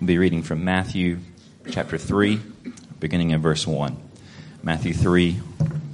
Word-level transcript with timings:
We'll 0.00 0.06
be 0.06 0.18
reading 0.18 0.44
from 0.44 0.64
Matthew 0.64 1.18
chapter 1.72 1.98
3, 1.98 2.40
beginning 3.00 3.30
in 3.30 3.42
verse 3.42 3.66
1. 3.66 3.96
Matthew 4.62 4.94
3, 4.94 5.40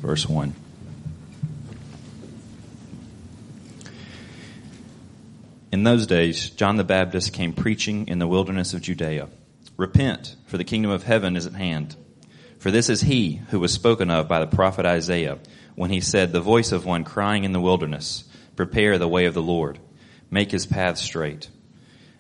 verse 0.03 0.29
1. 0.29 0.55
In 5.73 5.85
those 5.85 6.07
days, 6.07 6.51
John 6.51 6.77
the 6.77 6.85
Baptist 6.85 7.33
came 7.33 7.55
preaching 7.55 8.07
in 8.07 8.19
the 8.19 8.27
wilderness 8.27 8.75
of 8.75 8.83
Judea 8.83 9.29
Repent, 9.79 10.37
for 10.49 10.59
the 10.59 10.65
kingdom 10.65 10.91
of 10.91 11.05
heaven 11.05 11.35
is 11.35 11.47
at 11.47 11.55
hand. 11.55 11.97
For 12.59 12.71
this 12.71 12.91
is 12.91 13.01
he 13.01 13.37
who 13.49 13.59
was 13.59 13.73
spoken 13.73 14.11
of 14.11 14.29
by 14.29 14.41
the 14.41 14.55
prophet 14.55 14.85
Isaiah 14.85 15.39
when 15.77 15.89
he 15.89 16.03
said, 16.03 16.31
The 16.31 16.43
voice 16.43 16.73
of 16.73 16.85
one 16.85 17.05
crying 17.05 17.45
in 17.45 17.53
the 17.53 17.61
wilderness, 17.61 18.25
Prepare 18.55 18.99
the 18.99 19.09
way 19.09 19.25
of 19.25 19.33
the 19.33 19.41
Lord, 19.41 19.79
make 20.31 20.51
his 20.51 20.67
path 20.67 20.99
straight. 20.99 21.49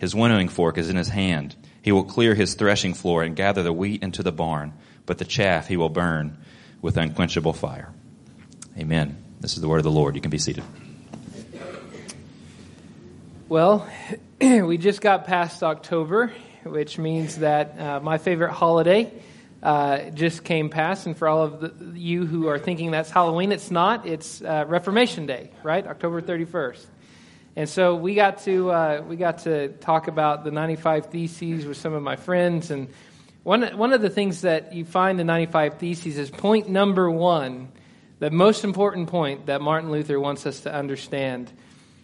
His 0.00 0.14
winnowing 0.14 0.48
fork 0.48 0.78
is 0.78 0.88
in 0.88 0.96
his 0.96 1.08
hand. 1.08 1.54
He 1.82 1.92
will 1.92 2.04
clear 2.04 2.34
his 2.34 2.54
threshing 2.54 2.94
floor 2.94 3.22
and 3.22 3.36
gather 3.36 3.62
the 3.62 3.72
wheat 3.72 4.02
into 4.02 4.22
the 4.22 4.32
barn, 4.32 4.72
but 5.04 5.18
the 5.18 5.26
chaff 5.26 5.68
he 5.68 5.76
will 5.76 5.90
burn 5.90 6.38
with 6.80 6.96
unquenchable 6.96 7.52
fire. 7.52 7.92
Amen. 8.78 9.22
This 9.40 9.54
is 9.54 9.60
the 9.60 9.68
word 9.68 9.76
of 9.76 9.84
the 9.84 9.90
Lord. 9.90 10.14
You 10.14 10.22
can 10.22 10.30
be 10.30 10.38
seated. 10.38 10.64
Well, 13.50 13.86
we 14.40 14.78
just 14.78 15.02
got 15.02 15.26
past 15.26 15.62
October, 15.62 16.32
which 16.64 16.96
means 16.96 17.36
that 17.36 17.78
uh, 17.78 18.00
my 18.00 18.16
favorite 18.16 18.52
holiday 18.52 19.12
uh, 19.62 20.08
just 20.10 20.44
came 20.44 20.70
past. 20.70 21.06
And 21.06 21.14
for 21.14 21.28
all 21.28 21.42
of 21.42 21.60
the, 21.60 21.98
you 21.98 22.24
who 22.24 22.48
are 22.48 22.58
thinking 22.58 22.90
that's 22.90 23.10
Halloween, 23.10 23.52
it's 23.52 23.70
not. 23.70 24.06
It's 24.06 24.40
uh, 24.40 24.64
Reformation 24.66 25.26
Day, 25.26 25.50
right? 25.62 25.86
October 25.86 26.22
31st. 26.22 26.86
And 27.56 27.68
so 27.68 27.96
we 27.96 28.14
got 28.14 28.42
to 28.44 28.70
uh, 28.70 29.04
we 29.06 29.16
got 29.16 29.38
to 29.38 29.68
talk 29.68 30.08
about 30.08 30.44
the 30.44 30.50
95 30.50 31.06
Theses 31.06 31.66
with 31.66 31.76
some 31.76 31.92
of 31.92 32.02
my 32.02 32.16
friends. 32.16 32.70
And 32.70 32.88
one 33.42 33.62
one 33.76 33.92
of 33.92 34.00
the 34.00 34.10
things 34.10 34.42
that 34.42 34.72
you 34.72 34.84
find 34.84 35.20
in 35.20 35.26
95 35.26 35.78
Theses 35.78 36.16
is 36.16 36.30
point 36.30 36.68
number 36.68 37.10
one, 37.10 37.72
the 38.20 38.30
most 38.30 38.64
important 38.64 39.08
point 39.08 39.46
that 39.46 39.60
Martin 39.60 39.90
Luther 39.90 40.20
wants 40.20 40.46
us 40.46 40.60
to 40.60 40.74
understand 40.74 41.52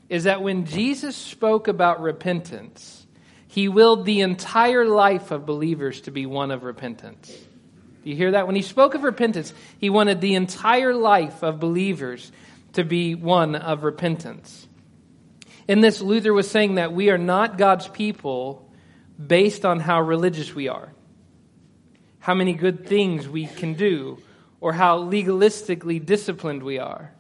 is 0.09 0.25
that 0.25 0.43
when 0.43 0.67
Jesus 0.67 1.17
spoke 1.17 1.69
about 1.69 2.01
repentance, 2.01 3.07
he 3.49 3.69
willed 3.69 4.05
the 4.05 4.21
entire 4.21 4.85
life 4.85 5.31
of 5.31 5.47
believers 5.47 6.03
to 6.03 6.11
be 6.11 6.27
one 6.27 6.51
of 6.51 6.63
repentance. 6.63 7.29
Do 8.05 8.11
you 8.11 8.17
hear 8.17 8.33
that? 8.33 8.47
When 8.47 8.55
he 8.55 8.63
spoke 8.63 8.95
of 8.95 9.03
repentance, 9.03 9.53
he 9.79 9.91
wanted 9.91 10.21
the 10.21 10.35
entire 10.35 10.95
life 10.95 11.43
of 11.43 11.59
believers 11.59 12.31
to 12.75 12.85
be 12.85 13.15
one 13.15 13.57
of 13.57 13.83
repentance. 13.83 14.69
In 15.69 15.81
this, 15.81 16.01
Luther 16.01 16.33
was 16.33 16.51
saying 16.51 16.77
that 16.77 16.93
we 16.93 17.11
are 17.11 17.19
not 17.19 17.59
God's 17.59 17.89
people 17.89 18.71
based 19.25 19.65
on 19.65 19.81
how 19.81 20.01
religious 20.01 20.55
we 20.55 20.69
are, 20.69 20.93
how 22.19 22.35
many 22.35 22.53
good 22.55 22.87
things 22.87 23.29
we 23.29 23.47
can 23.47 23.75
do, 23.75 24.19
or 24.61 24.73
how 24.73 24.99
legalistically 24.99 26.05
disciplined 26.05 26.63
we 26.63 26.79
are. 26.79 27.13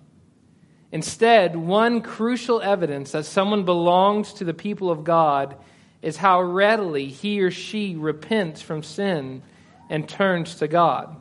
Instead, 0.92 1.56
one 1.56 2.00
crucial 2.00 2.60
evidence 2.60 3.12
that 3.12 3.24
someone 3.24 3.64
belongs 3.64 4.34
to 4.34 4.44
the 4.44 4.54
people 4.54 4.90
of 4.90 5.04
God 5.04 5.56
is 6.00 6.16
how 6.16 6.40
readily 6.40 7.08
he 7.08 7.40
or 7.40 7.50
she 7.50 7.96
repents 7.96 8.62
from 8.62 8.82
sin 8.82 9.42
and 9.90 10.08
turns 10.08 10.56
to 10.56 10.68
God. 10.68 11.20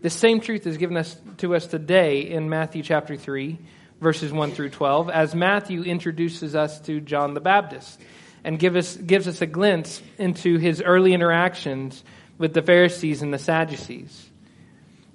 The 0.00 0.10
same 0.10 0.40
truth 0.40 0.66
is 0.66 0.76
given 0.76 0.96
us, 0.96 1.16
to 1.38 1.54
us 1.54 1.66
today 1.66 2.22
in 2.22 2.48
Matthew 2.48 2.82
chapter 2.82 3.16
3, 3.16 3.58
verses 4.04 4.32
1 4.32 4.52
through 4.52 4.70
12, 4.70 5.10
as 5.10 5.34
Matthew 5.34 5.82
introduces 5.82 6.54
us 6.54 6.78
to 6.82 7.00
John 7.00 7.34
the 7.34 7.40
Baptist 7.40 8.00
and 8.44 8.58
give 8.58 8.76
us, 8.76 8.96
gives 8.96 9.26
us 9.26 9.40
a 9.40 9.46
glimpse 9.46 10.00
into 10.18 10.58
his 10.58 10.80
early 10.80 11.12
interactions 11.12 12.04
with 12.38 12.54
the 12.54 12.62
Pharisees 12.62 13.22
and 13.22 13.34
the 13.34 13.38
Sadducees. 13.38 14.30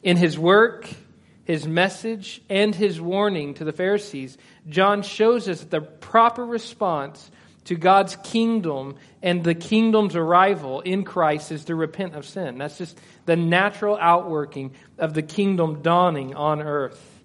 In 0.03 0.17
his 0.17 0.37
work, 0.37 0.89
his 1.45 1.67
message 1.67 2.41
and 2.49 2.75
his 2.75 2.99
warning 2.99 3.53
to 3.55 3.63
the 3.63 3.71
Pharisees, 3.71 4.37
John 4.67 5.03
shows 5.03 5.47
us 5.47 5.61
the 5.61 5.81
proper 5.81 6.45
response 6.45 7.31
to 7.65 7.75
God's 7.75 8.15
kingdom 8.23 8.95
and 9.21 9.43
the 9.43 9.53
kingdom's 9.55 10.15
arrival 10.15 10.81
in 10.81 11.03
Christ 11.03 11.51
is 11.51 11.65
to 11.65 11.75
repent 11.75 12.15
of 12.15 12.25
sin. 12.25 12.57
That's 12.57 12.79
just 12.79 12.99
the 13.25 13.35
natural 13.35 13.95
outworking 13.95 14.73
of 14.97 15.13
the 15.13 15.21
kingdom 15.21 15.83
dawning 15.83 16.35
on 16.35 16.61
earth. 16.61 17.18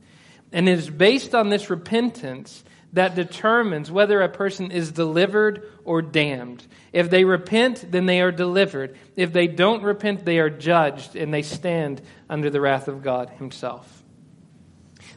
And 0.54 0.68
it 0.68 0.78
is 0.78 0.88
based 0.88 1.34
on 1.34 1.48
this 1.48 1.68
repentance 1.68 2.62
that 2.92 3.16
determines 3.16 3.90
whether 3.90 4.22
a 4.22 4.28
person 4.28 4.70
is 4.70 4.92
delivered 4.92 5.68
or 5.84 6.00
damned. 6.00 6.64
If 6.92 7.10
they 7.10 7.24
repent, 7.24 7.90
then 7.90 8.06
they 8.06 8.20
are 8.20 8.30
delivered. 8.30 8.96
If 9.16 9.32
they 9.32 9.48
don't 9.48 9.82
repent, 9.82 10.24
they 10.24 10.38
are 10.38 10.48
judged 10.48 11.16
and 11.16 11.34
they 11.34 11.42
stand 11.42 12.00
under 12.30 12.50
the 12.50 12.60
wrath 12.60 12.86
of 12.86 13.02
God 13.02 13.30
Himself. 13.30 14.04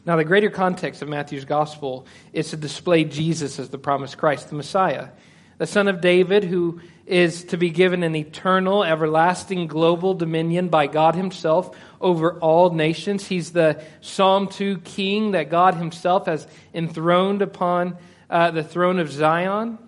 Now, 0.04 0.16
the 0.16 0.24
greater 0.24 0.50
context 0.50 1.02
of 1.02 1.08
Matthew's 1.08 1.44
gospel 1.44 2.06
is 2.32 2.50
to 2.50 2.56
display 2.56 3.04
Jesus 3.04 3.60
as 3.60 3.68
the 3.68 3.78
promised 3.78 4.18
Christ, 4.18 4.48
the 4.48 4.56
Messiah, 4.56 5.10
the 5.58 5.66
son 5.68 5.86
of 5.86 6.00
David, 6.00 6.42
who 6.42 6.80
is 7.08 7.44
to 7.44 7.56
be 7.56 7.70
given 7.70 8.02
an 8.02 8.14
eternal, 8.14 8.84
everlasting, 8.84 9.66
global 9.66 10.14
dominion 10.14 10.68
by 10.68 10.86
God 10.86 11.14
Himself 11.14 11.76
over 12.00 12.38
all 12.38 12.70
nations. 12.70 13.26
He's 13.26 13.52
the 13.52 13.82
Psalm 14.00 14.48
2 14.48 14.78
king 14.78 15.32
that 15.32 15.50
God 15.50 15.74
Himself 15.74 16.26
has 16.26 16.46
enthroned 16.74 17.42
upon 17.42 17.96
uh, 18.30 18.50
the 18.50 18.62
throne 18.62 18.98
of 18.98 19.10
Zion. 19.10 19.78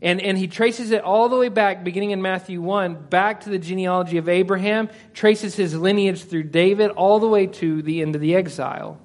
And, 0.00 0.20
and 0.20 0.38
he 0.38 0.46
traces 0.46 0.92
it 0.92 1.02
all 1.02 1.28
the 1.28 1.36
way 1.36 1.48
back, 1.48 1.82
beginning 1.82 2.12
in 2.12 2.22
Matthew 2.22 2.62
1, 2.62 3.08
back 3.08 3.40
to 3.42 3.50
the 3.50 3.58
genealogy 3.58 4.16
of 4.18 4.28
Abraham, 4.28 4.88
traces 5.12 5.56
his 5.56 5.74
lineage 5.74 6.24
through 6.24 6.44
David, 6.44 6.90
all 6.92 7.18
the 7.18 7.26
way 7.26 7.48
to 7.48 7.82
the 7.82 8.00
end 8.00 8.14
of 8.14 8.20
the 8.20 8.36
exile. 8.36 9.00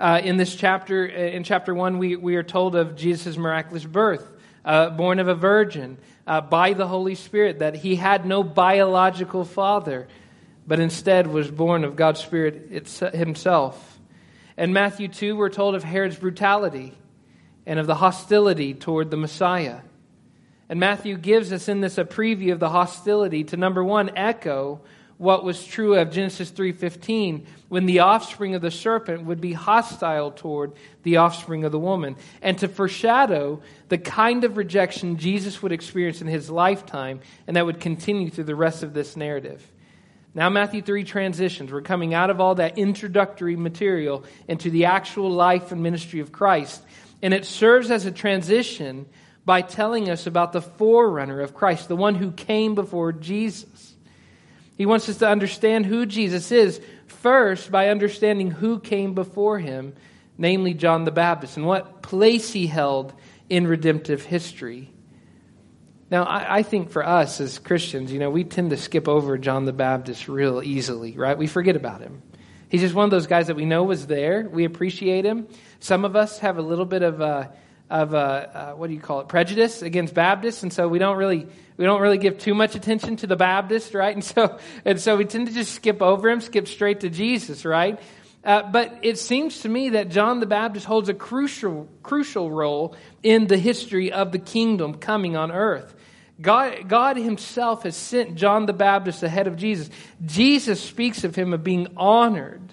Uh, 0.00 0.20
in 0.24 0.38
this 0.38 0.54
chapter, 0.54 1.10
uh, 1.14 1.20
in 1.20 1.44
chapter 1.44 1.74
1, 1.74 1.98
we, 1.98 2.16
we 2.16 2.36
are 2.36 2.42
told 2.42 2.74
of 2.74 2.96
Jesus' 2.96 3.36
miraculous 3.36 3.84
birth, 3.84 4.30
uh, 4.64 4.90
born 4.90 5.18
of 5.18 5.28
a 5.28 5.34
virgin, 5.34 5.98
uh, 6.26 6.40
by 6.40 6.72
the 6.72 6.86
Holy 6.86 7.14
Spirit, 7.14 7.58
that 7.58 7.74
he 7.74 7.96
had 7.96 8.24
no 8.24 8.42
biological 8.42 9.44
father, 9.44 10.08
but 10.66 10.80
instead 10.80 11.26
was 11.26 11.50
born 11.50 11.84
of 11.84 11.96
God's 11.96 12.20
Spirit 12.20 12.88
himself. 13.12 13.98
In 14.56 14.72
Matthew 14.72 15.08
2, 15.08 15.36
we're 15.36 15.50
told 15.50 15.74
of 15.74 15.84
Herod's 15.84 16.16
brutality 16.16 16.94
and 17.66 17.78
of 17.78 17.86
the 17.86 17.94
hostility 17.96 18.74
toward 18.74 19.10
the 19.10 19.16
Messiah. 19.16 19.80
And 20.68 20.80
Matthew 20.80 21.18
gives 21.18 21.52
us 21.52 21.68
in 21.68 21.80
this 21.80 21.98
a 21.98 22.04
preview 22.04 22.52
of 22.52 22.60
the 22.60 22.70
hostility 22.70 23.44
to 23.44 23.56
number 23.56 23.84
one, 23.84 24.10
echo 24.16 24.80
what 25.18 25.44
was 25.44 25.64
true 25.64 25.94
of 25.94 26.10
Genesis 26.10 26.50
3:15 26.50 27.46
when 27.68 27.86
the 27.86 28.00
offspring 28.00 28.54
of 28.54 28.62
the 28.62 28.70
serpent 28.70 29.24
would 29.24 29.40
be 29.40 29.52
hostile 29.52 30.30
toward 30.30 30.72
the 31.02 31.16
offspring 31.16 31.64
of 31.64 31.72
the 31.72 31.78
woman 31.78 32.16
and 32.42 32.58
to 32.58 32.68
foreshadow 32.68 33.60
the 33.88 33.98
kind 33.98 34.44
of 34.44 34.56
rejection 34.56 35.16
Jesus 35.16 35.62
would 35.62 35.72
experience 35.72 36.20
in 36.20 36.26
his 36.26 36.50
lifetime 36.50 37.20
and 37.46 37.56
that 37.56 37.66
would 37.66 37.80
continue 37.80 38.30
through 38.30 38.44
the 38.44 38.56
rest 38.56 38.82
of 38.82 38.94
this 38.94 39.16
narrative. 39.16 39.70
Now 40.34 40.48
Matthew 40.50 40.82
3 40.82 41.04
transitions. 41.04 41.72
We're 41.72 41.80
coming 41.80 42.12
out 42.12 42.30
of 42.30 42.40
all 42.40 42.56
that 42.56 42.76
introductory 42.76 43.54
material 43.54 44.24
into 44.48 44.68
the 44.70 44.86
actual 44.86 45.30
life 45.30 45.70
and 45.70 45.82
ministry 45.82 46.20
of 46.20 46.32
Christ 46.32 46.82
and 47.22 47.32
it 47.32 47.46
serves 47.46 47.90
as 47.90 48.04
a 48.04 48.10
transition 48.10 49.06
by 49.46 49.62
telling 49.62 50.10
us 50.10 50.26
about 50.26 50.52
the 50.52 50.60
forerunner 50.60 51.40
of 51.40 51.54
Christ, 51.54 51.88
the 51.88 51.96
one 51.96 52.14
who 52.14 52.30
came 52.30 52.74
before 52.74 53.12
Jesus. 53.12 53.93
He 54.76 54.86
wants 54.86 55.08
us 55.08 55.18
to 55.18 55.28
understand 55.28 55.86
who 55.86 56.06
Jesus 56.06 56.50
is 56.50 56.80
first 57.06 57.70
by 57.70 57.88
understanding 57.88 58.50
who 58.50 58.80
came 58.80 59.14
before 59.14 59.58
him, 59.58 59.94
namely 60.36 60.74
John 60.74 61.04
the 61.04 61.12
Baptist, 61.12 61.56
and 61.56 61.66
what 61.66 62.02
place 62.02 62.52
he 62.52 62.66
held 62.66 63.12
in 63.48 63.66
redemptive 63.66 64.24
history. 64.24 64.90
Now, 66.10 66.24
I, 66.24 66.58
I, 66.58 66.62
think 66.62 66.90
for 66.90 67.06
us 67.06 67.40
as 67.40 67.58
Christians, 67.58 68.12
you 68.12 68.18
know, 68.18 68.30
we 68.30 68.44
tend 68.44 68.70
to 68.70 68.76
skip 68.76 69.08
over 69.08 69.38
John 69.38 69.64
the 69.64 69.72
Baptist 69.72 70.28
real 70.28 70.62
easily, 70.62 71.12
right? 71.16 71.36
We 71.36 71.46
forget 71.46 71.76
about 71.76 72.00
him. 72.00 72.22
He's 72.68 72.80
just 72.80 72.94
one 72.94 73.04
of 73.04 73.10
those 73.10 73.26
guys 73.26 73.46
that 73.46 73.56
we 73.56 73.64
know 73.64 73.84
was 73.84 74.06
there. 74.06 74.48
We 74.50 74.64
appreciate 74.64 75.24
him. 75.24 75.48
Some 75.80 76.04
of 76.04 76.16
us 76.16 76.40
have 76.40 76.58
a 76.58 76.62
little 76.62 76.84
bit 76.84 77.02
of 77.02 77.20
a, 77.20 77.52
of 77.90 78.14
a, 78.14 78.16
uh, 78.72 78.76
what 78.76 78.88
do 78.88 78.94
you 78.94 79.00
call 79.00 79.20
it, 79.20 79.28
prejudice 79.28 79.82
against 79.82 80.14
Baptists, 80.14 80.62
and 80.62 80.72
so 80.72 80.88
we 80.88 80.98
don't 80.98 81.16
really 81.16 81.46
we 81.76 81.84
don't 81.84 82.00
really 82.00 82.18
give 82.18 82.38
too 82.38 82.54
much 82.54 82.74
attention 82.74 83.16
to 83.16 83.26
the 83.26 83.36
Baptist, 83.36 83.94
right? 83.94 84.14
And 84.14 84.24
so 84.24 84.58
and 84.84 85.00
so 85.00 85.16
we 85.16 85.24
tend 85.24 85.48
to 85.48 85.52
just 85.52 85.74
skip 85.74 86.02
over 86.02 86.28
him, 86.28 86.40
skip 86.40 86.66
straight 86.68 87.00
to 87.00 87.10
Jesus, 87.10 87.64
right? 87.64 88.00
Uh, 88.44 88.62
but 88.62 88.98
it 89.02 89.18
seems 89.18 89.60
to 89.60 89.68
me 89.68 89.90
that 89.90 90.10
John 90.10 90.40
the 90.40 90.46
Baptist 90.46 90.86
holds 90.86 91.08
a 91.08 91.14
crucial 91.14 91.88
crucial 92.02 92.50
role 92.50 92.94
in 93.22 93.46
the 93.46 93.56
history 93.56 94.12
of 94.12 94.32
the 94.32 94.38
kingdom 94.38 94.94
coming 94.94 95.36
on 95.36 95.50
earth. 95.50 95.94
God, 96.40 96.88
God 96.88 97.16
Himself 97.16 97.84
has 97.84 97.96
sent 97.96 98.34
John 98.34 98.66
the 98.66 98.72
Baptist 98.72 99.22
ahead 99.22 99.46
of 99.46 99.56
Jesus. 99.56 99.88
Jesus 100.24 100.80
speaks 100.80 101.22
of 101.24 101.34
him 101.34 101.54
of 101.54 101.62
being 101.62 101.86
honored, 101.96 102.72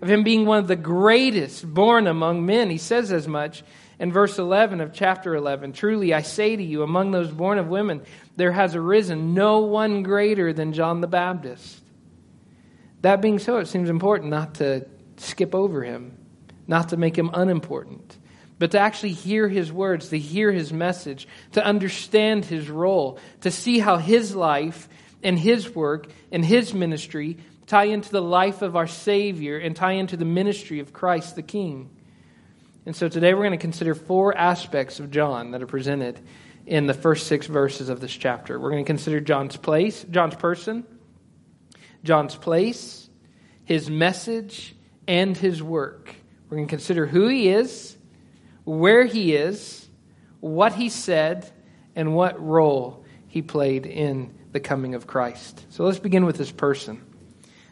of 0.00 0.08
him 0.08 0.24
being 0.24 0.46
one 0.46 0.58
of 0.58 0.66
the 0.66 0.76
greatest 0.76 1.72
born 1.72 2.06
among 2.06 2.46
men. 2.46 2.70
He 2.70 2.78
says 2.78 3.12
as 3.12 3.28
much 3.28 3.62
in 3.98 4.12
verse 4.12 4.38
11 4.38 4.80
of 4.80 4.92
chapter 4.92 5.34
11 5.34 5.72
Truly 5.72 6.12
I 6.12 6.22
say 6.22 6.56
to 6.56 6.62
you, 6.62 6.82
among 6.82 7.10
those 7.10 7.30
born 7.30 7.58
of 7.58 7.68
women, 7.68 8.02
there 8.36 8.52
has 8.52 8.74
arisen 8.74 9.34
no 9.34 9.60
one 9.60 10.02
greater 10.02 10.52
than 10.52 10.72
John 10.72 11.00
the 11.00 11.06
Baptist. 11.06 11.82
That 13.02 13.22
being 13.22 13.38
so, 13.38 13.58
it 13.58 13.66
seems 13.66 13.88
important 13.88 14.30
not 14.30 14.56
to 14.56 14.86
skip 15.16 15.54
over 15.54 15.82
him, 15.82 16.16
not 16.66 16.90
to 16.90 16.96
make 16.96 17.16
him 17.16 17.30
unimportant 17.32 18.18
but 18.58 18.70
to 18.70 18.78
actually 18.78 19.12
hear 19.12 19.48
his 19.48 19.72
words, 19.72 20.08
to 20.08 20.18
hear 20.18 20.50
his 20.50 20.72
message, 20.72 21.28
to 21.52 21.64
understand 21.64 22.44
his 22.44 22.70
role, 22.70 23.18
to 23.42 23.50
see 23.50 23.78
how 23.78 23.98
his 23.98 24.34
life 24.34 24.88
and 25.22 25.38
his 25.38 25.74
work 25.74 26.06
and 26.32 26.44
his 26.44 26.72
ministry 26.72 27.36
tie 27.66 27.84
into 27.84 28.10
the 28.10 28.22
life 28.22 28.62
of 28.62 28.76
our 28.76 28.86
Savior 28.86 29.58
and 29.58 29.76
tie 29.76 29.92
into 29.92 30.16
the 30.16 30.24
ministry 30.24 30.80
of 30.80 30.92
Christ 30.92 31.36
the 31.36 31.42
King. 31.42 31.90
And 32.86 32.96
so 32.96 33.08
today 33.08 33.34
we're 33.34 33.42
going 33.42 33.50
to 33.50 33.58
consider 33.58 33.94
four 33.94 34.36
aspects 34.36 35.00
of 35.00 35.10
John 35.10 35.50
that 35.50 35.62
are 35.62 35.66
presented 35.66 36.18
in 36.64 36.86
the 36.86 36.94
first 36.94 37.26
six 37.26 37.46
verses 37.46 37.90
of 37.90 38.00
this 38.00 38.12
chapter. 38.12 38.58
We're 38.58 38.70
going 38.70 38.84
to 38.84 38.88
consider 38.88 39.20
John's 39.20 39.56
place, 39.56 40.04
John's 40.10 40.36
person, 40.36 40.86
John's 42.02 42.36
place, 42.36 43.10
his 43.64 43.90
message, 43.90 44.74
and 45.06 45.36
his 45.36 45.62
work. 45.62 46.14
We're 46.48 46.56
going 46.56 46.68
to 46.68 46.70
consider 46.70 47.06
who 47.06 47.28
he 47.28 47.48
is 47.48 47.96
where 48.66 49.04
he 49.04 49.34
is, 49.34 49.88
what 50.40 50.74
he 50.74 50.88
said, 50.90 51.50
and 51.94 52.14
what 52.14 52.44
role 52.44 53.04
he 53.28 53.40
played 53.40 53.86
in 53.86 54.34
the 54.50 54.60
coming 54.60 54.94
of 54.94 55.06
Christ. 55.06 55.64
So 55.70 55.84
let's 55.84 56.00
begin 56.00 56.26
with 56.26 56.36
his 56.36 56.50
person. 56.50 57.00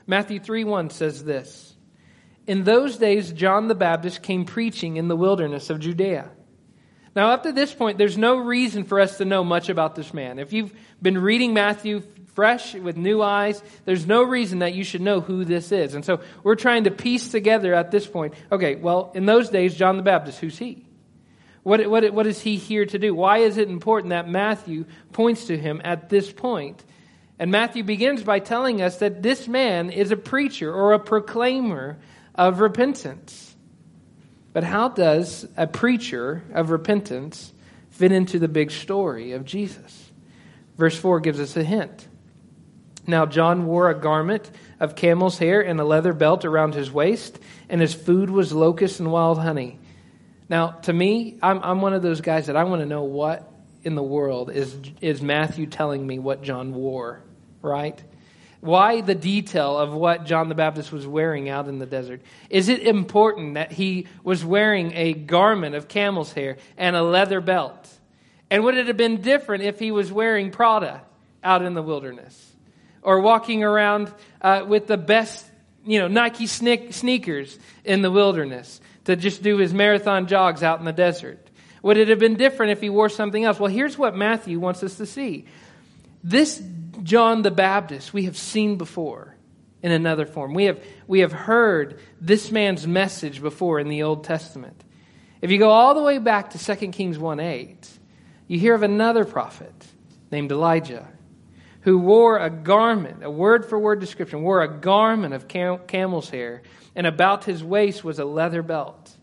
Matthew 0.07 0.39
3 0.39 0.65
1 0.65 0.91
says 0.91 1.25
this 1.25 1.74
In 2.47 2.65
those 2.65 2.97
days, 2.97 3.33
John 3.33 3.69
the 3.69 3.75
Baptist 3.75 4.23
came 4.23 4.45
preaching 4.45 4.97
in 4.97 5.09
the 5.09 5.17
wilderness 5.17 5.71
of 5.71 5.81
Judea. 5.81 6.31
Now, 7.17 7.31
up 7.31 7.45
to 7.45 7.53
this 7.53 7.73
point, 7.73 7.97
there's 7.97 8.19
no 8.19 8.37
reason 8.37 8.85
for 8.85 9.01
us 9.01 9.19
to 9.19 9.25
know 9.25 9.45
much 9.45 9.69
about 9.69 9.95
this 9.95 10.13
man. 10.13 10.39
If 10.39 10.53
you've 10.53 10.73
been 11.01 11.17
reading 11.17 11.55
Matthew 11.55 12.03
fresh 12.35 12.75
with 12.75 12.97
new 12.97 13.23
eyes, 13.23 13.63
there's 13.85 14.07
no 14.07 14.25
reason 14.25 14.59
that 14.59 14.75
you 14.75 14.83
should 14.83 15.01
know 15.01 15.21
who 15.21 15.45
this 15.45 15.71
is. 15.71 15.95
And 15.95 16.05
so 16.05 16.21
we're 16.43 16.57
trying 16.57 16.85
to 16.85 16.91
piece 16.91 17.29
together 17.29 17.73
at 17.73 17.91
this 17.91 18.07
point 18.07 18.35
okay, 18.51 18.75
well, 18.75 19.13
in 19.15 19.27
those 19.27 19.49
days, 19.49 19.75
John 19.75 19.97
the 19.97 20.03
Baptist, 20.03 20.41
who's 20.41 20.59
he? 20.59 20.85
What, 21.63 21.89
what, 21.89 22.13
what 22.13 22.27
is 22.27 22.41
he 22.43 22.57
here 22.57 22.85
to 22.85 22.99
do? 22.99 23.15
Why 23.15 23.39
is 23.39 23.57
it 23.57 23.71
important 23.71 24.11
that 24.11 24.29
Matthew 24.29 24.85
points 25.13 25.47
to 25.47 25.57
him 25.57 25.81
at 25.83 26.11
this 26.11 26.31
point? 26.31 26.85
And 27.39 27.51
Matthew 27.51 27.85
begins 27.85 28.23
by 28.23 28.39
telling 28.39 28.83
us 28.83 28.99
that 28.99 29.23
this 29.23 29.49
man 29.49 29.91
is 29.91 30.11
a 30.11 30.17
preacher 30.17 30.73
or 30.73 30.93
a 30.93 30.99
proclaimer 30.99 31.99
of 32.35 32.61
repentance. 32.61 33.55
But 34.53 34.65
how 34.65 34.89
does 34.89 35.47
a 35.57 35.67
preacher 35.67 36.43
of 36.53 36.71
repentance 36.71 37.53
fit 37.91 38.13
into 38.13 38.39
the 38.39 38.49
big 38.49 38.71
story 38.71 39.33
of 39.33 39.45
Jesus? 39.45 40.11
Verse 40.77 40.97
4 40.97 41.21
gives 41.21 41.41
us 41.41 41.57
a 41.57 41.65
hint. 41.65 42.09
Now, 43.07 43.27
John 43.27 43.67
wore 43.67 43.91
a 43.91 43.99
garment 43.99 44.51
of 44.81 44.97
camel's 44.97 45.39
hair 45.39 45.61
and 45.61 45.79
a 45.79 45.85
leather 45.85 46.13
belt 46.13 46.45
around 46.45 46.75
his 46.75 46.91
waist, 46.91 47.39
and 47.69 47.81
his 47.81 47.93
food 47.93 48.31
was 48.31 48.53
locusts 48.53 48.99
and 48.99 49.13
wild 49.13 49.39
honey. 49.39 49.79
Now, 50.49 50.69
to 50.69 50.93
me, 50.93 51.39
I'm, 51.43 51.63
I'm 51.63 51.81
one 51.81 51.93
of 51.93 52.03
those 52.03 52.21
guys 52.21 52.47
that 52.47 52.57
I 52.57 52.65
want 52.65 52.81
to 52.81 52.87
know 52.87 53.05
what 53.05 53.51
in 53.83 53.95
the 53.95 54.03
world 54.03 54.51
is, 54.51 54.75
is 55.01 55.21
Matthew 55.21 55.67
telling 55.67 56.07
me 56.07 56.19
what 56.19 56.43
John 56.43 56.75
wore, 56.75 57.21
right? 57.61 58.03
Why 58.65 59.01
the 59.01 59.15
detail 59.15 59.79
of 59.79 59.93
what 59.93 60.25
John 60.25 60.49
the 60.49 60.55
Baptist 60.55 60.91
was 60.91 61.07
wearing 61.07 61.49
out 61.49 61.69
in 61.69 61.79
the 61.79 61.87
desert? 61.87 62.23
Is 62.49 62.69
it 62.69 62.83
important 62.83 63.55
that 63.55 63.73
he 63.73 64.07
was 64.23 64.45
wearing 64.45 64.93
a 64.95 65.13
garment 65.13 65.75
of 65.75 65.87
camel's 65.87 66.33
hair 66.33 66.57
and 66.77 66.97
a 66.97 67.03
leather 67.03 67.41
belt? 67.41 67.89
And 68.51 68.65
would 68.65 68.77
it 68.77 68.87
have 68.87 68.97
been 68.97 69.21
different 69.21 69.65
if 69.65 69.79
he 69.79 69.91
was 69.91 70.11
wearing 70.11 70.51
Prada 70.51 71.03
out 71.43 71.63
in 71.63 71.75
the 71.75 71.83
wilderness? 71.83 72.53
Or 73.03 73.21
walking 73.21 73.63
around 73.63 74.13
uh, 74.41 74.65
with 74.67 74.87
the 74.87 74.97
best, 74.97 75.45
you 75.85 75.99
know, 75.99 76.09
Nike 76.09 76.47
sneakers 76.47 77.59
in 77.85 78.01
the 78.03 78.11
wilderness? 78.11 78.81
to 79.05 79.17
just 79.17 79.43
do 79.43 79.59
his 79.59 79.73
marathon 79.73 80.27
jogs 80.27 80.63
out 80.63 80.79
in 80.79 80.85
the 80.85 80.93
desert? 80.93 81.39
Would 81.83 81.99
it 81.99 82.09
have 82.09 82.19
been 82.19 82.37
different 82.37 82.73
if 82.73 82.81
he 82.81 82.89
wore 82.89 83.09
something 83.09 83.45
else? 83.45 83.61
Well, 83.61 83.71
here's 83.71 83.99
what 83.99 84.17
Matthew 84.17 84.59
wants 84.59 84.83
us 84.83 84.97
to 84.97 85.07
see. 85.07 85.45
This 86.23 86.63
John 87.05 87.43
the 87.43 87.51
Baptist 87.51 88.13
we 88.13 88.25
have 88.25 88.37
seen 88.37 88.77
before 88.77 89.37
in 89.83 89.93
another 89.93 90.27
form. 90.27 90.55
We 90.55 90.65
have, 90.65 90.83
we 91.07 91.21
have 91.21 91.33
heard 91.33 92.01
this 92.21 92.51
man's 92.51 92.87
message 92.87 93.41
before 93.41 93.79
in 93.79 93.89
the 93.89 94.03
Old 94.03 94.25
Testament. 94.25 94.83
If 95.41 95.51
you 95.51 95.59
go 95.59 95.71
all 95.71 95.95
the 95.95 96.03
way 96.03 96.19
back 96.19 96.51
to 96.51 96.77
2 96.77 96.89
Kings 96.89 97.19
1 97.19 97.39
8, 97.39 97.89
you 98.49 98.59
hear 98.59 98.75
of 98.75 98.83
another 98.83 99.25
prophet 99.25 99.75
named 100.31 100.51
Elijah 100.51 101.07
who 101.83 101.99
wore 101.99 102.39
a 102.39 102.49
garment, 102.49 103.23
a 103.23 103.31
word 103.31 103.67
for 103.67 103.79
word 103.79 104.01
description, 104.01 104.43
wore 104.43 104.63
a 104.63 104.79
garment 104.81 105.35
of 105.35 105.47
cam- 105.47 105.81
camel's 105.87 106.31
hair 106.31 106.63
and 106.97 107.07
about 107.07 107.45
his 107.45 107.63
waist 107.63 108.03
was 108.03 108.19
a 108.19 108.25
leather 108.25 108.63
belt. 108.63 109.15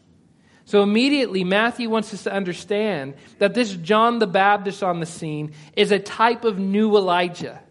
So 0.65 0.83
immediately, 0.83 1.43
Matthew 1.43 1.89
wants 1.89 2.13
us 2.13 2.23
to 2.23 2.31
understand 2.31 3.15
that 3.39 3.55
this 3.55 3.75
John 3.75 4.19
the 4.19 4.27
Baptist 4.27 4.83
on 4.83 4.99
the 4.99 5.05
scene 5.05 5.53
is 5.75 5.91
a 5.91 5.99
type 5.99 6.45
of 6.45 6.59
new 6.59 6.95
Elijah. 6.95 7.61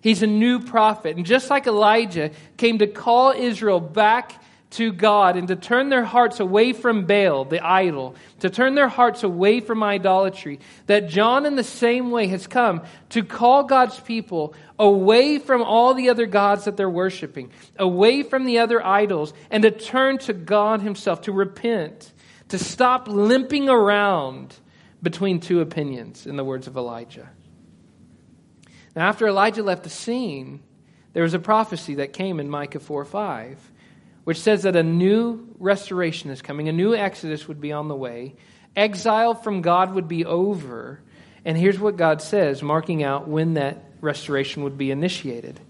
He's 0.00 0.22
a 0.22 0.26
new 0.26 0.60
prophet. 0.60 1.16
And 1.16 1.26
just 1.26 1.50
like 1.50 1.66
Elijah 1.66 2.30
came 2.56 2.78
to 2.78 2.86
call 2.86 3.32
Israel 3.32 3.80
back 3.80 4.40
to 4.70 4.92
God 4.92 5.36
and 5.36 5.48
to 5.48 5.56
turn 5.56 5.88
their 5.88 6.04
hearts 6.04 6.38
away 6.38 6.72
from 6.72 7.04
Baal, 7.04 7.44
the 7.44 7.60
idol, 7.60 8.14
to 8.38 8.50
turn 8.50 8.76
their 8.76 8.88
hearts 8.88 9.24
away 9.24 9.60
from 9.60 9.82
idolatry, 9.82 10.60
that 10.86 11.08
John 11.08 11.44
in 11.44 11.56
the 11.56 11.64
same 11.64 12.10
way 12.10 12.28
has 12.28 12.46
come 12.46 12.82
to 13.10 13.24
call 13.24 13.64
God's 13.64 13.98
people 13.98 14.54
away 14.78 15.38
from 15.38 15.62
all 15.62 15.94
the 15.94 16.08
other 16.08 16.26
gods 16.26 16.64
that 16.64 16.76
they're 16.76 16.88
worshiping, 16.88 17.50
away 17.78 18.22
from 18.22 18.44
the 18.44 18.58
other 18.58 18.84
idols, 18.84 19.34
and 19.50 19.64
to 19.64 19.72
turn 19.72 20.18
to 20.18 20.32
God 20.32 20.82
Himself, 20.82 21.22
to 21.22 21.32
repent, 21.32 22.12
to 22.48 22.58
stop 22.58 23.08
limping 23.08 23.68
around 23.68 24.54
between 25.02 25.40
two 25.40 25.60
opinions, 25.60 26.26
in 26.26 26.36
the 26.36 26.44
words 26.44 26.66
of 26.66 26.76
Elijah. 26.76 27.28
Now, 28.96 29.08
after 29.08 29.26
Elijah 29.26 29.62
left 29.62 29.84
the 29.84 29.90
scene, 29.90 30.60
there 31.12 31.22
was 31.22 31.34
a 31.34 31.38
prophecy 31.38 31.96
that 31.96 32.12
came 32.12 32.40
in 32.40 32.48
Micah 32.48 32.80
4 32.80 33.04
5 33.04 33.70
which 34.24 34.40
says 34.40 34.62
that 34.62 34.76
a 34.76 34.82
new 34.82 35.48
restoration 35.58 36.30
is 36.30 36.42
coming, 36.42 36.68
a 36.68 36.72
new 36.72 36.94
exodus 36.94 37.48
would 37.48 37.60
be 37.60 37.72
on 37.72 37.88
the 37.88 37.96
way, 37.96 38.34
exile 38.76 39.34
from 39.34 39.62
God 39.62 39.94
would 39.94 40.08
be 40.08 40.24
over. 40.24 41.00
And 41.44 41.56
here's 41.56 41.78
what 41.78 41.96
God 41.96 42.20
says, 42.20 42.62
marking 42.62 43.02
out 43.02 43.26
when 43.26 43.54
that 43.54 43.82
restoration 44.00 44.62
would 44.62 44.78
be 44.78 44.90
initiated 44.90 45.60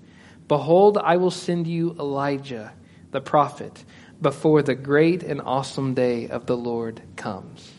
Behold, 0.49 0.99
I 0.99 1.17
will 1.17 1.31
send 1.31 1.69
you 1.69 1.95
Elijah, 1.99 2.73
the 3.13 3.21
prophet, 3.21 3.85
before 4.21 4.63
the 4.63 4.75
great 4.75 5.23
and 5.23 5.41
awesome 5.41 5.95
day 5.95 6.29
of 6.29 6.47
the 6.47 6.57
Lord 6.57 7.01
comes. 7.15 7.73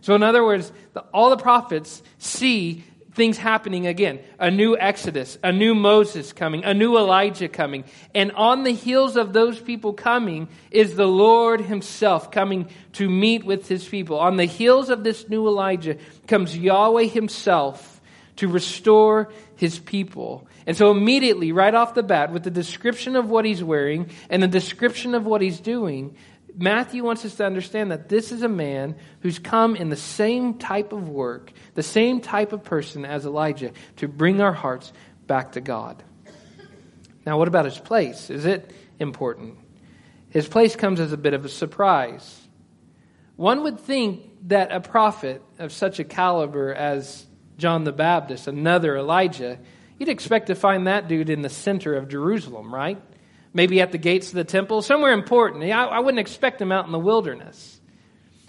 So, 0.00 0.16
in 0.16 0.24
other 0.24 0.44
words, 0.44 0.72
the, 0.94 1.02
all 1.14 1.30
the 1.30 1.36
prophets 1.36 2.02
see 2.18 2.82
things 3.16 3.38
happening 3.38 3.86
again. 3.86 4.20
A 4.38 4.50
new 4.50 4.76
Exodus, 4.76 5.38
a 5.42 5.50
new 5.50 5.74
Moses 5.74 6.32
coming, 6.32 6.64
a 6.64 6.74
new 6.74 6.96
Elijah 6.96 7.48
coming. 7.48 7.84
And 8.14 8.30
on 8.32 8.62
the 8.62 8.70
heels 8.70 9.16
of 9.16 9.32
those 9.32 9.58
people 9.58 9.94
coming 9.94 10.48
is 10.70 10.94
the 10.94 11.08
Lord 11.08 11.62
himself 11.62 12.30
coming 12.30 12.68
to 12.92 13.08
meet 13.08 13.44
with 13.44 13.66
his 13.68 13.88
people. 13.88 14.18
On 14.18 14.36
the 14.36 14.44
heels 14.44 14.90
of 14.90 15.02
this 15.02 15.28
new 15.28 15.48
Elijah 15.48 15.96
comes 16.28 16.56
Yahweh 16.56 17.04
himself 17.04 18.00
to 18.36 18.48
restore 18.48 19.32
his 19.56 19.78
people. 19.78 20.46
And 20.66 20.76
so 20.76 20.90
immediately, 20.90 21.52
right 21.52 21.74
off 21.74 21.94
the 21.94 22.02
bat, 22.02 22.32
with 22.32 22.42
the 22.42 22.50
description 22.50 23.16
of 23.16 23.30
what 23.30 23.46
he's 23.46 23.64
wearing 23.64 24.10
and 24.28 24.42
the 24.42 24.48
description 24.48 25.14
of 25.14 25.24
what 25.24 25.40
he's 25.40 25.58
doing, 25.58 26.14
Matthew 26.58 27.04
wants 27.04 27.24
us 27.24 27.34
to 27.36 27.44
understand 27.44 27.90
that 27.90 28.08
this 28.08 28.32
is 28.32 28.42
a 28.42 28.48
man 28.48 28.96
who's 29.20 29.38
come 29.38 29.76
in 29.76 29.90
the 29.90 29.96
same 29.96 30.54
type 30.54 30.92
of 30.92 31.08
work, 31.08 31.52
the 31.74 31.82
same 31.82 32.20
type 32.20 32.52
of 32.52 32.64
person 32.64 33.04
as 33.04 33.26
Elijah, 33.26 33.72
to 33.96 34.08
bring 34.08 34.40
our 34.40 34.54
hearts 34.54 34.92
back 35.26 35.52
to 35.52 35.60
God. 35.60 36.02
Now, 37.26 37.38
what 37.38 37.48
about 37.48 37.66
his 37.66 37.78
place? 37.78 38.30
Is 38.30 38.46
it 38.46 38.72
important? 38.98 39.58
His 40.30 40.48
place 40.48 40.76
comes 40.76 40.98
as 40.98 41.12
a 41.12 41.16
bit 41.18 41.34
of 41.34 41.44
a 41.44 41.48
surprise. 41.48 42.40
One 43.36 43.64
would 43.64 43.80
think 43.80 44.48
that 44.48 44.72
a 44.72 44.80
prophet 44.80 45.42
of 45.58 45.72
such 45.72 45.98
a 45.98 46.04
caliber 46.04 46.72
as 46.72 47.26
John 47.58 47.84
the 47.84 47.92
Baptist, 47.92 48.46
another 48.46 48.96
Elijah, 48.96 49.58
you'd 49.98 50.08
expect 50.08 50.46
to 50.46 50.54
find 50.54 50.86
that 50.86 51.08
dude 51.08 51.28
in 51.28 51.42
the 51.42 51.50
center 51.50 51.94
of 51.94 52.08
Jerusalem, 52.08 52.74
right? 52.74 53.02
Maybe 53.56 53.80
at 53.80 53.90
the 53.90 53.98
gates 53.98 54.28
of 54.28 54.34
the 54.34 54.44
temple, 54.44 54.82
somewhere 54.82 55.12
important. 55.12 55.64
I, 55.64 55.84
I 55.84 55.98
wouldn't 55.98 56.20
expect 56.20 56.60
him 56.60 56.70
out 56.70 56.86
in 56.86 56.92
the 56.92 56.98
wilderness. 56.98 57.80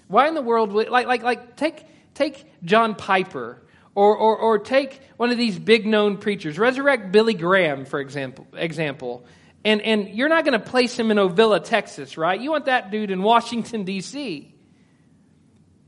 Why 0.06 0.28
in 0.28 0.34
the 0.34 0.42
world 0.42 0.72
would, 0.72 0.88
like, 0.88 1.06
like, 1.06 1.22
like, 1.22 1.56
take, 1.56 1.84
take 2.14 2.46
John 2.62 2.94
Piper 2.94 3.60
or, 3.94 4.16
or, 4.16 4.36
or 4.36 4.58
take 4.60 5.00
one 5.16 5.30
of 5.30 5.38
these 5.38 5.58
big 5.58 5.84
known 5.86 6.18
preachers, 6.18 6.58
resurrect 6.58 7.10
Billy 7.10 7.34
Graham, 7.34 7.84
for 7.84 7.98
example, 7.98 8.46
example 8.52 9.26
and, 9.64 9.82
and 9.82 10.08
you're 10.10 10.28
not 10.28 10.44
going 10.44 10.58
to 10.58 10.64
place 10.64 10.98
him 10.98 11.10
in 11.10 11.18
Ovilla, 11.18 11.62
Texas, 11.62 12.16
right? 12.16 12.40
You 12.40 12.50
want 12.50 12.66
that 12.66 12.90
dude 12.90 13.10
in 13.10 13.22
Washington, 13.22 13.84
D.C. 13.84 14.54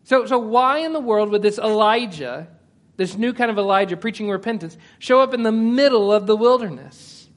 So, 0.04 0.26
so 0.26 0.38
why 0.38 0.78
in 0.78 0.92
the 0.92 1.00
world 1.00 1.30
would 1.30 1.42
this 1.42 1.58
Elijah, 1.58 2.48
this 2.96 3.16
new 3.16 3.32
kind 3.32 3.50
of 3.50 3.58
Elijah 3.58 3.96
preaching 3.96 4.28
repentance, 4.28 4.76
show 4.98 5.20
up 5.20 5.34
in 5.34 5.42
the 5.44 5.52
middle 5.52 6.12
of 6.12 6.26
the 6.26 6.36
wilderness? 6.36 7.28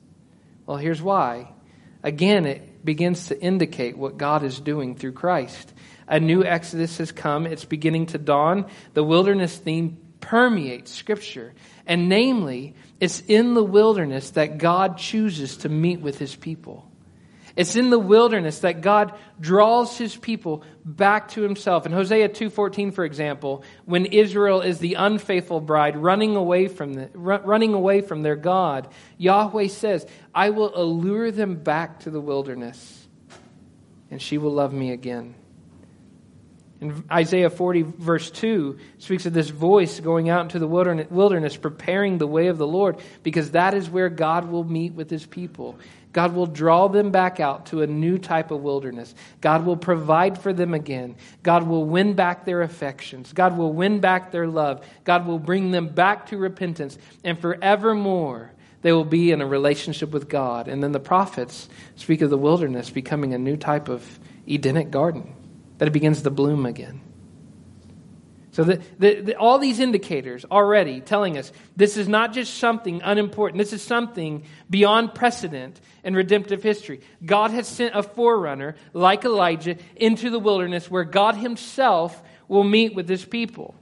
Well, 0.65 0.77
here's 0.77 1.01
why. 1.01 1.53
Again, 2.03 2.45
it 2.45 2.83
begins 2.83 3.27
to 3.27 3.41
indicate 3.41 3.97
what 3.97 4.17
God 4.17 4.43
is 4.43 4.59
doing 4.59 4.95
through 4.95 5.13
Christ. 5.13 5.73
A 6.07 6.19
new 6.19 6.43
Exodus 6.43 6.97
has 6.97 7.11
come, 7.11 7.47
it's 7.47 7.65
beginning 7.65 8.07
to 8.07 8.17
dawn. 8.17 8.65
The 8.93 9.03
wilderness 9.03 9.55
theme 9.55 9.97
permeates 10.19 10.91
Scripture. 10.91 11.53
And 11.87 12.09
namely, 12.09 12.75
it's 12.99 13.21
in 13.21 13.53
the 13.53 13.63
wilderness 13.63 14.31
that 14.31 14.57
God 14.57 14.97
chooses 14.97 15.57
to 15.57 15.69
meet 15.69 16.01
with 16.01 16.19
his 16.19 16.35
people. 16.35 16.89
It's 17.55 17.75
in 17.75 17.91
the 17.91 17.99
wilderness 17.99 18.59
that 18.59 18.81
God 18.81 19.13
draws 19.39 19.95
his 19.97 20.15
people 20.15 20.63
back 20.83 21.29
to 21.29 21.43
himself. 21.43 21.85
In 21.85 21.91
Hosea 21.91 22.29
2:14 22.29 22.91
for 22.91 23.05
example, 23.05 23.63
when 23.85 24.05
Israel 24.05 24.61
is 24.61 24.79
the 24.79 24.95
unfaithful 24.95 25.61
bride 25.61 25.95
running 25.95 26.35
away 26.35 26.67
from 26.67 26.93
the, 26.93 27.09
running 27.13 27.75
away 27.75 28.01
from 28.01 28.23
their 28.23 28.35
God, 28.35 28.87
Yahweh 29.19 29.67
says, 29.67 30.07
"I 30.33 30.49
will 30.49 30.71
allure 30.75 31.29
them 31.29 31.55
back 31.55 31.99
to 32.01 32.09
the 32.09 32.21
wilderness, 32.21 33.07
and 34.09 34.19
she 34.19 34.39
will 34.39 34.53
love 34.53 34.73
me 34.73 34.91
again." 34.91 35.35
In 36.81 37.03
Isaiah 37.09 37.49
40, 37.49 37.83
verse 37.83 38.29
2, 38.29 38.77
speaks 38.97 39.25
of 39.25 39.33
this 39.33 39.49
voice 39.49 40.01
going 40.01 40.27
out 40.27 40.41
into 40.41 40.59
the 40.59 40.67
wilderness, 40.67 41.55
preparing 41.55 42.17
the 42.17 42.27
way 42.27 42.47
of 42.47 42.57
the 42.57 42.67
Lord, 42.67 42.97
because 43.21 43.51
that 43.51 43.73
is 43.73 43.89
where 43.89 44.09
God 44.09 44.51
will 44.51 44.65
meet 44.65 44.93
with 44.93 45.09
his 45.09 45.25
people. 45.25 45.77
God 46.13 46.33
will 46.35 46.45
draw 46.45 46.87
them 46.87 47.11
back 47.11 47.39
out 47.39 47.65
to 47.67 47.81
a 47.81 47.87
new 47.87 48.19
type 48.19 48.51
of 48.51 48.61
wilderness. 48.61 49.13
God 49.41 49.65
will 49.65 49.75
provide 49.75 50.37
for 50.37 50.53
them 50.53 50.73
again. 50.73 51.15
God 51.41 51.67
will 51.67 51.85
win 51.85 52.13
back 52.13 52.45
their 52.45 52.61
affections. 52.61 53.33
God 53.33 53.57
will 53.57 53.73
win 53.73 53.99
back 53.99 54.31
their 54.31 54.47
love. 54.47 54.85
God 55.03 55.25
will 55.25 55.39
bring 55.39 55.71
them 55.71 55.89
back 55.89 56.27
to 56.27 56.37
repentance. 56.37 56.97
And 57.23 57.39
forevermore, 57.39 58.51
they 58.83 58.93
will 58.93 59.05
be 59.05 59.31
in 59.31 59.41
a 59.41 59.47
relationship 59.47 60.11
with 60.11 60.29
God. 60.29 60.67
And 60.67 60.83
then 60.83 60.91
the 60.91 60.99
prophets 60.99 61.67
speak 61.95 62.21
of 62.21 62.29
the 62.29 62.37
wilderness 62.37 62.91
becoming 62.91 63.33
a 63.33 63.39
new 63.39 63.57
type 63.57 63.89
of 63.89 64.19
Edenic 64.47 64.91
garden 64.91 65.33
that 65.79 65.87
it 65.87 65.91
begins 65.91 66.21
to 66.21 66.29
bloom 66.29 66.65
again. 66.65 67.01
So 68.53 68.63
the, 68.63 68.81
the, 68.99 69.21
the, 69.21 69.35
all 69.35 69.57
these 69.57 69.79
indicators 69.79 70.45
already 70.45 71.01
telling 71.01 71.39
us 71.39 71.51
this 71.75 71.97
is 71.97 72.07
not 72.07 72.33
just 72.33 72.53
something 72.59 73.01
unimportant. 73.03 73.57
This 73.57 73.73
is 73.73 73.81
something 73.81 74.43
beyond 74.69 75.15
precedent 75.15 75.81
in 76.03 76.13
redemptive 76.13 76.61
history. 76.61 77.01
God 77.25 77.49
has 77.49 77.67
sent 77.67 77.95
a 77.95 78.03
forerunner 78.03 78.75
like 78.93 79.25
Elijah 79.25 79.77
into 79.95 80.29
the 80.29 80.37
wilderness 80.37 80.89
where 80.89 81.03
God 81.03 81.33
himself 81.33 82.21
will 82.47 82.63
meet 82.63 82.93
with 82.93 83.09
his 83.09 83.25
people. 83.25 83.73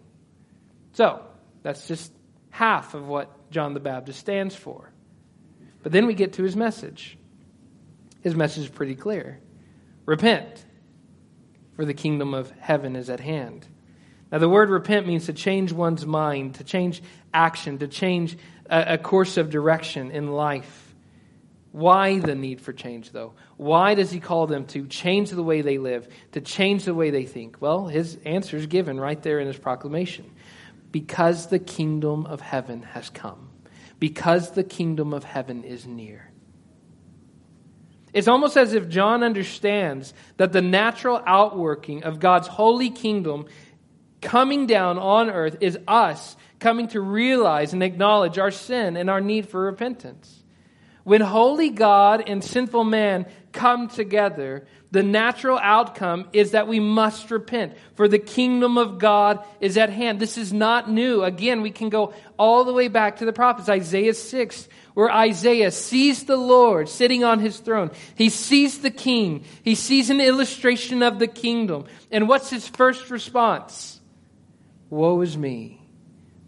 So 0.94 1.22
that's 1.63 1.86
just 1.86 2.13
half 2.50 2.94
of 2.94 3.06
what 3.06 3.51
John 3.51 3.74
the 3.74 3.82
Baptist 3.82 4.22
stands 4.22 4.56
for. 4.56 4.90
But 5.84 5.92
then 5.92 6.06
we 6.06 6.13
get 6.13 6.34
to 6.34 6.44
his 6.44 6.56
message. 6.56 7.18
His 8.22 8.36
message 8.36 8.63
is 8.63 8.70
pretty 8.70 8.96
clear. 8.96 9.42
Repent 10.06 10.66
for 11.75 11.84
the 11.84 11.94
kingdom 11.94 12.34
of 12.34 12.51
heaven 12.51 12.96
is 12.96 13.10
at 13.10 13.20
hand. 13.20 13.68
Now, 14.31 14.38
the 14.38 14.50
word 14.50 14.69
repent 14.69 15.07
means 15.07 15.25
to 15.25 15.33
change 15.33 15.71
one's 15.73 16.05
mind, 16.05 16.55
to 16.55 16.63
change 16.63 17.03
action, 17.33 17.79
to 17.79 17.88
change 17.88 18.38
a, 18.69 18.93
a 18.93 18.97
course 18.97 19.38
of 19.38 19.50
direction 19.50 20.11
in 20.11 20.31
life. 20.31 20.95
Why 21.73 22.19
the 22.19 22.35
need 22.35 22.59
for 22.59 22.73
change, 22.73 23.11
though? 23.11 23.33
Why 23.57 23.95
does 23.95 24.11
he 24.11 24.19
call 24.19 24.47
them 24.47 24.65
to 24.67 24.88
change 24.88 25.29
the 25.29 25.43
way 25.43 25.61
they 25.61 25.77
live, 25.77 26.07
to 26.33 26.41
change 26.41 26.85
the 26.85 26.93
way 26.93 27.11
they 27.11 27.25
think? 27.25 27.61
Well, 27.61 27.88
his 27.88 28.17
answer 28.25 28.57
is 28.57 28.67
given 28.67 29.00
right 29.00 29.21
there 29.21 29.39
in 29.39 29.47
his 29.47 29.57
proclamation. 29.57 30.31
Because 30.91 31.47
the 31.47 31.59
kingdom 31.59 32.25
of 32.25 32.41
heaven 32.41 32.83
has 32.83 33.09
come, 33.09 33.50
because 34.00 34.51
the 34.51 34.63
kingdom 34.63 35.13
of 35.13 35.23
heaven 35.23 35.63
is 35.63 35.88
near. 35.88 36.29
It's 38.13 38.27
almost 38.27 38.57
as 38.57 38.73
if 38.73 38.89
John 38.89 39.23
understands 39.23 40.13
that 40.35 40.51
the 40.51 40.61
natural 40.61 41.21
outworking 41.25 42.03
of 42.03 42.19
God's 42.19 42.50
holy 42.50 42.89
kingdom 42.89 43.45
coming 44.22 44.68
down 44.68 44.98
on 44.98 45.30
earth 45.30 45.58
is 45.62 45.78
us 45.88 46.36
coming 46.60 46.88
to 46.90 47.01
realize 47.01 47.74
and 47.74 47.84
acknowledge 47.84 48.38
our 48.38 48.51
sin 48.51 48.96
and 48.96 49.10
our 49.10 49.22
need 49.22 49.48
for 49.48 49.62
repentance. 49.62 50.44
When 51.04 51.22
holy 51.22 51.72
God 51.72 52.24
and 52.28 52.44
sinful 52.44 52.84
man 52.84 53.25
come 53.51 53.88
together, 53.88 54.68
the 54.92 55.01
natural 55.01 55.58
outcome 55.58 56.28
is 56.32 56.51
that 56.51 56.68
we 56.68 56.80
must 56.80 57.32
repent, 57.32 57.74
for 57.96 58.08
the 58.08 58.20
kingdom 58.20 58.78
of 58.78 59.00
God 59.00 59.44
is 59.60 59.78
at 59.78 59.90
hand. 59.90 60.20
This 60.20 60.38
is 60.38 60.54
not 60.54 60.92
new. 60.92 61.24
Again, 61.24 61.63
we 61.63 61.72
can 61.72 61.90
go 61.90 62.13
all 62.38 62.66
the 62.66 62.74
way 62.74 62.88
back 62.88 63.18
to 63.18 63.25
the 63.25 63.34
prophets. 63.34 63.70
Isaiah 63.70 64.13
6 64.13 64.68
where 64.94 65.10
Isaiah 65.10 65.72
sees 65.72 66.25
the 66.25 66.38
Lord 66.38 66.90
sitting 66.90 67.24
on 67.24 67.40
his 67.40 67.58
throne. 67.60 67.92
He 68.16 68.30
sees 68.30 68.80
the 68.80 68.92
king. 68.92 69.46
He 69.63 69.75
sees 69.75 70.10
an 70.10 70.20
illustration 70.20 71.01
of 71.01 71.20
the 71.20 71.28
kingdom. 71.28 71.86
And 72.12 72.28
what's 72.28 72.50
his 72.50 72.68
first 72.68 73.10
response? 73.10 74.00
Woe 74.91 75.21
is 75.21 75.38
me, 75.38 75.81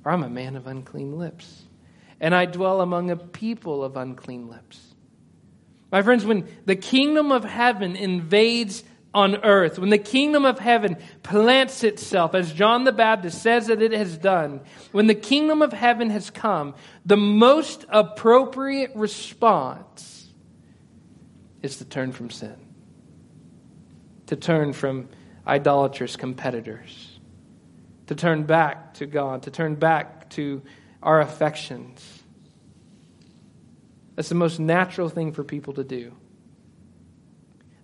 for 0.04 0.12
I'm 0.12 0.22
a 0.22 0.30
man 0.30 0.56
of 0.56 0.68
unclean 0.68 1.18
lips, 1.18 1.64
and 2.20 2.36
I 2.36 2.46
dwell 2.46 2.82
among 2.82 3.10
a 3.10 3.16
people 3.16 3.84
of 3.84 3.98
unclean 3.98 4.50
lips. 4.50 4.80
My 5.92 6.02
friends, 6.02 6.26
when 6.26 6.48
the 6.66 6.76
kingdom 6.76 7.32
of 7.32 7.44
heaven 7.46 7.96
invades 7.96 8.84
on 9.14 9.38
earth, 9.44 9.80
when 9.80 9.92
the 9.92 9.98
kingdom 9.98 10.44
of 10.44 10.60
heaven 10.60 10.98
plants 11.22 11.84
itself, 11.84 12.36
as 12.36 12.52
John 12.52 12.84
the 12.84 12.92
Baptist 12.92 13.42
says 13.42 13.68
that 13.68 13.82
it 13.82 13.94
has 13.94 14.18
done, 14.18 14.60
when 14.92 15.08
the 15.08 15.16
kingdom 15.16 15.62
of 15.62 15.72
heaven 15.72 16.10
has 16.10 16.30
come, 16.30 16.76
the 17.06 17.16
most 17.16 17.86
appropriate 17.90 18.92
response 18.96 20.28
is 21.62 21.78
to 21.78 21.86
turn 21.86 22.12
from 22.12 22.30
sin, 22.30 22.56
to 24.26 24.36
turn 24.36 24.74
from 24.74 25.08
idolatrous 25.48 26.18
competitors, 26.18 27.13
to 28.08 28.16
turn 28.16 28.44
back 28.44 28.96
to 28.96 29.06
God, 29.06 29.44
to 29.44 29.52
turn 29.52 29.76
back 29.76 30.30
to 30.32 30.62
our 31.02 31.22
affections. 31.22 32.24
That's 34.16 34.30
the 34.30 34.36
most 34.36 34.60
natural 34.60 35.10
thing 35.10 35.32
for 35.32 35.44
people 35.44 35.74
to 35.74 35.84
do. 35.84 36.14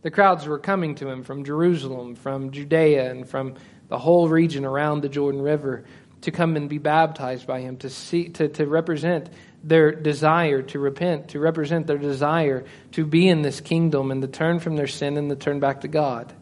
The 0.01 0.11
crowds 0.11 0.45
were 0.45 0.59
coming 0.59 0.95
to 0.95 1.09
him 1.09 1.23
from 1.23 1.43
Jerusalem, 1.43 2.15
from 2.15 2.51
Judea, 2.51 3.11
and 3.11 3.27
from 3.27 3.55
the 3.89 3.97
whole 3.97 4.29
region 4.29 4.63
around 4.63 5.01
the 5.01 5.09
Jordan 5.09 5.41
River 5.41 5.85
to 6.21 6.31
come 6.31 6.55
and 6.55 6.69
be 6.69 6.77
baptized 6.77 7.47
by 7.47 7.61
him, 7.61 7.77
to, 7.77 7.89
see, 7.89 8.29
to, 8.29 8.47
to 8.49 8.65
represent 8.65 9.29
their 9.63 9.91
desire 9.91 10.61
to 10.61 10.79
repent, 10.79 11.29
to 11.29 11.39
represent 11.39 11.87
their 11.87 11.97
desire 11.97 12.65
to 12.93 13.05
be 13.05 13.27
in 13.27 13.41
this 13.41 13.59
kingdom 13.59 14.11
and 14.11 14.21
to 14.21 14.27
turn 14.27 14.59
from 14.59 14.75
their 14.75 14.87
sin 14.87 15.17
and 15.17 15.29
to 15.29 15.35
turn 15.35 15.59
back 15.59 15.81
to 15.81 15.87
God. 15.87 16.33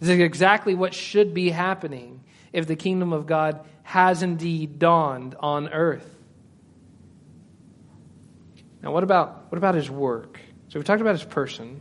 This 0.00 0.08
is 0.08 0.20
exactly 0.20 0.74
what 0.74 0.92
should 0.92 1.34
be 1.34 1.50
happening 1.50 2.13
if 2.54 2.66
the 2.66 2.76
kingdom 2.76 3.12
of 3.12 3.26
God 3.26 3.60
has 3.82 4.22
indeed 4.22 4.78
dawned 4.78 5.34
on 5.40 5.68
earth. 5.68 6.08
Now, 8.80 8.92
what 8.92 9.02
about, 9.02 9.50
what 9.50 9.58
about 9.58 9.74
his 9.74 9.90
work? 9.90 10.38
So 10.68 10.78
we've 10.78 10.86
talked 10.86 11.00
about 11.00 11.16
his 11.16 11.24
person, 11.24 11.80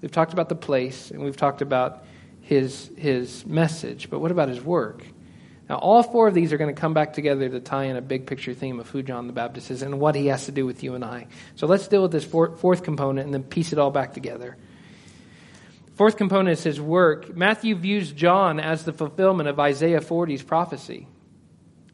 we've 0.00 0.10
talked 0.10 0.32
about 0.32 0.48
the 0.48 0.54
place, 0.54 1.10
and 1.10 1.22
we've 1.22 1.36
talked 1.36 1.60
about 1.60 2.04
his, 2.40 2.90
his 2.96 3.44
message. 3.44 4.08
But 4.08 4.20
what 4.20 4.30
about 4.30 4.48
his 4.48 4.62
work? 4.62 5.04
Now, 5.68 5.76
all 5.76 6.02
four 6.02 6.28
of 6.28 6.34
these 6.34 6.52
are 6.52 6.56
going 6.56 6.74
to 6.74 6.80
come 6.80 6.94
back 6.94 7.12
together 7.12 7.48
to 7.48 7.60
tie 7.60 7.84
in 7.84 7.96
a 7.96 8.00
big 8.00 8.26
picture 8.26 8.54
theme 8.54 8.80
of 8.80 8.88
who 8.88 9.02
John 9.02 9.26
the 9.26 9.32
Baptist 9.32 9.70
is 9.70 9.82
and 9.82 10.00
what 10.00 10.14
he 10.14 10.26
has 10.26 10.46
to 10.46 10.52
do 10.52 10.66
with 10.66 10.82
you 10.82 10.94
and 10.94 11.04
I. 11.04 11.26
So 11.54 11.66
let's 11.66 11.86
deal 11.86 12.02
with 12.02 12.10
this 12.10 12.24
fourth 12.24 12.82
component 12.82 13.26
and 13.26 13.34
then 13.34 13.44
piece 13.44 13.72
it 13.72 13.78
all 13.78 13.90
back 13.90 14.14
together. 14.14 14.56
Fourth 16.00 16.16
component 16.16 16.58
is 16.58 16.64
his 16.64 16.80
work. 16.80 17.36
Matthew 17.36 17.74
views 17.74 18.10
John 18.10 18.58
as 18.58 18.86
the 18.86 18.92
fulfillment 18.94 19.50
of 19.50 19.60
Isaiah 19.60 20.00
40's 20.00 20.42
prophecy. 20.42 21.06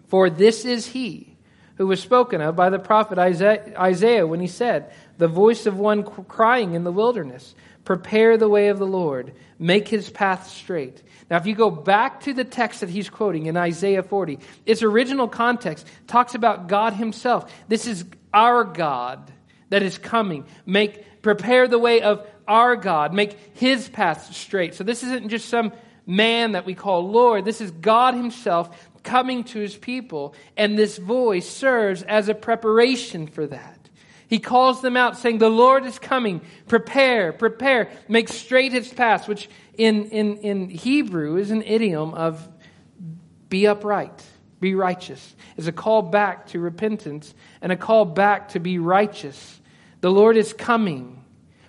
For 0.07 0.31
this 0.31 0.65
is 0.65 0.87
he 0.87 1.37
who 1.75 1.89
was 1.89 1.99
spoken 1.99 2.41
of 2.41 2.55
by 2.55 2.71
the 2.71 2.79
prophet 2.79 3.19
Isaiah 3.19 4.25
when 4.25 4.39
he 4.39 4.47
said, 4.47 4.93
The 5.19 5.27
voice 5.27 5.67
of 5.67 5.81
one 5.81 6.05
crying 6.05 6.75
in 6.75 6.85
the 6.85 6.93
wilderness, 6.93 7.57
Prepare 7.85 8.37
the 8.37 8.49
way 8.49 8.69
of 8.69 8.79
the 8.79 8.87
Lord, 8.87 9.33
make 9.59 9.89
his 9.89 10.09
path 10.09 10.47
straight. 10.47 11.03
Now, 11.29 11.39
if 11.39 11.47
you 11.47 11.57
go 11.57 11.73
back 11.73 12.21
to 12.21 12.33
the 12.33 12.45
text 12.45 12.83
that 12.83 12.89
he's 12.89 13.11
quoting 13.11 13.47
in 13.47 13.57
Isaiah 13.57 14.05
40, 14.05 14.39
its 14.67 14.85
original 14.85 15.27
context 15.27 15.85
talks 16.07 16.37
about 16.37 16.69
God 16.69 16.93
himself. 16.93 17.53
This 17.67 17.89
is 17.89 18.05
our 18.33 18.63
God 18.63 19.33
that 19.71 19.83
is 19.83 19.99
coming. 19.99 20.47
Make, 20.65 21.23
prepare 21.23 21.67
the 21.67 21.81
way 21.81 22.03
of 22.03 22.25
our 22.47 22.77
God. 22.77 23.13
Make 23.13 23.37
his 23.55 23.89
path 23.89 24.35
straight. 24.35 24.75
So 24.75 24.85
this 24.85 25.03
isn't 25.03 25.29
just 25.29 25.49
some 25.49 25.73
man 26.07 26.53
that 26.53 26.67
we 26.67 26.75
call 26.75 27.11
Lord. 27.11 27.45
This 27.45 27.61
is 27.61 27.71
God 27.71 28.15
himself 28.15 28.89
coming 29.03 29.45
to 29.45 29.59
his 29.59 29.77
people. 29.77 30.35
And 30.57 30.79
this 30.79 30.99
voice 30.99 31.49
serves 31.49 32.03
as 32.03 32.29
a 32.29 32.35
preparation 32.35 33.27
for 33.27 33.47
that. 33.47 33.89
He 34.29 34.41
calls 34.41 34.83
them 34.83 34.97
out 34.97 35.17
saying, 35.17 35.39
the 35.39 35.49
Lord 35.49 35.87
is 35.87 35.99
coming. 35.99 36.41
Prepare, 36.67 37.33
prepare, 37.33 37.91
make 38.09 38.29
straight 38.29 38.73
his 38.73 38.93
path, 38.93 39.29
which 39.29 39.49
in, 39.79 40.07
in, 40.07 40.39
in 40.39 40.69
Hebrew 40.69 41.37
is 41.37 41.53
an 41.53 41.63
idiom 41.63 42.13
of 42.15 42.49
be 43.49 43.69
upright, 43.69 44.25
be 44.59 44.75
righteous. 44.75 45.35
Is 45.57 45.69
a 45.69 45.73
call 45.73 46.03
back 46.03 46.49
to 46.49 46.61
repentance 46.61 47.35
and 47.61 47.71
a 47.71 47.77
call 47.77 48.05
back 48.05 48.49
to 48.51 48.61
be 48.61 48.79
righteous. 48.79 49.61
The 50.01 50.11
Lord 50.11 50.37
is 50.37 50.53
coming. 50.53 51.25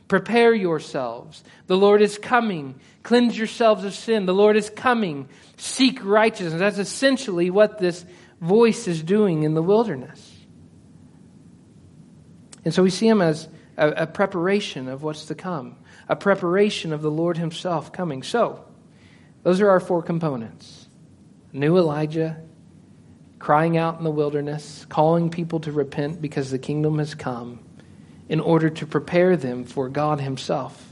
Prepare 0.08 0.54
yourselves. 0.54 1.44
The 1.68 1.78
Lord 1.78 2.02
is 2.02 2.18
coming. 2.18 2.80
Cleanse 3.04 3.38
yourselves 3.38 3.84
of 3.84 3.94
sin. 3.94 4.26
The 4.26 4.34
Lord 4.34 4.56
is 4.56 4.70
coming. 4.70 5.28
Seek 5.58 6.04
righteousness. 6.04 6.60
That's 6.60 6.78
essentially 6.78 7.50
what 7.50 7.80
this 7.80 8.06
voice 8.40 8.88
is 8.88 9.04
doing 9.04 9.44
in 9.44 9.54
the 9.54 9.64
wilderness. 9.64 10.34
And 12.64 12.74
so 12.74 12.84
we 12.84 12.90
see 12.90 13.08
him 13.08 13.22
as 13.22 13.48
a, 13.78 13.90
a 13.90 14.08
preparation 14.08 14.88
of 14.88 15.04
what's 15.04 15.26
to 15.26 15.36
come, 15.36 15.78
a 16.08 16.16
preparation 16.16 16.94
of 16.94 17.02
the 17.02 17.12
Lord 17.12 17.38
himself 17.38 17.92
coming. 17.92 18.24
So, 18.24 18.66
those 19.44 19.62
are 19.62 19.70
our 19.70 19.80
four 19.80 20.02
components 20.04 20.88
new 21.54 21.78
Elijah, 21.78 22.38
crying 23.40 23.78
out 23.78 23.98
in 23.98 24.04
the 24.04 24.12
wilderness, 24.12 24.86
calling 24.90 25.30
people 25.30 25.60
to 25.62 25.72
repent 25.72 26.22
because 26.22 26.52
the 26.52 26.60
kingdom 26.60 27.00
has 27.00 27.16
come, 27.16 27.60
in 28.30 28.40
order 28.40 28.70
to 28.70 28.86
prepare 28.86 29.38
them 29.38 29.64
for 29.64 29.90
God 29.90 30.20
Himself. 30.20 30.88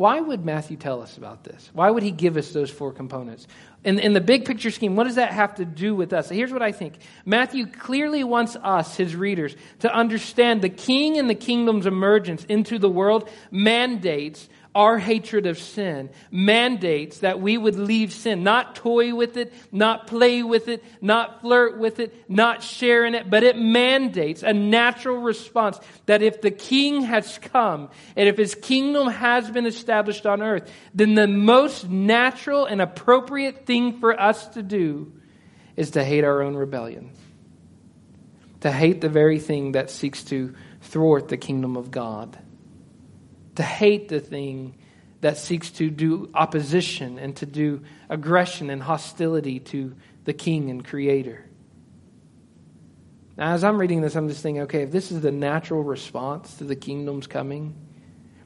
Why 0.00 0.18
would 0.18 0.46
Matthew 0.46 0.78
tell 0.78 1.02
us 1.02 1.18
about 1.18 1.44
this? 1.44 1.68
Why 1.74 1.90
would 1.90 2.02
he 2.02 2.10
give 2.10 2.38
us 2.38 2.52
those 2.52 2.70
four 2.70 2.90
components? 2.90 3.46
In, 3.84 3.98
in 3.98 4.14
the 4.14 4.20
big 4.22 4.46
picture 4.46 4.70
scheme, 4.70 4.96
what 4.96 5.04
does 5.04 5.16
that 5.16 5.32
have 5.32 5.56
to 5.56 5.66
do 5.66 5.94
with 5.94 6.14
us? 6.14 6.30
Here's 6.30 6.52
what 6.52 6.62
I 6.62 6.72
think 6.72 6.94
Matthew 7.26 7.66
clearly 7.66 8.24
wants 8.24 8.56
us, 8.56 8.96
his 8.96 9.14
readers, 9.14 9.54
to 9.80 9.94
understand 9.94 10.62
the 10.62 10.70
king 10.70 11.18
and 11.18 11.28
the 11.28 11.34
kingdom's 11.34 11.84
emergence 11.84 12.44
into 12.44 12.78
the 12.78 12.88
world 12.88 13.28
mandates 13.50 14.48
our 14.74 14.98
hatred 14.98 15.46
of 15.46 15.58
sin 15.58 16.10
mandates 16.30 17.18
that 17.18 17.40
we 17.40 17.58
would 17.58 17.74
leave 17.74 18.12
sin, 18.12 18.44
not 18.44 18.76
toy 18.76 19.14
with 19.14 19.36
it, 19.36 19.52
not 19.72 20.06
play 20.06 20.42
with 20.42 20.68
it, 20.68 20.84
not 21.00 21.40
flirt 21.40 21.76
with 21.78 21.98
it, 21.98 22.14
not 22.28 22.62
share 22.62 23.04
in 23.04 23.14
it, 23.14 23.28
but 23.28 23.42
it 23.42 23.56
mandates 23.56 24.42
a 24.42 24.52
natural 24.52 25.18
response 25.18 25.80
that 26.06 26.22
if 26.22 26.40
the 26.40 26.52
king 26.52 27.02
has 27.02 27.38
come 27.38 27.90
and 28.14 28.28
if 28.28 28.36
his 28.36 28.54
kingdom 28.54 29.08
has 29.08 29.50
been 29.50 29.66
established 29.66 30.24
on 30.24 30.40
earth, 30.40 30.70
then 30.94 31.14
the 31.14 31.26
most 31.26 31.88
natural 31.88 32.64
and 32.64 32.80
appropriate 32.80 33.66
thing 33.66 33.98
for 33.98 34.18
us 34.20 34.46
to 34.48 34.62
do 34.62 35.12
is 35.76 35.92
to 35.92 36.04
hate 36.04 36.22
our 36.22 36.42
own 36.42 36.54
rebellion. 36.54 37.10
To 38.60 38.70
hate 38.70 39.00
the 39.00 39.08
very 39.08 39.40
thing 39.40 39.72
that 39.72 39.90
seeks 39.90 40.22
to 40.24 40.54
thwart 40.82 41.28
the 41.28 41.36
kingdom 41.36 41.76
of 41.76 41.90
God 41.90 42.38
to 43.56 43.62
hate 43.62 44.08
the 44.08 44.20
thing 44.20 44.76
that 45.20 45.36
seeks 45.36 45.70
to 45.72 45.90
do 45.90 46.30
opposition 46.34 47.18
and 47.18 47.36
to 47.36 47.46
do 47.46 47.82
aggression 48.08 48.70
and 48.70 48.82
hostility 48.82 49.60
to 49.60 49.94
the 50.24 50.32
king 50.32 50.70
and 50.70 50.84
creator. 50.84 51.44
Now, 53.36 53.52
as 53.52 53.64
I'm 53.64 53.78
reading 53.78 54.00
this, 54.00 54.16
I'm 54.16 54.28
just 54.28 54.42
thinking, 54.42 54.62
okay, 54.62 54.82
if 54.82 54.90
this 54.90 55.12
is 55.12 55.20
the 55.20 55.30
natural 55.30 55.82
response 55.82 56.54
to 56.56 56.64
the 56.64 56.76
kingdom's 56.76 57.26
coming, 57.26 57.74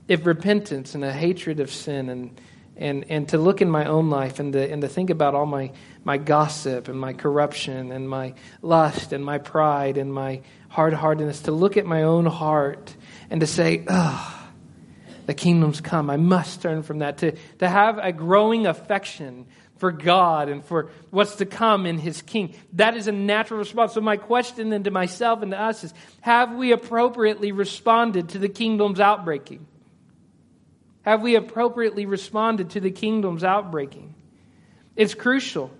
if 0.08 0.26
repentance 0.26 0.94
and 0.94 1.04
a 1.04 1.12
hatred 1.12 1.60
of 1.60 1.70
sin 1.70 2.08
and 2.08 2.40
and, 2.76 3.04
and 3.08 3.28
to 3.28 3.38
look 3.38 3.62
in 3.62 3.70
my 3.70 3.86
own 3.86 4.10
life 4.10 4.40
and 4.40 4.52
to, 4.52 4.70
and 4.70 4.82
to 4.82 4.88
think 4.88 5.10
about 5.10 5.34
all 5.34 5.46
my, 5.46 5.70
my 6.02 6.18
gossip 6.18 6.88
and 6.88 6.98
my 6.98 7.12
corruption 7.12 7.92
and 7.92 8.08
my 8.08 8.34
lust 8.62 9.12
and 9.12 9.24
my 9.24 9.38
pride 9.38 9.96
and 9.96 10.12
my 10.12 10.40
hard 10.68 10.92
heartedness, 10.92 11.42
to 11.42 11.52
look 11.52 11.76
at 11.76 11.86
my 11.86 12.02
own 12.02 12.26
heart 12.26 12.94
and 13.30 13.40
to 13.40 13.46
say, 13.46 13.84
oh, 13.88 14.33
the 15.26 15.34
kingdom's 15.34 15.80
come. 15.80 16.10
I 16.10 16.16
must 16.16 16.62
turn 16.62 16.82
from 16.82 16.98
that 16.98 17.18
to, 17.18 17.32
to 17.58 17.68
have 17.68 17.98
a 17.98 18.12
growing 18.12 18.66
affection 18.66 19.46
for 19.76 19.90
God 19.90 20.48
and 20.48 20.64
for 20.64 20.90
what's 21.10 21.36
to 21.36 21.46
come 21.46 21.86
in 21.86 21.98
his 21.98 22.22
king. 22.22 22.54
That 22.74 22.96
is 22.96 23.08
a 23.08 23.12
natural 23.12 23.58
response. 23.58 23.92
So 23.94 24.00
my 24.00 24.16
question 24.16 24.70
then 24.70 24.84
to 24.84 24.90
myself 24.90 25.42
and 25.42 25.50
to 25.50 25.60
us 25.60 25.84
is, 25.84 25.92
have 26.20 26.54
we 26.54 26.72
appropriately 26.72 27.52
responded 27.52 28.30
to 28.30 28.38
the 28.38 28.48
kingdom's 28.48 29.00
outbreaking? 29.00 29.66
Have 31.02 31.22
we 31.22 31.34
appropriately 31.34 32.06
responded 32.06 32.70
to 32.70 32.80
the 32.80 32.90
kingdom's 32.90 33.44
outbreaking? 33.44 34.14
It's 34.96 35.12
crucial. 35.12 35.70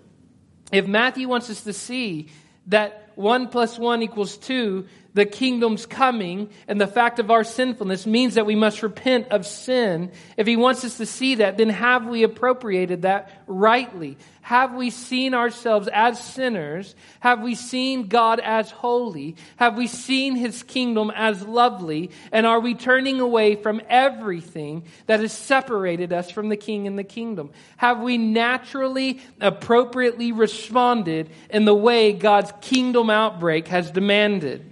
If 0.72 0.87
Matthew 0.87 1.28
wants 1.28 1.48
us 1.48 1.62
to 1.62 1.72
see 1.72 2.28
that 2.66 3.04
one 3.16 3.48
plus 3.48 3.79
one 3.79 4.03
equals 4.03 4.37
two, 4.37 4.87
the 5.14 5.24
kingdom's 5.24 5.87
coming 5.87 6.50
and 6.66 6.81
the 6.81 6.87
fact 6.87 7.18
of 7.20 7.31
our 7.31 7.44
sinfulness 7.44 8.07
means 8.07 8.35
that 8.35 8.46
we 8.46 8.57
must 8.57 8.83
repent 8.83 9.29
of 9.29 9.46
sin. 9.46 10.11
If 10.37 10.46
he 10.46 10.57
wants 10.57 10.85
us 10.85 10.96
to 10.96 11.07
see 11.07 11.37
that, 11.37 11.57
then 11.57 11.68
have 11.68 12.07
we 12.07 12.24
appropriated 12.24 13.03
that 13.03 13.31
rightly? 13.46 14.18
Have 14.44 14.74
we 14.74 14.90
seen 14.90 15.33
ourselves 15.33 15.88
as 15.90 16.22
sinners? 16.22 16.94
Have 17.20 17.40
we 17.40 17.54
seen 17.54 18.09
God 18.09 18.40
as 18.40 18.70
holy? 18.70 19.37
Have 19.57 19.74
we 19.78 19.87
seen 19.87 20.37
his 20.37 20.62
kingdom 20.62 21.11
as 21.16 21.42
lovely? 21.46 22.11
And 22.30 22.44
are 22.46 22.61
we 22.61 22.74
turning 22.74 23.20
away 23.20 23.57
from 23.57 23.80
everything 23.88 24.85
that 25.07 25.20
has 25.20 25.33
separated 25.33 26.12
us 26.12 26.30
from 26.30 26.50
the 26.50 26.59
king 26.59 26.87
and 26.87 26.98
the 26.98 27.04
kingdom? 27.04 27.52
Have 27.78 28.00
we 28.00 28.18
naturally, 28.18 29.22
appropriately 29.40 30.30
responded 30.30 31.30
in 31.48 31.64
the 31.64 31.74
way 31.74 32.12
God's 32.12 32.52
kingdom 32.61 33.09
outbreak 33.09 33.68
has 33.68 33.90
demanded? 33.90 34.70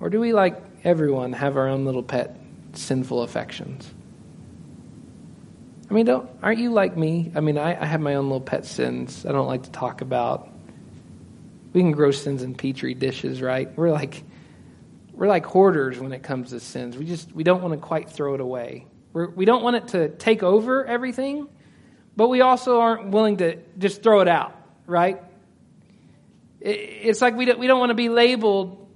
Or 0.00 0.10
do 0.10 0.18
we, 0.18 0.32
like 0.32 0.60
everyone, 0.82 1.32
have 1.32 1.56
our 1.56 1.68
own 1.68 1.84
little 1.84 2.02
pet 2.02 2.36
sinful 2.72 3.22
affections? 3.22 3.88
I 5.88 5.94
mean, 5.94 6.06
don't, 6.06 6.28
aren't 6.42 6.58
you 6.58 6.70
like 6.70 6.96
me? 6.96 7.30
I 7.34 7.40
mean, 7.40 7.58
I, 7.58 7.80
I 7.80 7.86
have 7.86 8.00
my 8.00 8.16
own 8.16 8.26
little 8.26 8.40
pet 8.40 8.66
sins 8.66 9.24
I 9.24 9.32
don't 9.32 9.46
like 9.46 9.64
to 9.64 9.70
talk 9.70 10.00
about. 10.00 10.48
We 11.72 11.80
can 11.80 11.92
grow 11.92 12.10
sins 12.10 12.42
in 12.42 12.54
petri 12.54 12.94
dishes, 12.94 13.40
right? 13.40 13.74
We're 13.76 13.90
like, 13.90 14.24
we're 15.12 15.28
like 15.28 15.46
hoarders 15.46 15.98
when 15.98 16.12
it 16.12 16.22
comes 16.22 16.50
to 16.50 16.60
sins. 16.60 16.96
We 16.96 17.04
just 17.04 17.32
we 17.32 17.44
don't 17.44 17.62
want 17.62 17.74
to 17.74 17.80
quite 17.80 18.10
throw 18.10 18.34
it 18.34 18.40
away. 18.40 18.86
We're, 19.12 19.30
we 19.30 19.44
don't 19.44 19.62
want 19.62 19.76
it 19.76 19.88
to 19.88 20.08
take 20.08 20.42
over 20.42 20.84
everything, 20.84 21.48
but 22.16 22.28
we 22.28 22.40
also 22.40 22.80
aren't 22.80 23.10
willing 23.10 23.38
to 23.38 23.58
just 23.78 24.02
throw 24.02 24.20
it 24.20 24.28
out, 24.28 24.54
right? 24.86 25.22
It, 26.60 26.70
it's 26.70 27.22
like 27.22 27.36
we 27.36 27.44
don't, 27.44 27.58
we 27.58 27.66
don't 27.66 27.78
want 27.78 27.90
to 27.90 27.94
be 27.94 28.08
labeled 28.08 28.86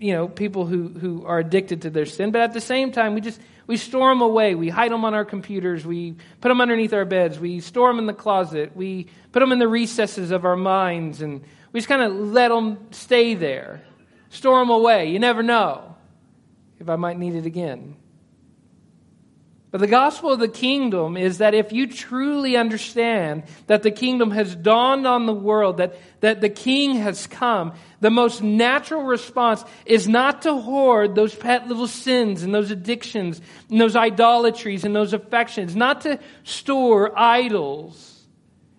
you 0.00 0.14
know, 0.14 0.26
people 0.26 0.64
who, 0.64 0.88
who 0.88 1.26
are 1.26 1.38
addicted 1.38 1.82
to 1.82 1.90
their 1.90 2.06
sin, 2.06 2.30
but 2.30 2.40
at 2.40 2.54
the 2.54 2.60
same 2.60 2.90
time, 2.90 3.14
we 3.14 3.20
just, 3.20 3.38
we 3.70 3.76
store 3.76 4.08
them 4.08 4.20
away. 4.20 4.56
We 4.56 4.68
hide 4.68 4.90
them 4.90 5.04
on 5.04 5.14
our 5.14 5.24
computers. 5.24 5.86
We 5.86 6.16
put 6.40 6.48
them 6.48 6.60
underneath 6.60 6.92
our 6.92 7.04
beds. 7.04 7.38
We 7.38 7.60
store 7.60 7.88
them 7.90 8.00
in 8.00 8.06
the 8.06 8.12
closet. 8.12 8.74
We 8.74 9.06
put 9.30 9.38
them 9.38 9.52
in 9.52 9.60
the 9.60 9.68
recesses 9.68 10.32
of 10.32 10.44
our 10.44 10.56
minds, 10.56 11.22
and 11.22 11.42
we 11.70 11.78
just 11.78 11.88
kind 11.88 12.02
of 12.02 12.12
let 12.12 12.48
them 12.48 12.88
stay 12.90 13.34
there. 13.34 13.80
Store 14.28 14.58
them 14.58 14.70
away. 14.70 15.12
You 15.12 15.20
never 15.20 15.44
know 15.44 15.94
if 16.80 16.88
I 16.88 16.96
might 16.96 17.16
need 17.16 17.36
it 17.36 17.46
again. 17.46 17.94
But 19.70 19.80
the 19.80 19.86
gospel 19.86 20.32
of 20.32 20.40
the 20.40 20.48
kingdom 20.48 21.16
is 21.16 21.38
that 21.38 21.54
if 21.54 21.72
you 21.72 21.86
truly 21.86 22.56
understand 22.56 23.44
that 23.68 23.84
the 23.84 23.92
kingdom 23.92 24.32
has 24.32 24.56
dawned 24.56 25.06
on 25.06 25.26
the 25.26 25.32
world, 25.32 25.76
that, 25.76 25.96
that 26.20 26.40
the 26.40 26.48
king 26.48 26.96
has 26.96 27.28
come, 27.28 27.74
the 28.00 28.10
most 28.10 28.42
natural 28.42 29.04
response 29.04 29.64
is 29.86 30.08
not 30.08 30.42
to 30.42 30.56
hoard 30.56 31.14
those 31.14 31.36
pet 31.36 31.68
little 31.68 31.86
sins 31.86 32.42
and 32.42 32.52
those 32.52 32.72
addictions 32.72 33.40
and 33.70 33.80
those 33.80 33.94
idolatries 33.94 34.84
and 34.84 34.94
those 34.94 35.12
affections, 35.12 35.76
not 35.76 36.00
to 36.00 36.18
store 36.42 37.16
idols 37.16 38.26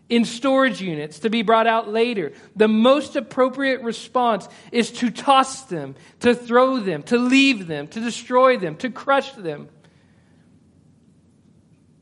in 0.10 0.26
storage 0.26 0.82
units 0.82 1.20
to 1.20 1.30
be 1.30 1.42
brought 1.42 1.68
out 1.68 1.88
later. 1.88 2.34
The 2.58 2.68
most 2.68 3.16
appropriate 3.16 3.82
response 3.82 4.50
is 4.74 4.92
to 4.92 5.10
toss 5.10 5.62
them, 5.64 5.96
to 6.20 6.36
throw 6.36 6.82
them, 6.82 7.04
to 7.04 7.18
leave 7.18 7.68
them, 7.68 7.88
to 7.88 8.02
destroy 8.02 8.58
them, 8.58 8.76
to 8.78 8.90
crush 8.90 9.32
them. 9.32 9.70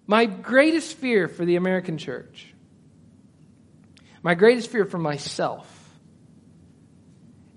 My 0.10 0.26
greatest 0.26 0.98
fear 0.98 1.28
for 1.28 1.46
the 1.46 1.56
American 1.56 2.00
church, 2.00 2.52
my 4.24 4.34
greatest 4.34 4.72
fear 4.72 4.84
for 4.84 4.98
myself, 4.98 5.68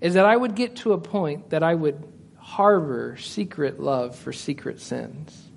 is 0.01 0.13
that 0.13 0.27
I 0.27 0.37
would 0.37 0.53
get 0.53 0.75
to 0.75 0.93
a 0.93 0.99
point 0.99 1.49
that 1.49 1.63
I 1.63 1.73
would 1.73 2.07
harbor 2.37 3.17
secret 3.17 3.79
love 3.79 4.15
for 4.15 4.31
secret 4.31 4.79
sins. 4.79 5.49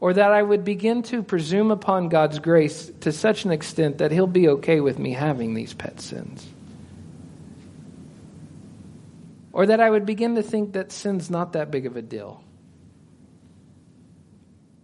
Or 0.00 0.12
that 0.12 0.32
I 0.32 0.42
would 0.42 0.64
begin 0.64 1.04
to 1.04 1.22
presume 1.22 1.70
upon 1.70 2.08
God's 2.08 2.40
grace 2.40 2.90
to 3.02 3.12
such 3.12 3.44
an 3.44 3.52
extent 3.52 3.98
that 3.98 4.10
He'll 4.10 4.26
be 4.26 4.48
okay 4.48 4.80
with 4.80 4.98
me 4.98 5.12
having 5.12 5.54
these 5.54 5.72
pet 5.72 6.00
sins. 6.00 6.44
Or 9.52 9.66
that 9.66 9.78
I 9.78 9.88
would 9.88 10.04
begin 10.04 10.34
to 10.34 10.42
think 10.42 10.72
that 10.72 10.90
sin's 10.90 11.30
not 11.30 11.52
that 11.52 11.70
big 11.70 11.86
of 11.86 11.96
a 11.96 12.02
deal. 12.02 12.43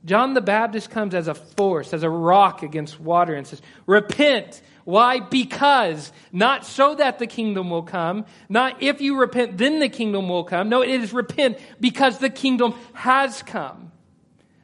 John 0.04 0.34
the 0.34 0.40
Baptist 0.40 0.90
comes 0.90 1.14
as 1.14 1.28
a 1.28 1.34
force, 1.34 1.92
as 1.92 2.02
a 2.02 2.10
rock 2.10 2.62
against 2.62 2.98
water, 2.98 3.34
and 3.34 3.46
says, 3.46 3.60
Repent. 3.86 4.62
Why? 4.84 5.20
Because, 5.20 6.10
not 6.32 6.64
so 6.64 6.94
that 6.94 7.18
the 7.18 7.26
kingdom 7.26 7.68
will 7.68 7.82
come, 7.82 8.24
not 8.48 8.82
if 8.82 9.00
you 9.00 9.18
repent, 9.20 9.58
then 9.58 9.78
the 9.78 9.90
kingdom 9.90 10.28
will 10.28 10.44
come. 10.44 10.68
No, 10.70 10.82
it 10.82 10.88
is 10.88 11.12
repent 11.12 11.58
because 11.78 12.18
the 12.18 12.30
kingdom 12.30 12.74
has 12.94 13.42
come. 13.42 13.92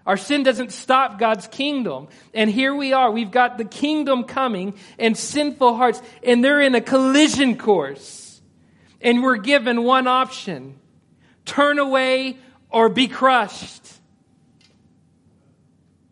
Our 0.07 0.16
sin 0.16 0.44
doesn't 0.44 0.72
stop 0.72 1.18
God's 1.18 1.49
kingdom. 1.49 2.09
And 2.33 2.49
here 2.49 2.75
we 2.75 2.92
are. 2.92 3.11
We've 3.11 3.31
got 3.31 3.59
the 3.59 3.64
kingdom 3.64 4.25
coming 4.25 4.75
and 4.99 5.16
sinful 5.16 5.77
hearts, 5.77 6.01
and 6.22 6.42
they're 6.44 6.61
in 6.61 6.75
a 6.75 6.81
collision 6.81 7.59
course. 7.59 8.40
And 9.01 9.22
we're 9.22 9.37
given 9.37 9.83
one 9.83 10.07
option 10.07 10.79
turn 11.44 11.79
away 11.79 12.38
or 12.70 12.88
be 12.88 13.09
crushed. 13.09 13.95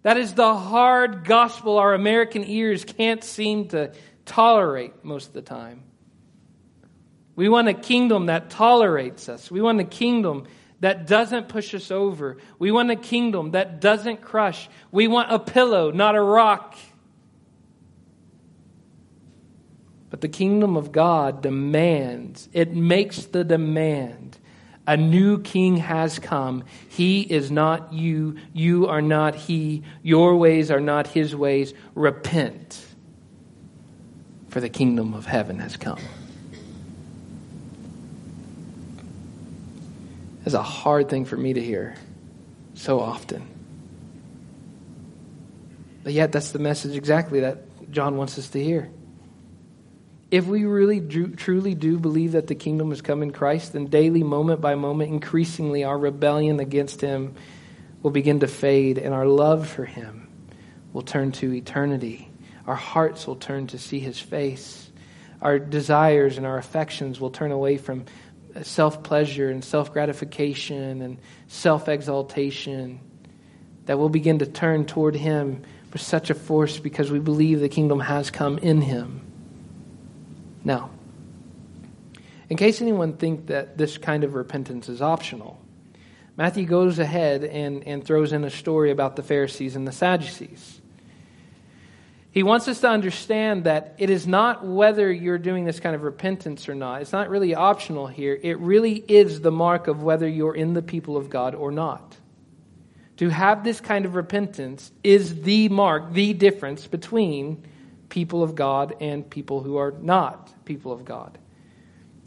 That 0.05 0.19
is 0.19 0.35
the 0.35 0.55
hard 0.55 1.25
gospel 1.25 1.79
our 1.79 1.95
American 1.95 2.45
ears 2.45 2.85
can't 2.85 3.25
seem 3.25 3.69
to 3.69 3.93
tolerate 4.27 5.03
most 5.03 5.29
of 5.29 5.33
the 5.33 5.43
time. 5.43 5.83
We 7.35 7.49
want 7.49 7.69
a 7.69 7.75
kingdom 7.75 8.27
that 8.27 8.51
tolerates 8.51 9.31
us. 9.31 9.51
We 9.51 9.63
want 9.63 9.81
a 9.81 9.85
kingdom 9.85 10.47
that 10.81 11.07
doesn't 11.07 11.49
push 11.49 11.75
us 11.75 11.91
over. 11.91 12.37
We 12.59 12.71
want 12.71 12.91
a 12.91 12.97
kingdom 12.97 13.53
that 13.53 13.81
doesn't 13.81 14.21
crush. 14.21 14.69
We 14.93 15.09
want 15.09 15.33
a 15.33 15.39
pillow, 15.39 15.91
not 15.91 16.15
a 16.15 16.21
rock. 16.21 16.77
But 20.11 20.21
the 20.21 20.29
kingdom 20.29 20.77
of 20.77 20.93
God 20.93 21.41
demands, 21.41 22.51
it 22.53 22.75
makes 22.75 23.25
the 23.25 23.43
demand 23.43 24.39
a 24.87 24.97
new 24.97 25.41
king 25.41 25.79
has 25.79 26.19
come. 26.19 26.65
He 26.89 27.23
is 27.23 27.51
not 27.51 27.93
you. 27.93 28.37
You 28.53 28.89
are 28.89 29.01
not 29.01 29.35
he. 29.35 29.83
Your 30.03 30.37
ways 30.37 30.71
are 30.71 30.81
not 30.81 31.07
his 31.07 31.35
ways. 31.35 31.73
Repent, 31.95 32.85
for 34.49 34.61
the 34.61 34.69
kingdom 34.69 35.15
of 35.15 35.27
heaven 35.27 35.59
has 35.61 35.77
come. 35.77 35.99
It's 40.45 40.55
a 40.55 40.63
hard 40.63 41.09
thing 41.09 41.25
for 41.25 41.39
me 41.39 41.55
to 41.55 41.63
hear 41.63 41.97
so 42.75 43.01
often. 43.01 43.49
But 46.03 46.13
yet, 46.13 46.33
that's 46.33 46.51
the 46.51 46.59
message 46.59 46.97
exactly 46.97 47.41
that 47.41 47.91
John 47.91 48.19
wants 48.19 48.39
us 48.39 48.49
to 48.51 48.63
hear. 48.63 48.91
If 50.35 50.47
we 50.47 50.65
really 50.65 50.99
do, 50.99 51.29
truly 51.29 51.77
do 51.77 51.97
believe 51.97 52.33
that 52.33 52.49
the 52.49 52.57
kingdom 52.57 52.91
has 52.91 53.01
come 53.01 53.23
in 53.23 53.31
Christ, 53.31 53.73
then 53.73 53.87
daily, 53.87 54.25
moment 54.25 54.61
by 54.61 54.75
moment, 54.75 55.13
increasingly 55.13 55.85
our 55.85 55.97
rebellion 55.97 56.59
against 56.59 57.01
Him 57.01 57.37
will 58.03 58.11
begin 58.11 58.41
to 58.41 58.49
fade, 58.49 58.99
and 58.99 59.15
our 59.15 59.29
love 59.29 59.69
for 59.69 59.85
Him 59.85 60.27
will 60.93 61.03
turn 61.03 61.31
to 61.31 61.55
eternity. 61.55 62.29
Our 62.67 62.75
hearts 62.75 63.29
will 63.29 63.37
turn 63.37 63.69
to 63.69 63.79
see 63.79 64.01
His 64.01 64.19
face. 64.19 64.91
Our 65.41 65.61
desires 65.61 66.37
and 66.37 66.47
our 66.47 66.59
affections 66.59 67.21
will 67.21 67.31
turn 67.31 67.53
away 67.53 67.77
from 67.77 68.05
self 68.63 69.05
pleasure 69.05 69.51
and 69.51 69.65
self 69.65 69.93
gratification 69.93 71.01
and 71.01 71.19
self 71.47 71.89
exaltation. 71.89 72.99
That 73.87 74.01
we'll 74.01 74.09
begin 74.09 74.41
to 74.41 74.47
turn 74.47 74.87
toward 74.87 75.15
Him 75.15 75.63
with 75.93 76.03
such 76.03 76.29
a 76.29 76.35
force 76.35 76.81
because 76.81 77.09
we 77.09 77.21
believe 77.21 77.61
the 77.61 77.69
kingdom 77.69 78.01
has 78.01 78.33
come 78.33 78.59
in 78.59 78.81
Him. 78.81 79.31
Now, 80.65 80.91
in 82.49 82.57
case 82.57 82.81
anyone 82.81 83.15
think 83.15 83.47
that 83.47 83.79
this 83.79 83.99
kind 83.99 84.25
of 84.25 84.35
repentance 84.35 84.89
is 84.89 85.03
optional, 85.03 85.61
Matthew 86.37 86.65
goes 86.65 86.99
ahead 86.99 87.45
and, 87.45 87.87
and 87.87 88.05
throws 88.05 88.33
in 88.33 88.43
a 88.45 88.51
story 88.51 88.91
about 88.91 89.17
the 89.17 89.23
Pharisees 89.23 89.77
and 89.77 89.87
the 89.87 89.93
Sadducees. 89.93 90.81
He 92.33 92.43
wants 92.43 92.67
us 92.67 92.81
to 92.81 92.89
understand 92.89 93.65
that 93.65 93.95
it 93.99 94.11
is 94.11 94.27
not 94.27 94.67
whether 94.67 95.13
you're 95.13 95.39
doing 95.39 95.65
this 95.65 95.79
kind 95.79 95.95
of 95.95 96.03
repentance 96.03 96.69
or 96.69 96.75
not. 96.75 97.01
It's 97.01 97.13
not 97.13 97.31
really 97.31 97.55
optional 97.55 98.09
here. 98.09 98.37
It 98.43 98.59
really 98.59 99.05
is 99.07 99.41
the 99.41 99.53
mark 99.53 99.87
of 99.87 100.03
whether 100.03 100.27
you're 100.27 100.57
in 100.57 100.73
the 100.73 100.83
people 100.83 101.17
of 101.17 101.31
God 101.31 101.55
or 101.55 101.71
not. 101.71 102.17
To 103.19 103.29
have 103.29 103.63
this 103.63 103.81
kind 103.81 104.05
of 104.05 104.17
repentance 104.17 104.91
is 105.05 105.43
the 105.43 105.69
mark, 105.69 106.13
the 106.13 106.33
difference 106.33 106.89
between 106.89 107.63
people 108.15 108.45
of 108.45 108.55
God 108.55 108.95
and 109.01 109.29
people 109.29 109.61
who 109.61 109.77
are 109.77 109.91
not 109.91 110.65
people 110.65 110.93
of 110.93 111.05
God. 111.05 111.37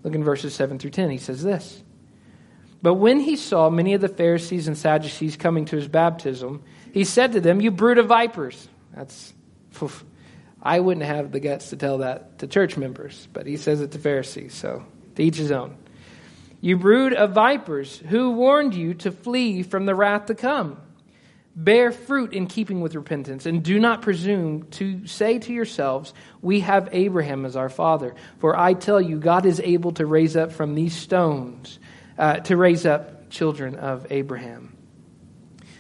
Look 0.04 0.16
in 0.16 0.22
verses 0.22 0.54
7 0.54 0.80
through 0.80 0.90
10. 0.90 1.10
He 1.10 1.18
says 1.18 1.42
this 1.42 1.82
But 2.82 2.96
when 2.96 3.22
he 3.22 3.38
saw 3.38 3.70
many 3.70 3.94
of 3.94 4.02
the 4.02 4.10
Pharisees 4.10 4.68
and 4.68 4.78
Sadducees 4.78 5.38
coming 5.38 5.64
to 5.64 5.78
his 5.78 5.88
baptism, 5.88 6.62
he 6.92 7.06
said 7.06 7.32
to 7.32 7.40
them, 7.40 7.62
You 7.62 7.72
brood 7.72 8.00
of 8.00 8.08
vipers. 8.08 8.68
That's, 8.94 9.34
oof, 9.82 10.04
I 10.62 10.82
wouldn't 10.82 11.06
have 11.06 11.32
the 11.32 11.40
guts 11.40 11.70
to 11.70 11.78
tell 11.78 12.00
that 12.00 12.40
to 12.40 12.48
church 12.48 12.76
members, 12.76 13.30
but 13.32 13.48
he 13.48 13.56
says 13.56 13.80
it 13.80 13.92
to 13.92 13.98
Pharisees, 13.98 14.54
so 14.54 14.84
to 15.16 15.24
each 15.24 15.38
his 15.38 15.54
own. 15.54 15.78
You 16.60 16.76
brood 16.76 17.14
of 17.14 17.32
vipers, 17.32 17.98
who 17.98 18.32
warned 18.32 18.76
you 18.76 18.94
to 18.96 19.12
flee 19.14 19.64
from 19.64 19.86
the 19.86 19.96
wrath 19.96 20.26
to 20.26 20.36
come? 20.36 20.82
Bear 21.60 21.92
fruit 21.92 22.34
in 22.34 22.46
keeping 22.46 22.82
with 22.82 22.94
repentance, 22.94 23.48
and 23.48 23.64
do 23.64 23.80
not 23.80 24.04
presume 24.04 24.68
to 24.74 25.08
say 25.08 25.40
to 25.40 25.52
yourselves, 25.52 26.14
We 26.40 26.60
have 26.60 26.90
Abraham 26.92 27.46
as 27.46 27.56
our 27.56 27.68
father. 27.68 28.14
For 28.38 28.56
I 28.56 28.76
tell 28.76 29.02
you, 29.02 29.18
God 29.18 29.48
is 29.48 29.60
able 29.60 29.94
to 29.94 30.06
raise 30.06 30.38
up 30.38 30.52
from 30.52 30.76
these 30.76 30.96
stones, 30.96 31.80
uh, 32.16 32.42
to 32.42 32.56
raise 32.56 32.86
up 32.86 33.32
children 33.32 33.74
of 33.74 34.06
Abraham. 34.12 34.78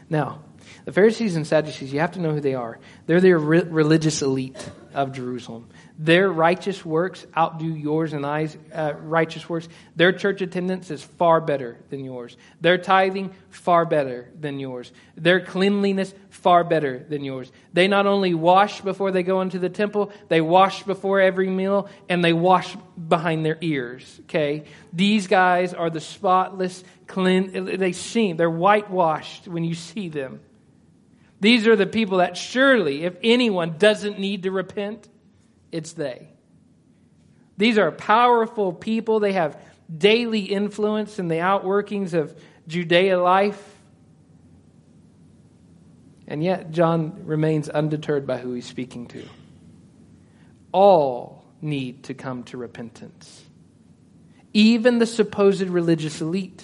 Now, 0.09 0.41
the 0.85 0.91
Pharisees 0.91 1.35
and 1.35 1.45
Sadducees, 1.45 1.93
you 1.93 1.99
have 1.99 2.13
to 2.13 2.21
know 2.21 2.33
who 2.33 2.41
they 2.41 2.55
are. 2.55 2.79
They're 3.05 3.21
the 3.21 3.33
re- 3.33 3.61
religious 3.61 4.23
elite 4.23 4.71
of 4.97 5.11
Jerusalem. 5.11 5.69
Their 5.99 6.27
righteous 6.31 6.83
works 6.83 7.23
outdo 7.37 7.67
yours 7.67 8.13
and 8.13 8.25
I's 8.25 8.57
uh, 8.73 8.93
righteous 8.99 9.47
works. 9.47 9.69
Their 9.95 10.11
church 10.11 10.41
attendance 10.41 10.89
is 10.89 11.03
far 11.03 11.39
better 11.39 11.77
than 11.91 12.03
yours. 12.03 12.35
Their 12.61 12.79
tithing, 12.79 13.35
far 13.51 13.85
better 13.85 14.27
than 14.39 14.59
yours. 14.59 14.91
Their 15.15 15.39
cleanliness, 15.39 16.15
far 16.31 16.63
better 16.63 17.05
than 17.07 17.23
yours. 17.23 17.51
They 17.73 17.87
not 17.87 18.07
only 18.07 18.33
wash 18.33 18.81
before 18.81 19.11
they 19.11 19.21
go 19.21 19.41
into 19.41 19.59
the 19.59 19.69
temple, 19.69 20.11
they 20.29 20.41
wash 20.41 20.81
before 20.81 21.21
every 21.21 21.49
meal, 21.49 21.89
and 22.09 22.25
they 22.25 22.33
wash 22.33 22.75
behind 22.97 23.45
their 23.45 23.59
ears. 23.61 24.19
Okay? 24.23 24.63
These 24.91 25.27
guys 25.27 25.75
are 25.75 25.91
the 25.91 26.01
spotless, 26.01 26.83
clean, 27.05 27.77
they 27.77 27.91
seem, 27.91 28.35
they're 28.37 28.49
whitewashed 28.49 29.47
when 29.47 29.63
you 29.63 29.75
see 29.75 30.09
them. 30.09 30.39
These 31.39 31.67
are 31.67 31.75
the 31.75 31.85
people 31.85 32.17
that 32.17 32.35
surely, 32.35 33.03
if 33.03 33.15
anyone 33.23 33.75
doesn't 33.77 34.19
need 34.19 34.43
to 34.43 34.51
repent, 34.51 35.07
it's 35.71 35.93
they. 35.93 36.29
These 37.57 37.77
are 37.77 37.91
powerful 37.91 38.73
people. 38.73 39.19
They 39.19 39.33
have 39.33 39.59
daily 39.95 40.41
influence 40.41 41.19
in 41.19 41.27
the 41.27 41.35
outworkings 41.35 42.13
of 42.13 42.35
Judea 42.67 43.19
life. 43.19 43.61
And 46.27 46.43
yet, 46.43 46.71
John 46.71 47.25
remains 47.25 47.69
undeterred 47.69 48.27
by 48.27 48.37
who 48.37 48.53
he's 48.53 48.65
speaking 48.65 49.07
to. 49.07 49.23
All 50.71 51.45
need 51.61 52.03
to 52.03 52.13
come 52.13 52.43
to 52.43 52.57
repentance, 52.57 53.43
even 54.53 54.99
the 54.99 55.05
supposed 55.05 55.61
religious 55.63 56.21
elite. 56.21 56.63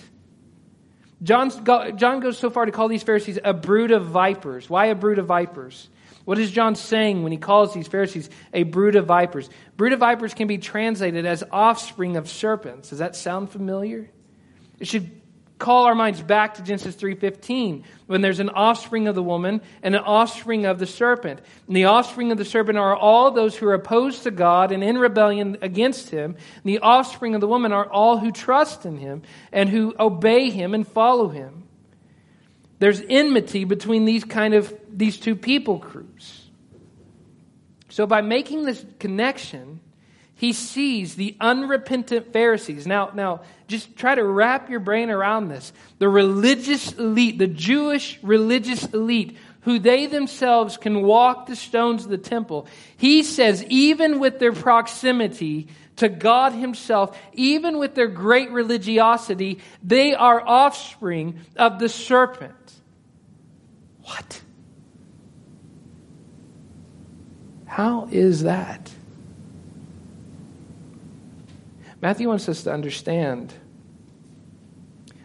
John's, 1.23 1.55
John 1.55 2.19
goes 2.19 2.37
so 2.37 2.49
far 2.49 2.65
to 2.65 2.71
call 2.71 2.89
these 2.89 3.03
Pharisees 3.03 3.39
a 3.43 3.53
brood 3.53 3.91
of 3.91 4.05
vipers. 4.05 4.69
Why 4.69 4.87
a 4.87 4.95
brood 4.95 5.19
of 5.19 5.25
vipers? 5.25 5.89
What 6.25 6.37
is 6.37 6.51
John 6.51 6.75
saying 6.75 7.23
when 7.23 7.31
he 7.31 7.37
calls 7.37 7.73
these 7.73 7.87
Pharisees 7.87 8.29
a 8.53 8.63
brood 8.63 8.95
of 8.95 9.05
vipers? 9.05 9.49
Brood 9.77 9.93
of 9.93 9.99
vipers 9.99 10.33
can 10.33 10.47
be 10.47 10.57
translated 10.57 11.25
as 11.25 11.43
offspring 11.51 12.17
of 12.17 12.29
serpents. 12.29 12.89
Does 12.89 12.99
that 12.99 13.15
sound 13.15 13.51
familiar? 13.51 14.09
It 14.79 14.87
should 14.87 15.11
call 15.63 15.85
our 15.85 15.95
minds 15.95 16.21
back 16.21 16.55
to 16.55 16.61
Genesis 16.61 16.93
3:15 16.95 17.85
when 18.05 18.19
there's 18.19 18.41
an 18.41 18.49
offspring 18.49 19.07
of 19.07 19.15
the 19.15 19.23
woman 19.23 19.61
and 19.81 19.95
an 19.95 20.01
offspring 20.01 20.65
of 20.65 20.77
the 20.77 20.85
serpent. 20.85 21.39
And 21.67 21.75
the 21.75 21.85
offspring 21.85 22.33
of 22.33 22.37
the 22.37 22.43
serpent 22.43 22.77
are 22.77 22.93
all 22.93 23.31
those 23.31 23.55
who 23.55 23.67
are 23.67 23.73
opposed 23.73 24.23
to 24.23 24.31
God 24.31 24.73
and 24.73 24.83
in 24.83 24.97
rebellion 24.97 25.57
against 25.61 26.09
him. 26.09 26.35
And 26.35 26.65
the 26.65 26.79
offspring 26.79 27.33
of 27.33 27.39
the 27.39 27.47
woman 27.47 27.71
are 27.71 27.89
all 27.89 28.17
who 28.17 28.29
trust 28.29 28.85
in 28.85 28.97
him 28.97 29.21
and 29.53 29.69
who 29.69 29.95
obey 29.97 30.49
him 30.49 30.73
and 30.73 30.85
follow 30.85 31.29
him. 31.29 31.63
There's 32.79 33.01
enmity 33.09 33.63
between 33.63 34.03
these 34.03 34.25
kind 34.25 34.53
of 34.53 34.77
these 34.91 35.17
two 35.17 35.37
people 35.37 35.77
groups. 35.77 36.41
So 37.87 38.05
by 38.05 38.19
making 38.19 38.65
this 38.65 38.85
connection, 38.99 39.79
he 40.43 40.51
sees 40.51 41.15
the 41.15 41.37
unrepentant 41.39 42.33
Pharisees. 42.33 42.85
Now, 42.85 43.11
now, 43.13 43.43
just 43.69 43.95
try 43.95 44.13
to 44.13 44.25
wrap 44.25 44.69
your 44.69 44.81
brain 44.81 45.09
around 45.09 45.47
this. 45.47 45.71
The 45.99 46.09
religious 46.09 46.91
elite, 46.91 47.37
the 47.37 47.47
Jewish 47.47 48.19
religious 48.21 48.83
elite, 48.87 49.37
who 49.61 49.79
they 49.79 50.05
themselves 50.05 50.75
can 50.75 51.01
walk 51.03 51.45
the 51.45 51.55
stones 51.55 52.03
of 52.03 52.09
the 52.09 52.17
temple. 52.17 52.67
He 52.97 53.23
says, 53.23 53.63
even 53.69 54.19
with 54.19 54.39
their 54.39 54.51
proximity 54.51 55.69
to 55.95 56.09
God 56.09 56.51
Himself, 56.51 57.17
even 57.31 57.79
with 57.79 57.95
their 57.95 58.09
great 58.09 58.51
religiosity, 58.51 59.61
they 59.81 60.13
are 60.13 60.45
offspring 60.45 61.39
of 61.55 61.79
the 61.79 61.87
serpent. 61.87 62.73
What? 64.01 64.41
How 67.65 68.09
is 68.11 68.43
that? 68.43 68.91
Matthew 72.03 72.27
wants 72.27 72.49
us 72.49 72.63
to 72.63 72.73
understand 72.73 73.53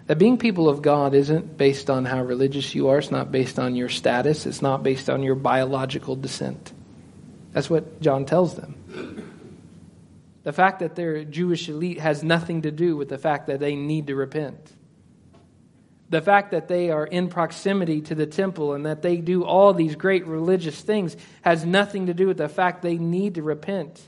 that 0.07 0.17
being 0.17 0.38
people 0.38 0.69
of 0.69 0.81
God 0.81 1.12
isn't 1.12 1.57
based 1.57 1.91
on 1.91 2.05
how 2.05 2.23
religious 2.23 2.73
you 2.73 2.87
are, 2.87 2.99
it's 2.99 3.11
not 3.11 3.33
based 3.33 3.59
on 3.59 3.75
your 3.75 3.88
status, 3.88 4.47
it's 4.47 4.62
not 4.62 4.85
based 4.85 5.11
on 5.11 5.25
your 5.25 5.35
biological 5.35 6.14
descent. 6.14 6.73
That's 7.51 7.69
what 7.69 8.01
John 8.01 8.27
tells 8.27 8.55
them. 8.55 9.33
The 10.45 10.53
fact 10.53 10.79
that 10.79 10.95
they're 10.95 11.25
Jewish 11.25 11.69
elite 11.69 11.99
has 11.99 12.23
nothing 12.23 12.62
to 12.62 12.71
do 12.71 12.97
with 12.97 13.09
the 13.09 13.19
fact 13.19 13.49
that 13.49 13.59
they 13.59 13.75
need 13.75 14.07
to 14.07 14.14
repent. 14.14 14.73
The 16.11 16.21
fact 16.21 16.53
that 16.53 16.69
they 16.69 16.93
are 16.93 17.05
in 17.05 17.27
proximity 17.27 18.03
to 18.03 18.14
the 18.14 18.27
temple 18.27 18.75
and 18.75 18.87
that 18.87 19.03
they 19.03 19.17
do 19.17 19.45
all 19.45 19.75
these 19.75 19.97
great 19.97 20.29
religious 20.29 20.81
things 20.81 21.17
has 21.43 21.67
nothing 21.67 22.07
to 22.07 22.14
do 22.14 22.29
with 22.29 22.37
the 22.37 22.49
fact 22.49 22.83
they 22.83 22.99
need 22.99 23.35
to 23.35 23.43
repent. 23.43 24.01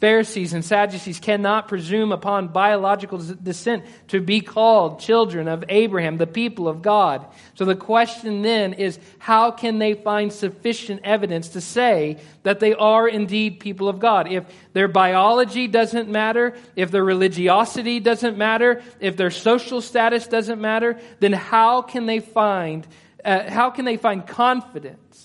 Pharisees 0.00 0.52
and 0.52 0.64
Sadducees 0.64 1.20
cannot 1.20 1.68
presume 1.68 2.12
upon 2.12 2.48
biological 2.48 3.18
descent 3.18 3.84
to 4.08 4.20
be 4.20 4.40
called 4.40 5.00
children 5.00 5.48
of 5.48 5.64
Abraham, 5.68 6.18
the 6.18 6.26
people 6.26 6.68
of 6.68 6.82
God. 6.82 7.24
So 7.54 7.64
the 7.64 7.76
question 7.76 8.42
then 8.42 8.74
is 8.74 8.98
how 9.18 9.50
can 9.50 9.78
they 9.78 9.94
find 9.94 10.32
sufficient 10.32 11.00
evidence 11.04 11.50
to 11.50 11.60
say 11.60 12.18
that 12.42 12.60
they 12.60 12.74
are 12.74 13.08
indeed 13.08 13.60
people 13.60 13.88
of 13.88 14.00
God? 14.00 14.30
If 14.30 14.44
their 14.72 14.88
biology 14.88 15.68
doesn't 15.68 16.08
matter, 16.08 16.54
if 16.76 16.90
their 16.90 17.04
religiosity 17.04 18.00
doesn't 18.00 18.36
matter, 18.36 18.82
if 19.00 19.16
their 19.16 19.30
social 19.30 19.80
status 19.80 20.26
doesn't 20.26 20.60
matter, 20.60 20.98
then 21.20 21.32
how 21.32 21.82
can 21.82 22.06
they 22.06 22.20
find 22.20 22.86
uh, 23.24 23.50
how 23.50 23.70
can 23.70 23.86
they 23.86 23.96
find 23.96 24.26
confidence? 24.26 25.23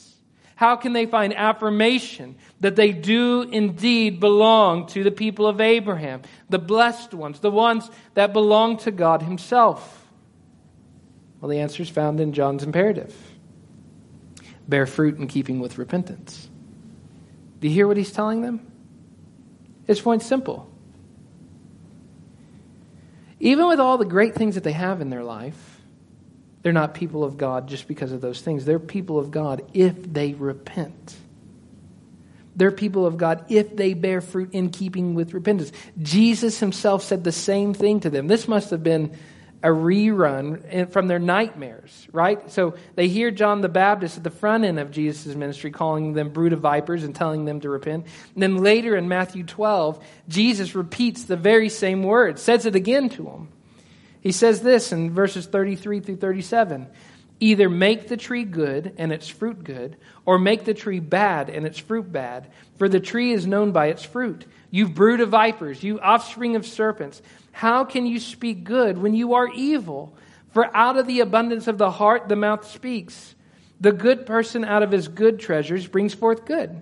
How 0.60 0.76
can 0.76 0.92
they 0.92 1.06
find 1.06 1.34
affirmation 1.34 2.36
that 2.60 2.76
they 2.76 2.92
do 2.92 3.44
indeed 3.44 4.20
belong 4.20 4.88
to 4.88 5.06
the 5.06 5.10
people 5.10 5.48
of 5.48 5.62
Abraham, 5.62 6.24
the 6.50 6.60
blessed 6.60 7.14
ones, 7.14 7.40
the 7.40 7.50
ones 7.50 7.90
that 8.16 8.34
belong 8.34 8.76
to 8.80 8.92
God 8.92 9.22
Himself? 9.22 10.06
Well, 11.40 11.48
the 11.48 11.60
answer 11.60 11.82
is 11.82 11.88
found 11.88 12.20
in 12.20 12.34
John's 12.34 12.64
imperative 12.64 13.16
bear 14.68 14.86
fruit 14.86 15.18
in 15.18 15.28
keeping 15.28 15.62
with 15.62 15.78
repentance. 15.78 16.50
Do 17.62 17.70
you 17.70 17.74
hear 17.74 17.88
what 17.88 17.96
he's 17.96 18.12
telling 18.12 18.42
them? 18.42 18.70
His 19.88 20.02
point's 20.02 20.26
simple. 20.26 20.70
Even 23.40 23.70
with 23.70 23.80
all 23.80 23.98
the 23.98 24.04
great 24.04 24.36
things 24.36 24.56
that 24.56 24.66
they 24.66 24.74
have 24.74 25.00
in 25.00 25.10
their 25.10 25.24
life, 25.24 25.69
they're 26.62 26.74
not 26.74 26.94
people 26.94 27.24
of 27.24 27.38
God 27.38 27.68
just 27.68 27.88
because 27.88 28.12
of 28.12 28.22
those 28.22 28.42
things. 28.42 28.66
They're 28.66 28.80
people 28.80 29.18
of 29.18 29.32
God 29.32 29.62
if 29.74 30.12
they 30.12 30.34
repent. 30.34 31.16
They're 32.56 32.72
people 32.72 33.06
of 33.06 33.18
God 33.18 33.46
if 33.48 33.76
they 33.76 33.94
bear 33.94 34.20
fruit 34.20 34.50
in 34.54 34.70
keeping 34.70 35.16
with 35.16 35.34
repentance. 35.34 35.72
Jesus 36.02 36.60
himself 36.60 37.04
said 37.04 37.24
the 37.24 37.32
same 37.32 37.74
thing 37.74 38.02
to 38.02 38.10
them. 38.10 38.28
This 38.28 38.48
must 38.48 38.72
have 38.72 38.84
been 38.84 39.18
a 39.62 39.68
rerun 39.68 40.90
from 40.92 41.08
their 41.08 41.20
nightmares, 41.20 42.08
right? 42.12 42.50
So 42.52 42.76
they 42.96 43.08
hear 43.08 43.30
John 43.32 43.62
the 43.62 43.70
Baptist 43.70 44.18
at 44.18 44.24
the 44.24 44.30
front 44.30 44.64
end 44.66 44.80
of 44.80 44.92
Jesus' 44.92 45.36
ministry 45.36 45.72
calling 45.72 46.14
them 46.14 46.30
brood 46.30 46.54
of 46.54 46.60
vipers 46.60 47.04
and 47.04 47.16
telling 47.16 47.46
them 47.46 47.62
to 47.62 47.70
repent. 47.70 48.06
And 48.34 48.44
then 48.44 48.58
later 48.58 48.96
in 48.96 49.08
Matthew 49.08 49.44
12, 49.44 50.04
Jesus 50.28 50.76
repeats 50.76 51.24
the 51.24 51.38
very 51.38 51.70
same 51.70 52.04
words, 52.04 52.42
says 52.42 52.66
it 52.66 52.76
again 52.76 53.10
to 53.10 53.24
them. 53.24 53.50
He 54.22 54.32
says 54.32 54.62
this 54.62 54.92
in 54.92 55.14
verses 55.14 55.46
33 55.46 56.00
through 56.02 56.18
37 56.18 56.88
Either 57.42 57.70
make 57.70 58.10
the 58.10 58.18
tree 58.18 58.44
good 58.44 58.94
and 58.98 59.14
its 59.14 59.30
fruit 59.30 59.64
good, 59.64 59.96
or 60.26 60.38
make 60.38 60.66
the 60.66 60.74
tree 60.74 61.00
bad 61.00 61.50
and 61.50 61.66
its 61.66 61.80
fruit 61.80 62.12
bad, 62.12 62.52
for 62.78 62.90
the 62.90 63.00
tree 63.00 63.32
is 63.32 63.48
known 63.48 63.72
by 63.72 63.88
its 63.88 64.04
fruit. 64.04 64.46
You 64.72 64.90
brood 64.90 65.22
of 65.22 65.30
vipers, 65.30 65.82
you 65.82 66.02
offspring 66.02 66.58
of 66.58 66.66
serpents, 66.66 67.22
how 67.54 67.86
can 67.86 68.06
you 68.06 68.20
speak 68.20 68.66
good 68.66 68.98
when 68.98 69.14
you 69.14 69.36
are 69.36 69.48
evil? 69.48 70.14
For 70.52 70.76
out 70.76 70.98
of 70.98 71.08
the 71.08 71.22
abundance 71.22 71.68
of 71.68 71.78
the 71.78 71.92
heart 71.92 72.28
the 72.28 72.36
mouth 72.36 72.70
speaks. 72.70 73.36
The 73.80 73.94
good 73.94 74.26
person 74.26 74.66
out 74.66 74.84
of 74.84 74.92
his 74.92 75.08
good 75.08 75.40
treasures 75.40 75.88
brings 75.88 76.14
forth 76.14 76.44
good. 76.44 76.82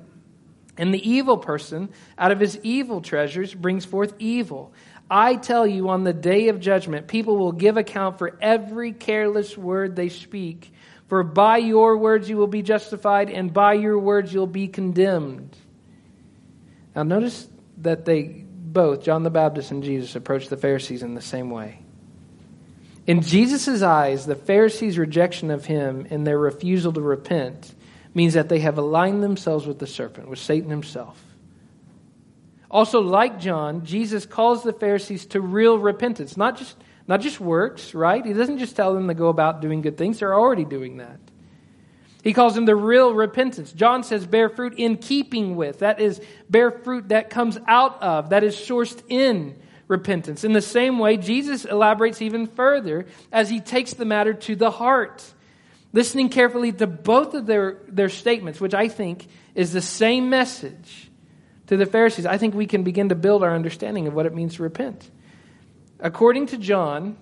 And 0.78 0.94
the 0.94 1.10
evil 1.10 1.38
person 1.38 1.90
out 2.18 2.32
of 2.32 2.40
his 2.40 2.60
evil 2.64 3.02
treasures 3.02 3.54
brings 3.54 3.86
forth 3.86 4.14
evil. 4.20 4.74
I 5.10 5.36
tell 5.36 5.66
you, 5.66 5.90
on 5.90 6.04
the 6.04 6.14
day 6.14 6.50
of 6.50 6.60
judgment, 6.60 7.08
people 7.08 7.38
will 7.38 7.54
give 7.54 7.78
account 7.78 8.18
for 8.18 8.38
every 8.42 8.92
careless 8.92 9.58
word 9.58 9.96
they 9.96 10.10
speak. 10.10 10.72
For 11.08 11.24
by 11.24 11.58
your 11.58 11.98
words 11.98 12.30
you 12.30 12.38
will 12.38 12.48
be 12.48 12.62
justified, 12.62 13.30
and 13.30 13.54
by 13.54 13.74
your 13.74 13.98
words 13.98 14.34
you'll 14.34 14.46
be 14.46 14.68
condemned. 14.68 15.56
Now, 16.96 17.04
notice 17.04 17.48
that 17.78 18.06
they 18.06 18.44
both, 18.48 19.04
John 19.04 19.24
the 19.24 19.30
Baptist 19.30 19.72
and 19.72 19.84
Jesus, 19.84 20.16
approached 20.16 20.50
the 20.50 20.58
Pharisees 20.58 21.04
in 21.04 21.16
the 21.16 21.22
same 21.22 21.50
way. 21.50 21.80
In 23.08 23.22
Jesus' 23.22 23.82
eyes, 23.82 24.26
the 24.26 24.36
Pharisees' 24.36 24.98
rejection 24.98 25.50
of 25.50 25.66
him 25.66 26.06
and 26.10 26.28
their 26.28 26.38
refusal 26.38 26.92
to 26.92 27.02
repent 27.02 27.74
means 28.14 28.34
that 28.34 28.50
they 28.50 28.60
have 28.60 28.78
aligned 28.78 29.24
themselves 29.24 29.66
with 29.66 29.80
the 29.80 29.88
serpent, 29.88 30.30
with 30.30 30.40
Satan 30.40 30.70
himself. 30.70 31.22
Also, 32.70 33.00
like 33.00 33.40
John, 33.40 33.86
Jesus 33.86 34.26
calls 34.26 34.64
the 34.64 34.74
Pharisees 34.74 35.26
to 35.28 35.42
real 35.42 35.80
repentance, 35.80 36.36
not 36.36 36.58
just, 36.58 36.76
not 37.08 37.22
just 37.22 37.40
works, 37.40 37.94
right? 37.94 38.26
He 38.26 38.34
doesn't 38.34 38.60
just 38.60 38.76
tell 38.76 38.94
them 38.94 39.08
to 39.08 39.14
go 39.14 39.30
about 39.30 39.62
doing 39.62 39.82
good 39.82 39.98
things, 39.98 40.20
they're 40.20 40.36
already 40.36 40.66
doing 40.66 40.98
that. 40.98 41.20
He 42.24 42.34
calls 42.34 42.56
them 42.56 42.66
the 42.66 42.76
real 42.76 43.14
repentance. 43.14 43.72
John 43.72 44.04
says, 44.04 44.28
bear 44.28 44.50
fruit 44.50 44.74
in 44.76 44.98
keeping 44.98 45.56
with. 45.56 45.80
That 45.80 46.02
is, 46.02 46.20
bear 46.50 46.72
fruit 46.72 47.10
that 47.10 47.30
comes 47.30 47.58
out 47.68 48.02
of, 48.02 48.32
that 48.32 48.44
is 48.44 48.56
sourced 48.56 49.02
in 49.08 49.58
repentance. 49.88 50.44
In 50.44 50.52
the 50.52 50.62
same 50.62 51.00
way, 51.00 51.16
Jesus 51.16 51.64
elaborates 51.64 52.22
even 52.22 52.48
further 52.48 53.06
as 53.32 53.50
he 53.50 53.62
takes 53.62 53.94
the 53.94 54.04
matter 54.04 54.34
to 54.34 54.58
the 54.58 54.72
heart. 54.72 55.24
Listening 55.98 56.30
carefully 56.30 56.72
to 56.74 56.86
both 56.86 57.34
of 57.34 57.48
their, 57.48 57.80
their 57.88 58.08
statements, 58.08 58.62
which 58.62 58.76
I 58.76 58.88
think 58.88 59.26
is 59.56 59.74
the 59.74 59.82
same 59.82 60.30
message 60.30 61.10
to 61.66 61.76
the 61.76 61.88
Pharisees, 61.88 62.28
I 62.28 62.38
think 62.38 62.54
we 62.54 62.68
can 62.68 62.84
begin 62.84 63.10
to 63.10 63.16
build 63.16 63.44
our 63.44 63.56
understanding 63.56 64.06
of 64.06 64.14
what 64.14 64.28
it 64.28 64.36
means 64.36 64.58
to 64.58 64.62
repent. 64.62 65.10
According 66.00 66.46
to 66.48 66.60
John, 66.60 67.18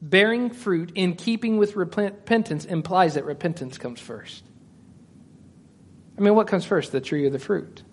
bearing 0.00 0.50
fruit 0.50 0.90
in 0.96 1.14
keeping 1.14 1.56
with 1.56 1.76
repentance 1.76 2.64
implies 2.64 3.14
that 3.14 3.24
repentance 3.26 3.78
comes 3.78 4.00
first. 4.00 4.42
I 6.18 6.20
mean, 6.20 6.34
what 6.34 6.48
comes 6.48 6.64
first, 6.64 6.90
the 6.90 7.00
tree 7.00 7.26
or 7.26 7.30
the 7.30 7.38
fruit? 7.38 7.84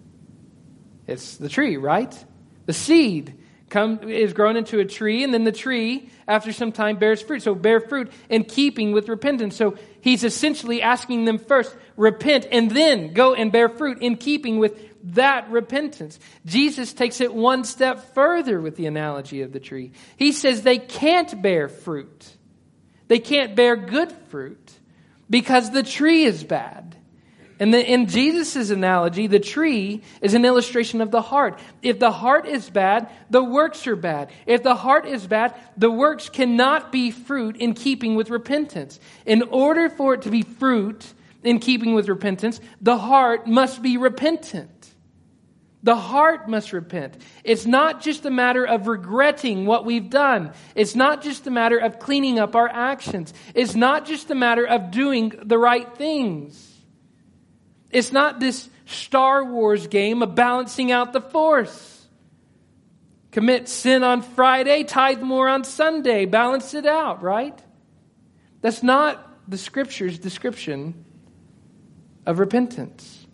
It's 1.05 1.38
the 1.38 1.47
tree, 1.47 1.77
right? 1.77 2.25
The 2.65 2.73
seed 2.73 3.36
come, 3.69 4.10
is 4.10 4.34
grown 4.34 4.58
into 4.58 4.79
a 4.79 4.86
tree, 4.86 5.23
and 5.23 5.32
then 5.32 5.43
the 5.43 5.51
tree, 5.51 6.10
after 6.30 6.54
some 6.54 6.72
time, 6.72 6.98
bears 6.98 7.22
fruit. 7.22 7.42
So 7.42 7.56
bear 7.56 7.82
fruit 7.82 8.12
in 8.30 8.44
keeping 8.44 8.92
with 8.92 9.10
repentance. 9.10 9.56
So 9.56 9.78
he's 10.00 10.24
essentially 10.24 10.82
asking 10.82 11.26
them 11.26 11.39
first, 11.39 11.76
repent, 11.98 12.48
and 12.52 12.72
then 12.72 13.13
go 13.13 13.34
and 13.34 13.52
bear 13.52 13.68
fruit 13.68 13.98
in 14.02 14.15
keeping 14.15 14.60
with 14.60 14.80
that 15.15 15.50
repentance. 15.50 16.20
Jesus 16.46 16.94
takes 16.94 17.20
it 17.20 17.34
one 17.34 17.63
step 17.63 18.13
further 18.13 18.62
with 18.62 18.76
the 18.76 18.86
analogy 18.86 19.42
of 19.42 19.52
the 19.52 19.60
tree. 19.60 19.92
He 20.18 20.32
says 20.32 20.62
they 20.62 20.78
can't 20.78 21.42
bear 21.42 21.68
fruit. 21.68 22.30
They 23.08 23.20
can't 23.20 23.56
bear 23.56 23.76
good 23.76 24.12
fruit 24.30 24.72
because 25.30 25.72
the 25.72 25.84
tree 25.84 26.24
is 26.24 26.44
bad. 26.44 26.96
And 27.60 27.76
in 27.76 28.08
Jesus' 28.08 28.69
analogy, 28.69 29.28
the 29.28 29.39
tree 29.39 30.02
is 30.22 30.34
an 30.34 30.45
illustration 30.45 31.02
of 31.02 31.12
the 31.12 31.22
heart. 31.22 31.60
If 31.82 32.00
the 32.00 32.12
heart 32.12 32.48
is 32.48 32.69
bad, 32.69 33.10
the 33.30 33.43
works 33.43 33.86
are 33.86 33.98
bad. 33.98 34.32
If 34.45 34.63
the 34.63 34.76
heart 34.76 35.06
is 35.06 35.28
bad, 35.28 35.54
the 35.76 35.91
works 35.91 36.30
cannot 36.30 36.89
be 36.89 37.12
fruit 37.12 37.58
in 37.58 37.74
keeping 37.74 38.15
with 38.15 38.30
repentance. 38.30 38.98
In 39.26 39.43
order 39.43 39.89
for 39.89 40.13
it 40.13 40.22
to 40.22 40.32
be 40.32 40.43
fruit 40.43 41.06
in 41.43 41.60
keeping 41.60 41.93
with 41.93 42.08
repentance, 42.08 42.62
the 42.80 42.98
heart 42.98 43.45
must 43.45 43.82
be 43.82 43.98
repentant. 43.98 44.72
The 45.84 45.98
heart 45.98 46.50
must 46.50 46.72
repent. 46.72 47.17
It's 47.43 47.65
not 47.65 48.02
just 48.02 48.26
a 48.26 48.32
matter 48.32 48.65
of 48.65 48.88
regretting 48.88 49.65
what 49.65 49.86
we've 49.86 50.10
done. 50.10 50.54
It's 50.76 50.95
not 50.95 51.22
just 51.22 51.45
a 51.48 51.52
matter 51.52 51.78
of 51.78 52.00
cleaning 52.00 52.39
up 52.39 52.56
our 52.56 52.69
actions. 52.69 53.34
It's 53.54 53.76
not 53.76 54.06
just 54.06 54.32
a 54.32 54.36
matter 54.36 54.65
of 54.65 54.91
doing 54.91 55.34
the 55.41 55.58
right 55.58 55.93
things. 55.98 56.68
It's 57.91 58.12
not 58.12 58.39
this 58.39 58.69
Star 58.86 59.43
Wars 59.43 59.88
game 59.88 60.21
of 60.21 60.36
balancing 60.36 60.91
out 60.91 61.13
the 61.13 61.21
force. 61.21 62.08
Commit 63.32 63.69
sin 63.69 64.04
on 64.04 64.21
Friday, 64.21 64.84
tithe 64.84 65.21
more 65.21 65.47
on 65.47 65.63
Sunday, 65.63 66.25
balance 66.25 66.73
it 66.73 66.86
out, 66.86 67.21
right? 67.21 67.58
That's 68.62 68.82
not 68.82 69.25
the 69.47 69.58
scripture's 69.58 70.17
description 70.17 71.06
of 72.25 72.39
repentance. 72.39 73.28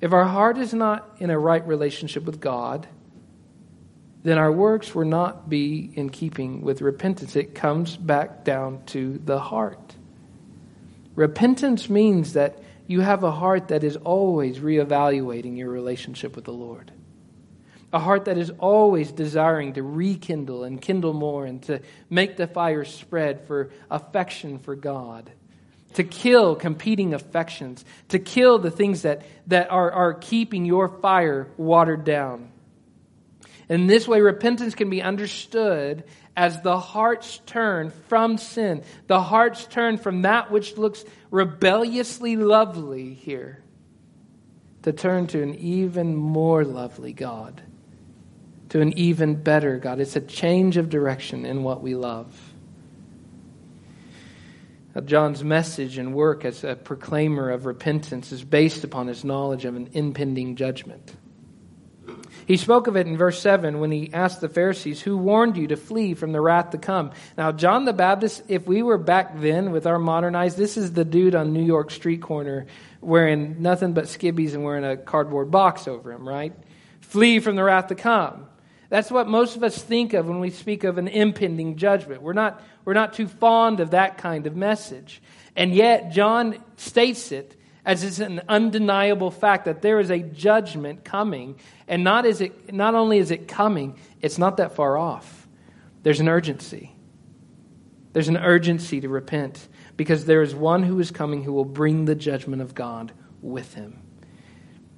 If 0.00 0.12
our 0.12 0.24
heart 0.24 0.58
is 0.58 0.74
not 0.74 1.16
in 1.18 1.30
a 1.30 1.38
right 1.38 1.66
relationship 1.66 2.24
with 2.24 2.40
God, 2.40 2.88
then 4.22 4.38
our 4.38 4.52
works 4.52 4.94
will 4.94 5.06
not 5.06 5.48
be 5.48 5.92
in 5.94 6.10
keeping 6.10 6.62
with 6.62 6.82
repentance. 6.82 7.36
It 7.36 7.54
comes 7.54 7.96
back 7.96 8.44
down 8.44 8.82
to 8.86 9.20
the 9.24 9.38
heart. 9.38 9.94
Repentance 11.14 11.88
means 11.88 12.34
that 12.34 12.58
you 12.90 13.00
have 13.00 13.22
a 13.22 13.30
heart 13.30 13.68
that 13.68 13.84
is 13.84 13.94
always 13.94 14.58
reevaluating 14.58 15.56
your 15.56 15.70
relationship 15.70 16.34
with 16.34 16.44
the 16.44 16.52
Lord. 16.52 16.90
A 17.92 18.00
heart 18.00 18.24
that 18.24 18.36
is 18.36 18.50
always 18.58 19.12
desiring 19.12 19.74
to 19.74 19.82
rekindle 19.84 20.64
and 20.64 20.82
kindle 20.82 21.12
more 21.12 21.46
and 21.46 21.62
to 21.62 21.82
make 22.08 22.36
the 22.36 22.48
fire 22.48 22.84
spread 22.84 23.46
for 23.46 23.70
affection 23.92 24.58
for 24.58 24.74
God 24.74 25.30
to 25.94 26.02
kill 26.02 26.56
competing 26.56 27.14
affections, 27.14 27.84
to 28.08 28.18
kill 28.18 28.58
the 28.58 28.72
things 28.72 29.02
that, 29.02 29.22
that 29.46 29.70
are, 29.70 29.90
are 29.92 30.14
keeping 30.14 30.64
your 30.64 30.88
fire 30.88 31.48
watered 31.56 32.04
down. 32.04 32.50
In 33.68 33.86
this 33.86 34.08
way, 34.08 34.20
repentance 34.20 34.74
can 34.74 34.90
be 34.90 35.00
understood 35.00 36.02
as 36.40 36.62
the 36.62 36.80
heart's 36.80 37.36
turn 37.44 37.90
from 38.08 38.38
sin, 38.38 38.82
the 39.08 39.20
heart's 39.20 39.66
turn 39.66 39.98
from 39.98 40.22
that 40.22 40.50
which 40.50 40.78
looks 40.78 41.04
rebelliously 41.30 42.34
lovely 42.34 43.12
here, 43.12 43.62
to 44.80 44.90
turn 44.90 45.26
to 45.26 45.42
an 45.42 45.54
even 45.56 46.16
more 46.16 46.64
lovely 46.64 47.12
God, 47.12 47.60
to 48.70 48.80
an 48.80 48.96
even 48.96 49.34
better 49.34 49.76
God. 49.76 50.00
It's 50.00 50.16
a 50.16 50.20
change 50.22 50.78
of 50.78 50.88
direction 50.88 51.44
in 51.44 51.62
what 51.62 51.82
we 51.82 51.94
love. 51.94 52.34
John's 55.04 55.44
message 55.44 55.98
and 55.98 56.14
work 56.14 56.46
as 56.46 56.64
a 56.64 56.74
proclaimer 56.74 57.50
of 57.50 57.66
repentance 57.66 58.32
is 58.32 58.42
based 58.42 58.82
upon 58.82 59.08
his 59.08 59.24
knowledge 59.24 59.66
of 59.66 59.76
an 59.76 59.90
impending 59.92 60.56
judgment. 60.56 61.14
He 62.50 62.56
spoke 62.56 62.88
of 62.88 62.96
it 62.96 63.06
in 63.06 63.16
verse 63.16 63.40
7 63.40 63.78
when 63.78 63.92
he 63.92 64.12
asked 64.12 64.40
the 64.40 64.48
Pharisees, 64.48 65.00
Who 65.00 65.16
warned 65.16 65.56
you 65.56 65.68
to 65.68 65.76
flee 65.76 66.14
from 66.14 66.32
the 66.32 66.40
wrath 66.40 66.70
to 66.70 66.78
come? 66.78 67.12
Now, 67.38 67.52
John 67.52 67.84
the 67.84 67.92
Baptist, 67.92 68.42
if 68.48 68.66
we 68.66 68.82
were 68.82 68.98
back 68.98 69.38
then 69.38 69.70
with 69.70 69.86
our 69.86 70.00
modern 70.00 70.34
eyes, 70.34 70.56
this 70.56 70.76
is 70.76 70.92
the 70.92 71.04
dude 71.04 71.36
on 71.36 71.52
New 71.52 71.62
York 71.62 71.92
street 71.92 72.22
corner 72.22 72.66
wearing 73.00 73.62
nothing 73.62 73.92
but 73.92 74.06
skibbies 74.06 74.54
and 74.54 74.64
wearing 74.64 74.82
a 74.82 74.96
cardboard 74.96 75.52
box 75.52 75.86
over 75.86 76.10
him, 76.10 76.28
right? 76.28 76.52
Flee 77.02 77.38
from 77.38 77.54
the 77.54 77.62
wrath 77.62 77.86
to 77.86 77.94
come. 77.94 78.48
That's 78.88 79.12
what 79.12 79.28
most 79.28 79.54
of 79.54 79.62
us 79.62 79.80
think 79.80 80.12
of 80.12 80.26
when 80.26 80.40
we 80.40 80.50
speak 80.50 80.82
of 80.82 80.98
an 80.98 81.06
impending 81.06 81.76
judgment. 81.76 82.20
We're 82.20 82.32
not, 82.32 82.60
we're 82.84 82.94
not 82.94 83.12
too 83.12 83.28
fond 83.28 83.78
of 83.78 83.92
that 83.92 84.18
kind 84.18 84.48
of 84.48 84.56
message. 84.56 85.22
And 85.54 85.72
yet, 85.72 86.10
John 86.10 86.60
states 86.78 87.30
it 87.30 87.54
as 87.90 88.04
it's 88.04 88.20
an 88.20 88.40
undeniable 88.48 89.32
fact 89.32 89.64
that 89.64 89.82
there 89.82 89.98
is 89.98 90.10
a 90.10 90.20
judgment 90.20 91.04
coming. 91.04 91.58
And 91.88 92.04
not, 92.04 92.24
is 92.24 92.40
it, 92.40 92.72
not 92.72 92.94
only 92.94 93.18
is 93.18 93.32
it 93.32 93.48
coming, 93.48 93.98
it's 94.20 94.38
not 94.38 94.58
that 94.58 94.76
far 94.76 94.96
off. 94.96 95.48
There's 96.04 96.20
an 96.20 96.28
urgency. 96.28 96.94
There's 98.12 98.28
an 98.28 98.36
urgency 98.36 99.00
to 99.00 99.08
repent 99.08 99.66
because 99.96 100.24
there 100.24 100.40
is 100.40 100.54
one 100.54 100.84
who 100.84 101.00
is 101.00 101.10
coming 101.10 101.42
who 101.42 101.52
will 101.52 101.64
bring 101.64 102.04
the 102.04 102.14
judgment 102.14 102.62
of 102.62 102.76
God 102.76 103.10
with 103.42 103.74
him. 103.74 104.00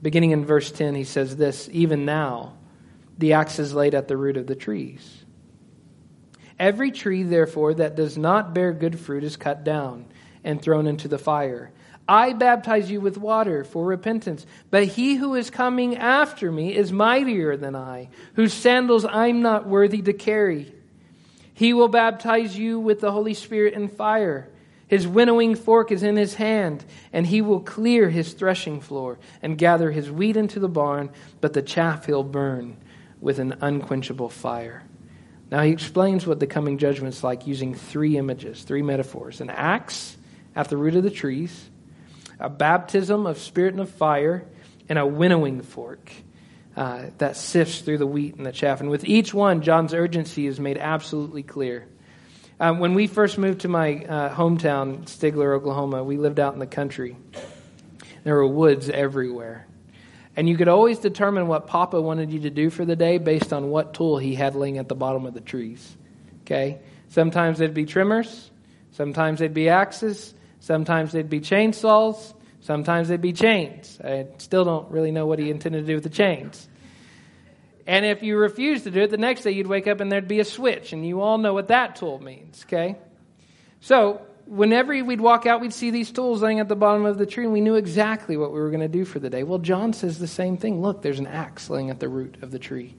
Beginning 0.02 0.32
in 0.32 0.44
verse 0.44 0.70
10, 0.70 0.94
he 0.94 1.04
says 1.04 1.34
this 1.34 1.70
Even 1.72 2.04
now, 2.04 2.58
the 3.16 3.32
axe 3.32 3.58
is 3.58 3.72
laid 3.72 3.94
at 3.94 4.06
the 4.06 4.18
root 4.18 4.36
of 4.36 4.46
the 4.46 4.54
trees. 4.54 5.24
Every 6.58 6.90
tree, 6.90 7.22
therefore, 7.22 7.72
that 7.72 7.96
does 7.96 8.18
not 8.18 8.52
bear 8.52 8.74
good 8.74 9.00
fruit 9.00 9.24
is 9.24 9.38
cut 9.38 9.64
down 9.64 10.12
and 10.44 10.60
thrown 10.60 10.86
into 10.86 11.08
the 11.08 11.18
fire. 11.18 11.72
I 12.08 12.32
baptize 12.32 12.90
you 12.90 13.00
with 13.00 13.16
water 13.16 13.64
for 13.64 13.84
repentance, 13.84 14.44
but 14.70 14.84
he 14.84 15.14
who 15.14 15.34
is 15.34 15.50
coming 15.50 15.96
after 15.96 16.50
me 16.50 16.74
is 16.74 16.92
mightier 16.92 17.56
than 17.56 17.76
I, 17.76 18.08
whose 18.34 18.52
sandals 18.52 19.04
I'm 19.04 19.40
not 19.42 19.68
worthy 19.68 20.02
to 20.02 20.12
carry. 20.12 20.72
He 21.54 21.72
will 21.72 21.88
baptize 21.88 22.58
you 22.58 22.80
with 22.80 23.00
the 23.00 23.12
Holy 23.12 23.34
Spirit 23.34 23.74
and 23.74 23.90
fire. 23.90 24.48
His 24.88 25.06
winnowing 25.06 25.54
fork 25.54 25.92
is 25.92 26.02
in 26.02 26.16
his 26.16 26.34
hand, 26.34 26.84
and 27.12 27.26
he 27.26 27.40
will 27.40 27.60
clear 27.60 28.10
his 28.10 28.32
threshing 28.32 28.80
floor 28.80 29.18
and 29.40 29.56
gather 29.56 29.90
his 29.90 30.10
wheat 30.10 30.36
into 30.36 30.60
the 30.60 30.68
barn, 30.68 31.10
but 31.40 31.52
the 31.52 31.62
chaff 31.62 32.06
he'll 32.06 32.24
burn 32.24 32.76
with 33.20 33.38
an 33.38 33.56
unquenchable 33.60 34.28
fire. 34.28 34.82
Now 35.50 35.62
he 35.62 35.70
explains 35.70 36.26
what 36.26 36.40
the 36.40 36.46
coming 36.46 36.78
judgment 36.78 37.14
is 37.14 37.22
like 37.22 37.46
using 37.46 37.74
three 37.74 38.16
images, 38.16 38.64
three 38.64 38.82
metaphors 38.82 39.40
an 39.40 39.50
axe 39.50 40.16
at 40.56 40.68
the 40.68 40.76
root 40.76 40.96
of 40.96 41.04
the 41.04 41.10
trees, 41.10 41.70
a 42.42 42.50
baptism 42.50 43.24
of 43.24 43.38
spirit 43.38 43.72
and 43.72 43.80
of 43.80 43.88
fire, 43.88 44.44
and 44.88 44.98
a 44.98 45.06
winnowing 45.06 45.62
fork 45.62 46.10
uh, 46.76 47.04
that 47.18 47.36
sifts 47.36 47.80
through 47.80 47.98
the 47.98 48.06
wheat 48.06 48.34
and 48.34 48.44
the 48.44 48.52
chaff. 48.52 48.80
And 48.80 48.90
with 48.90 49.04
each 49.04 49.32
one, 49.32 49.62
John's 49.62 49.94
urgency 49.94 50.46
is 50.46 50.58
made 50.58 50.76
absolutely 50.76 51.44
clear. 51.44 51.86
Um, 52.58 52.80
when 52.80 52.94
we 52.94 53.06
first 53.06 53.38
moved 53.38 53.60
to 53.60 53.68
my 53.68 54.04
uh, 54.04 54.34
hometown, 54.34 55.04
Stigler, 55.04 55.54
Oklahoma, 55.54 56.02
we 56.02 56.16
lived 56.16 56.40
out 56.40 56.52
in 56.52 56.58
the 56.58 56.66
country. 56.66 57.16
There 58.24 58.34
were 58.34 58.46
woods 58.46 58.88
everywhere. 58.88 59.66
And 60.36 60.48
you 60.48 60.56
could 60.56 60.68
always 60.68 60.98
determine 60.98 61.46
what 61.46 61.68
Papa 61.68 62.00
wanted 62.00 62.32
you 62.32 62.40
to 62.40 62.50
do 62.50 62.70
for 62.70 62.84
the 62.84 62.96
day 62.96 63.18
based 63.18 63.52
on 63.52 63.70
what 63.70 63.94
tool 63.94 64.18
he 64.18 64.34
had 64.34 64.56
laying 64.56 64.78
at 64.78 64.88
the 64.88 64.94
bottom 64.94 65.26
of 65.26 65.34
the 65.34 65.40
trees. 65.40 65.96
Okay? 66.42 66.80
Sometimes 67.08 67.58
they'd 67.58 67.74
be 67.74 67.84
trimmers, 67.84 68.50
sometimes 68.92 69.38
they'd 69.40 69.54
be 69.54 69.68
axes, 69.68 70.34
sometimes 70.62 71.12
they'd 71.12 71.28
be 71.28 71.40
chainsaws, 71.40 72.34
sometimes 72.60 73.08
they'd 73.08 73.20
be 73.20 73.32
chains. 73.32 74.00
I 74.02 74.28
still 74.38 74.64
don't 74.64 74.90
really 74.90 75.10
know 75.10 75.26
what 75.26 75.38
he 75.38 75.50
intended 75.50 75.80
to 75.80 75.86
do 75.86 75.94
with 75.96 76.04
the 76.04 76.10
chains. 76.10 76.68
And 77.84 78.06
if 78.06 78.22
you 78.22 78.38
refused 78.38 78.84
to 78.84 78.92
do 78.92 79.00
it, 79.00 79.10
the 79.10 79.16
next 79.16 79.42
day 79.42 79.50
you'd 79.50 79.66
wake 79.66 79.88
up 79.88 80.00
and 80.00 80.10
there'd 80.10 80.28
be 80.28 80.38
a 80.38 80.44
switch, 80.44 80.92
and 80.92 81.04
you 81.04 81.20
all 81.20 81.36
know 81.36 81.52
what 81.52 81.68
that 81.68 81.96
tool 81.96 82.20
means, 82.20 82.64
okay? 82.66 82.96
So 83.80 84.22
whenever 84.46 84.92
we'd 85.02 85.20
walk 85.20 85.46
out, 85.46 85.60
we'd 85.60 85.72
see 85.72 85.90
these 85.90 86.12
tools 86.12 86.42
laying 86.42 86.60
at 86.60 86.68
the 86.68 86.76
bottom 86.76 87.04
of 87.06 87.18
the 87.18 87.26
tree, 87.26 87.42
and 87.42 87.52
we 87.52 87.60
knew 87.60 87.74
exactly 87.74 88.36
what 88.36 88.52
we 88.52 88.60
were 88.60 88.70
going 88.70 88.80
to 88.80 88.88
do 88.88 89.04
for 89.04 89.18
the 89.18 89.30
day. 89.30 89.42
Well, 89.42 89.58
John 89.58 89.92
says 89.92 90.20
the 90.20 90.28
same 90.28 90.56
thing. 90.56 90.80
Look, 90.80 91.02
there's 91.02 91.18
an 91.18 91.26
axe 91.26 91.68
laying 91.68 91.90
at 91.90 91.98
the 91.98 92.08
root 92.08 92.36
of 92.40 92.52
the 92.52 92.60
tree. 92.60 92.94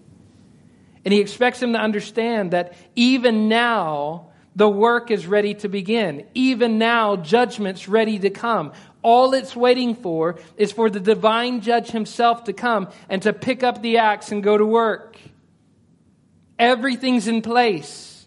And 1.06 1.14
he 1.14 1.22
expects 1.22 1.62
him 1.62 1.72
to 1.74 1.80
understand 1.80 2.52
that 2.52 2.74
even 2.98 3.48
now, 3.48 4.33
the 4.56 4.70
work 4.70 5.12
is 5.12 5.26
ready 5.26 5.56
to 5.56 5.70
begin. 5.70 6.26
Even 6.34 6.78
now, 6.78 7.16
judgment's 7.16 7.88
ready 7.88 8.20
to 8.20 8.30
come. 8.30 8.74
All 9.02 9.34
it's 9.34 9.56
waiting 9.56 9.96
for 9.96 10.36
is 10.58 10.72
for 10.72 10.90
the 10.90 11.00
divine 11.00 11.62
judge 11.62 11.90
himself 11.90 12.46
to 12.46 12.54
come 12.54 12.90
and 13.10 13.22
to 13.24 13.34
pick 13.34 13.64
up 13.64 13.82
the 13.82 13.98
axe 13.98 14.32
and 14.32 14.44
go 14.44 14.58
to 14.58 14.66
work. 14.66 15.18
Everything's 16.58 17.28
in 17.28 17.42
place. 17.42 18.26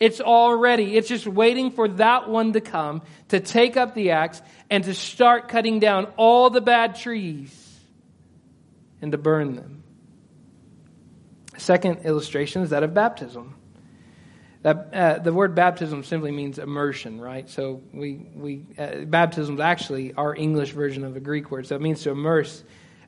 It's 0.00 0.20
all 0.20 0.56
ready. 0.56 0.96
It's 0.96 1.08
just 1.08 1.28
waiting 1.28 1.70
for 1.70 1.86
that 1.88 2.28
one 2.28 2.54
to 2.54 2.60
come 2.60 3.02
to 3.28 3.38
take 3.38 3.76
up 3.76 3.94
the 3.94 4.10
axe 4.10 4.42
and 4.68 4.82
to 4.84 4.94
start 4.94 5.48
cutting 5.48 5.78
down 5.78 6.06
all 6.16 6.50
the 6.50 6.60
bad 6.60 6.96
trees 6.96 7.80
and 9.00 9.12
to 9.12 9.18
burn 9.18 9.54
them. 9.54 9.84
Second 11.56 12.00
illustration 12.04 12.62
is 12.62 12.70
that 12.70 12.82
of 12.82 12.92
baptism. 12.92 13.54
That, 14.62 14.94
uh, 14.94 15.18
the 15.18 15.32
word 15.32 15.54
baptism 15.54 16.04
simply 16.04 16.30
means 16.30 16.58
immersion, 16.58 17.20
right? 17.20 17.50
So 17.50 17.82
we, 17.92 18.26
we 18.34 18.64
uh, 18.78 19.04
baptism 19.06 19.54
is 19.56 19.60
actually 19.60 20.14
our 20.14 20.34
English 20.36 20.70
version 20.70 21.04
of 21.04 21.16
a 21.16 21.20
Greek 21.20 21.50
word. 21.50 21.66
So 21.66 21.74
it 21.74 21.82
means 21.82 22.02
to 22.02 22.10
immerse. 22.10 22.62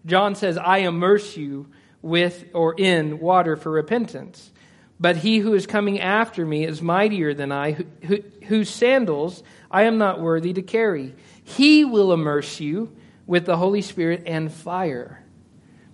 John 0.04 0.34
says, 0.34 0.58
I 0.58 0.78
immerse 0.78 1.36
you 1.36 1.66
with 2.02 2.44
or 2.52 2.74
in 2.76 3.20
water 3.20 3.56
for 3.56 3.70
repentance. 3.70 4.50
But 4.98 5.16
he 5.16 5.38
who 5.38 5.54
is 5.54 5.66
coming 5.66 6.00
after 6.00 6.44
me 6.44 6.64
is 6.64 6.82
mightier 6.82 7.34
than 7.34 7.50
I, 7.50 7.72
who, 7.72 7.84
who, 8.02 8.18
whose 8.46 8.68
sandals 8.68 9.42
I 9.70 9.84
am 9.84 9.98
not 9.98 10.20
worthy 10.20 10.52
to 10.52 10.62
carry. 10.62 11.14
He 11.42 11.84
will 11.84 12.12
immerse 12.12 12.60
you 12.60 12.94
with 13.26 13.46
the 13.46 13.56
Holy 13.56 13.82
Spirit 13.82 14.24
and 14.26 14.52
fire. 14.52 15.23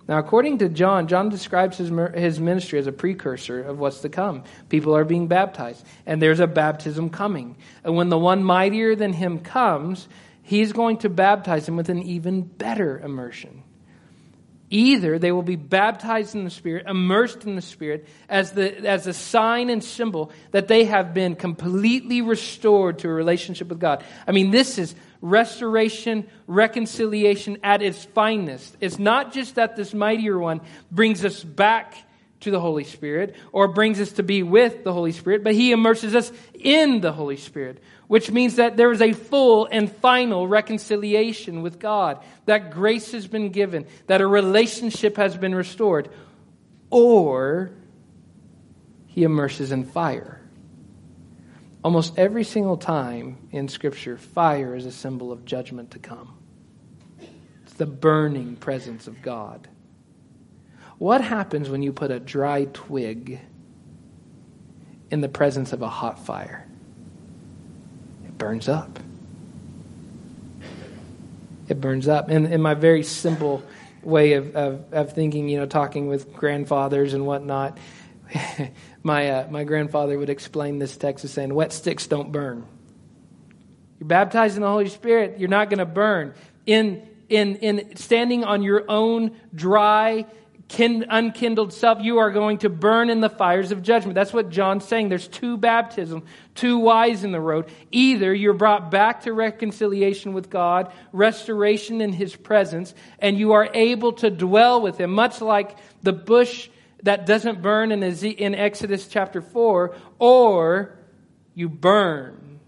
Now, 0.07 0.17
according 0.17 0.57
to 0.59 0.69
John, 0.69 1.07
John 1.07 1.29
describes 1.29 1.77
his, 1.77 1.91
his 2.15 2.39
ministry 2.39 2.79
as 2.79 2.87
a 2.87 2.91
precursor 2.91 3.61
of 3.61 3.79
what's 3.79 4.01
to 4.01 4.09
come. 4.09 4.43
People 4.67 4.95
are 4.95 5.05
being 5.05 5.27
baptized, 5.27 5.85
and 6.05 6.21
there's 6.21 6.39
a 6.39 6.47
baptism 6.47 7.09
coming. 7.09 7.55
And 7.83 7.95
when 7.95 8.09
the 8.09 8.17
one 8.17 8.43
mightier 8.43 8.95
than 8.95 9.13
him 9.13 9.39
comes, 9.39 10.07
he's 10.43 10.73
going 10.73 10.97
to 10.97 11.09
baptize 11.09 11.65
them 11.65 11.77
with 11.77 11.89
an 11.89 12.01
even 12.01 12.41
better 12.41 12.99
immersion. 12.99 13.63
Either 14.73 15.19
they 15.19 15.33
will 15.33 15.43
be 15.43 15.57
baptized 15.57 16.33
in 16.33 16.45
the 16.45 16.49
Spirit, 16.49 16.87
immersed 16.87 17.43
in 17.43 17.55
the 17.55 17.61
Spirit, 17.61 18.07
as, 18.29 18.53
the, 18.53 18.87
as 18.87 19.05
a 19.05 19.13
sign 19.13 19.69
and 19.69 19.83
symbol 19.83 20.31
that 20.51 20.69
they 20.69 20.85
have 20.85 21.13
been 21.13 21.35
completely 21.35 22.21
restored 22.21 22.99
to 22.99 23.09
a 23.09 23.13
relationship 23.13 23.67
with 23.67 23.81
God. 23.81 24.03
I 24.25 24.31
mean, 24.31 24.49
this 24.49 24.77
is 24.77 24.95
restoration, 25.21 26.27
reconciliation 26.47 27.59
at 27.63 27.81
its 27.81 28.03
finest. 28.03 28.75
It's 28.81 28.99
not 28.99 29.31
just 29.31 29.55
that 29.55 29.75
this 29.75 29.93
mightier 29.93 30.37
one 30.37 30.61
brings 30.91 31.23
us 31.23 31.43
back 31.43 31.95
to 32.41 32.51
the 32.51 32.59
Holy 32.59 32.83
Spirit 32.83 33.35
or 33.51 33.67
brings 33.67 34.01
us 34.01 34.13
to 34.13 34.23
be 34.23 34.43
with 34.43 34.83
the 34.83 34.91
Holy 34.91 35.11
Spirit, 35.11 35.43
but 35.43 35.53
he 35.53 35.71
immerses 35.71 36.15
us 36.15 36.31
in 36.55 36.99
the 36.99 37.11
Holy 37.11 37.37
Spirit, 37.37 37.81
which 38.07 38.31
means 38.31 38.55
that 38.55 38.77
there 38.77 38.91
is 38.91 39.01
a 39.01 39.13
full 39.13 39.67
and 39.71 39.91
final 39.91 40.47
reconciliation 40.47 41.61
with 41.61 41.79
God, 41.79 42.21
that 42.45 42.71
grace 42.71 43.11
has 43.11 43.27
been 43.27 43.49
given, 43.49 43.85
that 44.07 44.21
a 44.21 44.27
relationship 44.27 45.17
has 45.17 45.37
been 45.37 45.53
restored, 45.53 46.09
or 46.89 47.71
he 49.05 49.23
immerses 49.23 49.71
in 49.71 49.85
fire. 49.85 50.40
Almost 51.83 52.17
every 52.17 52.43
single 52.43 52.77
time 52.77 53.49
in 53.51 53.67
Scripture, 53.67 54.17
fire 54.17 54.75
is 54.75 54.85
a 54.85 54.91
symbol 54.91 55.31
of 55.31 55.45
judgment 55.45 55.91
to 55.91 55.99
come. 55.99 56.37
It's 57.63 57.73
the 57.73 57.87
burning 57.87 58.55
presence 58.55 59.07
of 59.07 59.21
God. 59.21 59.67
What 60.99 61.21
happens 61.21 61.69
when 61.69 61.81
you 61.81 61.91
put 61.91 62.11
a 62.11 62.19
dry 62.19 62.65
twig 62.65 63.39
in 65.09 65.21
the 65.21 65.29
presence 65.29 65.73
of 65.73 65.81
a 65.81 65.89
hot 65.89 66.23
fire? 66.23 66.67
It 68.25 68.37
burns 68.37 68.69
up. 68.69 68.99
It 71.67 71.81
burns 71.81 72.07
up. 72.07 72.29
And 72.29 72.53
in 72.53 72.61
my 72.61 72.75
very 72.75 73.01
simple 73.01 73.63
way 74.03 74.33
of, 74.33 74.55
of, 74.55 74.93
of 74.93 75.13
thinking, 75.13 75.49
you 75.49 75.57
know, 75.57 75.65
talking 75.65 76.07
with 76.07 76.33
grandfathers 76.33 77.15
and 77.15 77.25
whatnot, 77.25 77.79
my, 79.03 79.29
uh, 79.29 79.47
my 79.49 79.63
grandfather 79.63 80.17
would 80.17 80.29
explain 80.29 80.79
this 80.79 80.97
text 80.97 81.25
as 81.25 81.31
saying, 81.31 81.53
Wet 81.53 81.73
sticks 81.73 82.07
don't 82.07 82.31
burn. 82.31 82.65
You're 83.99 84.07
baptized 84.07 84.55
in 84.55 84.61
the 84.61 84.67
Holy 84.67 84.89
Spirit, 84.89 85.39
you're 85.39 85.49
not 85.49 85.69
going 85.69 85.79
to 85.79 85.85
burn. 85.85 86.33
In, 86.65 87.07
in, 87.29 87.57
in 87.57 87.95
standing 87.95 88.43
on 88.43 88.63
your 88.63 88.85
own 88.89 89.37
dry, 89.53 90.25
kind, 90.69 91.05
unkindled 91.09 91.73
self, 91.73 92.01
you 92.01 92.19
are 92.19 92.31
going 92.31 92.59
to 92.59 92.69
burn 92.69 93.09
in 93.09 93.21
the 93.21 93.29
fires 93.29 93.71
of 93.71 93.81
judgment. 93.81 94.15
That's 94.15 94.33
what 94.33 94.49
John's 94.49 94.85
saying. 94.85 95.09
There's 95.09 95.27
two 95.27 95.57
baptisms, 95.57 96.23
two 96.55 96.79
whys 96.79 97.23
in 97.23 97.31
the 97.31 97.39
road. 97.39 97.69
Either 97.91 98.33
you're 98.33 98.53
brought 98.53 98.91
back 98.91 99.21
to 99.21 99.33
reconciliation 99.33 100.33
with 100.33 100.49
God, 100.49 100.91
restoration 101.11 102.01
in 102.01 102.13
His 102.13 102.35
presence, 102.35 102.93
and 103.19 103.37
you 103.37 103.53
are 103.53 103.69
able 103.73 104.13
to 104.13 104.29
dwell 104.29 104.81
with 104.81 104.97
Him, 104.97 105.11
much 105.11 105.41
like 105.41 105.77
the 106.01 106.13
bush 106.13 106.69
that 107.03 107.25
doesn't 107.25 107.61
burn 107.61 107.91
in, 107.91 108.03
in 108.03 108.55
Exodus 108.55 109.07
chapter 109.07 109.41
4, 109.41 109.95
or 110.19 110.97
you 111.53 111.69
burn. 111.69 112.59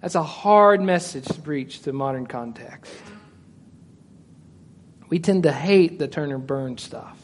That's 0.00 0.16
a 0.16 0.22
hard 0.22 0.80
message 0.82 1.26
to 1.26 1.40
preach 1.40 1.82
to 1.82 1.92
modern 1.92 2.26
context. 2.26 2.92
We 5.08 5.18
tend 5.20 5.44
to 5.44 5.52
hate 5.52 5.98
the 5.98 6.08
turn 6.08 6.32
and 6.32 6.46
burn 6.46 6.78
stuff. 6.78 7.18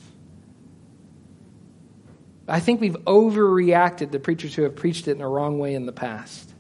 I 2.47 2.61
think 2.61 2.81
we've 2.81 2.97
overreacted 3.05 4.13
to 4.13 4.19
preachers 4.19 4.55
who 4.55 4.63
have 4.63 4.77
preached 4.77 5.09
it 5.09 5.13
in 5.13 5.21
a 5.21 5.29
wrong 5.29 5.59
way 5.59 5.75
in 5.75 5.87
the 5.87 5.93
past. 5.93 6.55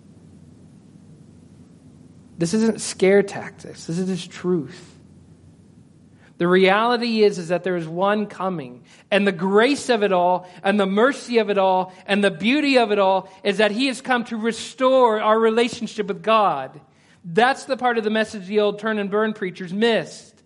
This 2.36 2.55
isn't 2.55 2.80
scare 2.80 3.22
tactics, 3.22 3.86
this 3.86 3.99
is 3.99 4.07
just 4.07 4.30
truth. 4.30 4.96
The 6.38 6.46
reality 6.46 7.24
is, 7.24 7.38
is 7.38 7.49
that 7.49 7.64
there 7.64 7.76
is 7.76 7.88
one 7.88 8.26
coming. 8.26 8.84
And 9.11 9.27
the 9.27 9.33
grace 9.33 9.89
of 9.89 10.03
it 10.03 10.13
all, 10.13 10.49
and 10.63 10.79
the 10.79 10.87
mercy 10.87 11.39
of 11.39 11.49
it 11.49 11.57
all, 11.57 11.93
and 12.07 12.23
the 12.23 12.31
beauty 12.31 12.77
of 12.77 12.93
it 12.93 12.99
all 12.99 13.31
is 13.43 13.57
that 13.57 13.71
he 13.71 13.87
has 13.87 14.03
come 14.03 14.25
to 14.25 14.37
restore 14.37 15.21
our 15.21 15.39
relationship 15.39 16.09
with 16.09 16.23
God. 16.23 16.79
That's 17.25 17.65
the 17.65 17.77
part 17.77 17.99
of 17.99 18.05
the 18.05 18.11
message 18.11 18.47
the 18.47 18.61
old 18.61 18.79
turn 18.79 18.99
and 18.99 19.11
burn 19.11 19.33
preachers 19.33 19.73
missed. 19.73 20.43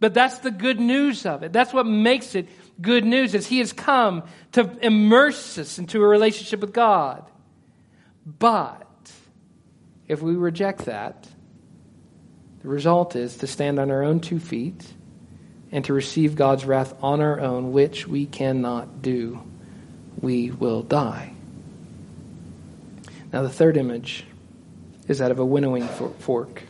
But 0.00 0.14
that's 0.14 0.38
the 0.38 0.50
good 0.50 0.80
news 0.80 1.26
of 1.26 1.42
it. 1.42 1.52
That's 1.52 1.72
what 1.72 1.86
makes 1.86 2.34
it 2.34 2.48
good 2.80 3.04
news 3.04 3.34
is 3.34 3.46
he 3.46 3.58
has 3.58 3.72
come 3.72 4.24
to 4.52 4.70
immerse 4.82 5.58
us 5.58 5.78
into 5.78 6.02
a 6.02 6.06
relationship 6.06 6.60
with 6.60 6.72
God. 6.72 7.30
But 8.24 9.12
if 10.08 10.22
we 10.22 10.34
reject 10.34 10.86
that, 10.86 11.28
the 12.62 12.68
result 12.68 13.16
is 13.16 13.36
to 13.36 13.46
stand 13.46 13.78
on 13.78 13.90
our 13.90 14.02
own 14.02 14.20
two 14.20 14.38
feet 14.38 14.84
and 15.72 15.84
to 15.84 15.92
receive 15.92 16.34
God's 16.34 16.64
wrath 16.64 16.94
on 17.02 17.20
our 17.20 17.40
own, 17.40 17.72
which 17.72 18.06
we 18.06 18.26
cannot 18.26 19.02
do. 19.02 19.42
We 20.20 20.50
will 20.50 20.82
die. 20.82 21.32
Now, 23.32 23.42
the 23.42 23.48
third 23.48 23.76
image 23.76 24.24
is 25.06 25.18
that 25.18 25.30
of 25.30 25.38
a 25.38 25.44
winnowing 25.44 25.86
fork. 25.86 26.62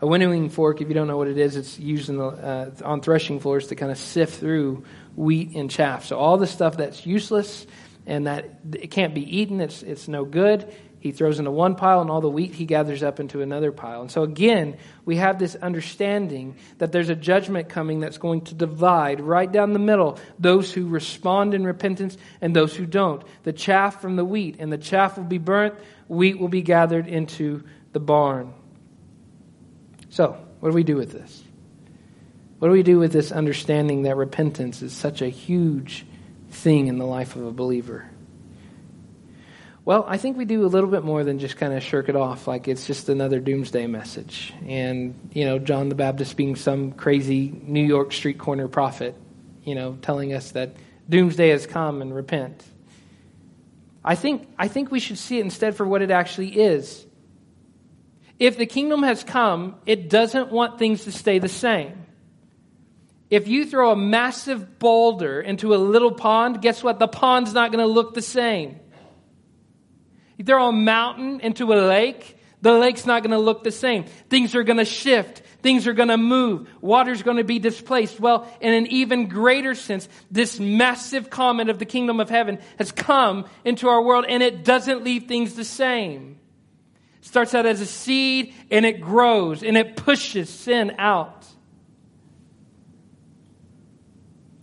A 0.00 0.06
winnowing 0.06 0.50
fork, 0.50 0.80
if 0.80 0.88
you 0.88 0.94
don't 0.94 1.06
know 1.06 1.16
what 1.16 1.28
it 1.28 1.38
is, 1.38 1.56
it's 1.56 1.78
used 1.78 2.08
the, 2.08 2.24
uh, 2.24 2.70
on 2.84 3.00
threshing 3.02 3.38
floors 3.38 3.68
to 3.68 3.76
kind 3.76 3.92
of 3.92 3.98
sift 3.98 4.40
through 4.40 4.84
wheat 5.14 5.54
and 5.54 5.70
chaff. 5.70 6.06
So 6.06 6.18
all 6.18 6.38
the 6.38 6.46
stuff 6.46 6.78
that's 6.78 7.06
useless 7.06 7.66
and 8.06 8.26
that 8.26 8.46
it 8.72 8.90
can't 8.90 9.14
be 9.14 9.38
eaten, 9.38 9.60
it's, 9.60 9.82
it's 9.82 10.08
no 10.08 10.24
good, 10.24 10.72
he 11.02 11.10
throws 11.10 11.40
into 11.40 11.50
one 11.50 11.74
pile, 11.74 12.00
and 12.00 12.08
all 12.08 12.20
the 12.20 12.30
wheat 12.30 12.54
he 12.54 12.64
gathers 12.64 13.02
up 13.02 13.18
into 13.18 13.40
another 13.40 13.72
pile. 13.72 14.02
And 14.02 14.10
so, 14.10 14.22
again, 14.22 14.76
we 15.04 15.16
have 15.16 15.36
this 15.36 15.56
understanding 15.56 16.54
that 16.78 16.92
there's 16.92 17.08
a 17.08 17.16
judgment 17.16 17.68
coming 17.68 17.98
that's 17.98 18.18
going 18.18 18.42
to 18.42 18.54
divide 18.54 19.20
right 19.20 19.50
down 19.50 19.72
the 19.72 19.80
middle 19.80 20.20
those 20.38 20.72
who 20.72 20.86
respond 20.86 21.54
in 21.54 21.64
repentance 21.64 22.16
and 22.40 22.54
those 22.54 22.76
who 22.76 22.86
don't. 22.86 23.24
The 23.42 23.52
chaff 23.52 24.00
from 24.00 24.14
the 24.14 24.24
wheat, 24.24 24.56
and 24.60 24.72
the 24.72 24.78
chaff 24.78 25.16
will 25.16 25.24
be 25.24 25.38
burnt, 25.38 25.74
wheat 26.06 26.38
will 26.38 26.46
be 26.46 26.62
gathered 26.62 27.08
into 27.08 27.64
the 27.92 27.98
barn. 27.98 28.54
So, 30.10 30.38
what 30.60 30.68
do 30.68 30.74
we 30.76 30.84
do 30.84 30.94
with 30.94 31.10
this? 31.10 31.42
What 32.60 32.68
do 32.68 32.72
we 32.74 32.84
do 32.84 33.00
with 33.00 33.12
this 33.12 33.32
understanding 33.32 34.02
that 34.02 34.14
repentance 34.14 34.82
is 34.82 34.92
such 34.92 35.20
a 35.20 35.28
huge 35.28 36.06
thing 36.50 36.86
in 36.86 36.98
the 36.98 37.06
life 37.06 37.34
of 37.34 37.44
a 37.44 37.50
believer? 37.50 38.08
Well, 39.84 40.04
I 40.06 40.16
think 40.16 40.36
we 40.36 40.44
do 40.44 40.64
a 40.64 40.68
little 40.68 40.88
bit 40.88 41.02
more 41.02 41.24
than 41.24 41.40
just 41.40 41.56
kind 41.56 41.72
of 41.72 41.82
shirk 41.82 42.08
it 42.08 42.14
off 42.14 42.46
like 42.46 42.68
it's 42.68 42.86
just 42.86 43.08
another 43.08 43.40
doomsday 43.40 43.88
message. 43.88 44.54
And, 44.64 45.30
you 45.32 45.44
know, 45.44 45.58
John 45.58 45.88
the 45.88 45.96
Baptist 45.96 46.36
being 46.36 46.54
some 46.54 46.92
crazy 46.92 47.52
New 47.64 47.84
York 47.84 48.12
street 48.12 48.38
corner 48.38 48.68
prophet, 48.68 49.16
you 49.64 49.74
know, 49.74 49.98
telling 50.00 50.34
us 50.34 50.52
that 50.52 50.76
doomsday 51.08 51.48
has 51.48 51.66
come 51.66 52.00
and 52.00 52.14
repent. 52.14 52.62
I 54.04 54.14
think, 54.14 54.48
I 54.56 54.68
think 54.68 54.92
we 54.92 55.00
should 55.00 55.18
see 55.18 55.38
it 55.38 55.40
instead 55.40 55.74
for 55.74 55.84
what 55.84 56.00
it 56.00 56.12
actually 56.12 56.60
is. 56.60 57.04
If 58.38 58.58
the 58.58 58.66
kingdom 58.66 59.02
has 59.02 59.24
come, 59.24 59.74
it 59.84 60.08
doesn't 60.08 60.52
want 60.52 60.78
things 60.78 61.04
to 61.04 61.12
stay 61.12 61.40
the 61.40 61.48
same. 61.48 62.06
If 63.30 63.48
you 63.48 63.66
throw 63.66 63.90
a 63.90 63.96
massive 63.96 64.78
boulder 64.78 65.40
into 65.40 65.74
a 65.74 65.76
little 65.76 66.12
pond, 66.12 66.62
guess 66.62 66.84
what? 66.84 67.00
The 67.00 67.08
pond's 67.08 67.52
not 67.52 67.72
going 67.72 67.84
to 67.84 67.92
look 67.92 68.14
the 68.14 68.22
same. 68.22 68.78
You 70.42 70.46
throw 70.46 70.70
a 70.70 70.72
mountain 70.72 71.38
into 71.38 71.72
a 71.72 71.78
lake, 71.86 72.36
the 72.62 72.72
lake's 72.72 73.06
not 73.06 73.22
going 73.22 73.30
to 73.30 73.38
look 73.38 73.62
the 73.62 73.70
same. 73.70 74.06
Things 74.28 74.56
are 74.56 74.64
going 74.64 74.78
to 74.78 74.84
shift. 74.84 75.38
Things 75.62 75.86
are 75.86 75.92
going 75.92 76.08
to 76.08 76.16
move. 76.16 76.68
Water's 76.80 77.22
going 77.22 77.36
to 77.36 77.44
be 77.44 77.60
displaced. 77.60 78.18
Well, 78.18 78.52
in 78.60 78.74
an 78.74 78.88
even 78.88 79.28
greater 79.28 79.76
sense, 79.76 80.08
this 80.32 80.58
massive 80.58 81.30
comment 81.30 81.70
of 81.70 81.78
the 81.78 81.84
kingdom 81.84 82.18
of 82.18 82.28
heaven 82.28 82.58
has 82.76 82.90
come 82.90 83.44
into 83.64 83.86
our 83.86 84.02
world 84.02 84.24
and 84.28 84.42
it 84.42 84.64
doesn't 84.64 85.04
leave 85.04 85.28
things 85.28 85.54
the 85.54 85.64
same. 85.64 86.40
It 87.20 87.26
starts 87.26 87.54
out 87.54 87.64
as 87.64 87.80
a 87.80 87.86
seed 87.86 88.52
and 88.68 88.84
it 88.84 89.00
grows 89.00 89.62
and 89.62 89.76
it 89.76 89.94
pushes 89.94 90.50
sin 90.50 90.96
out. 90.98 91.46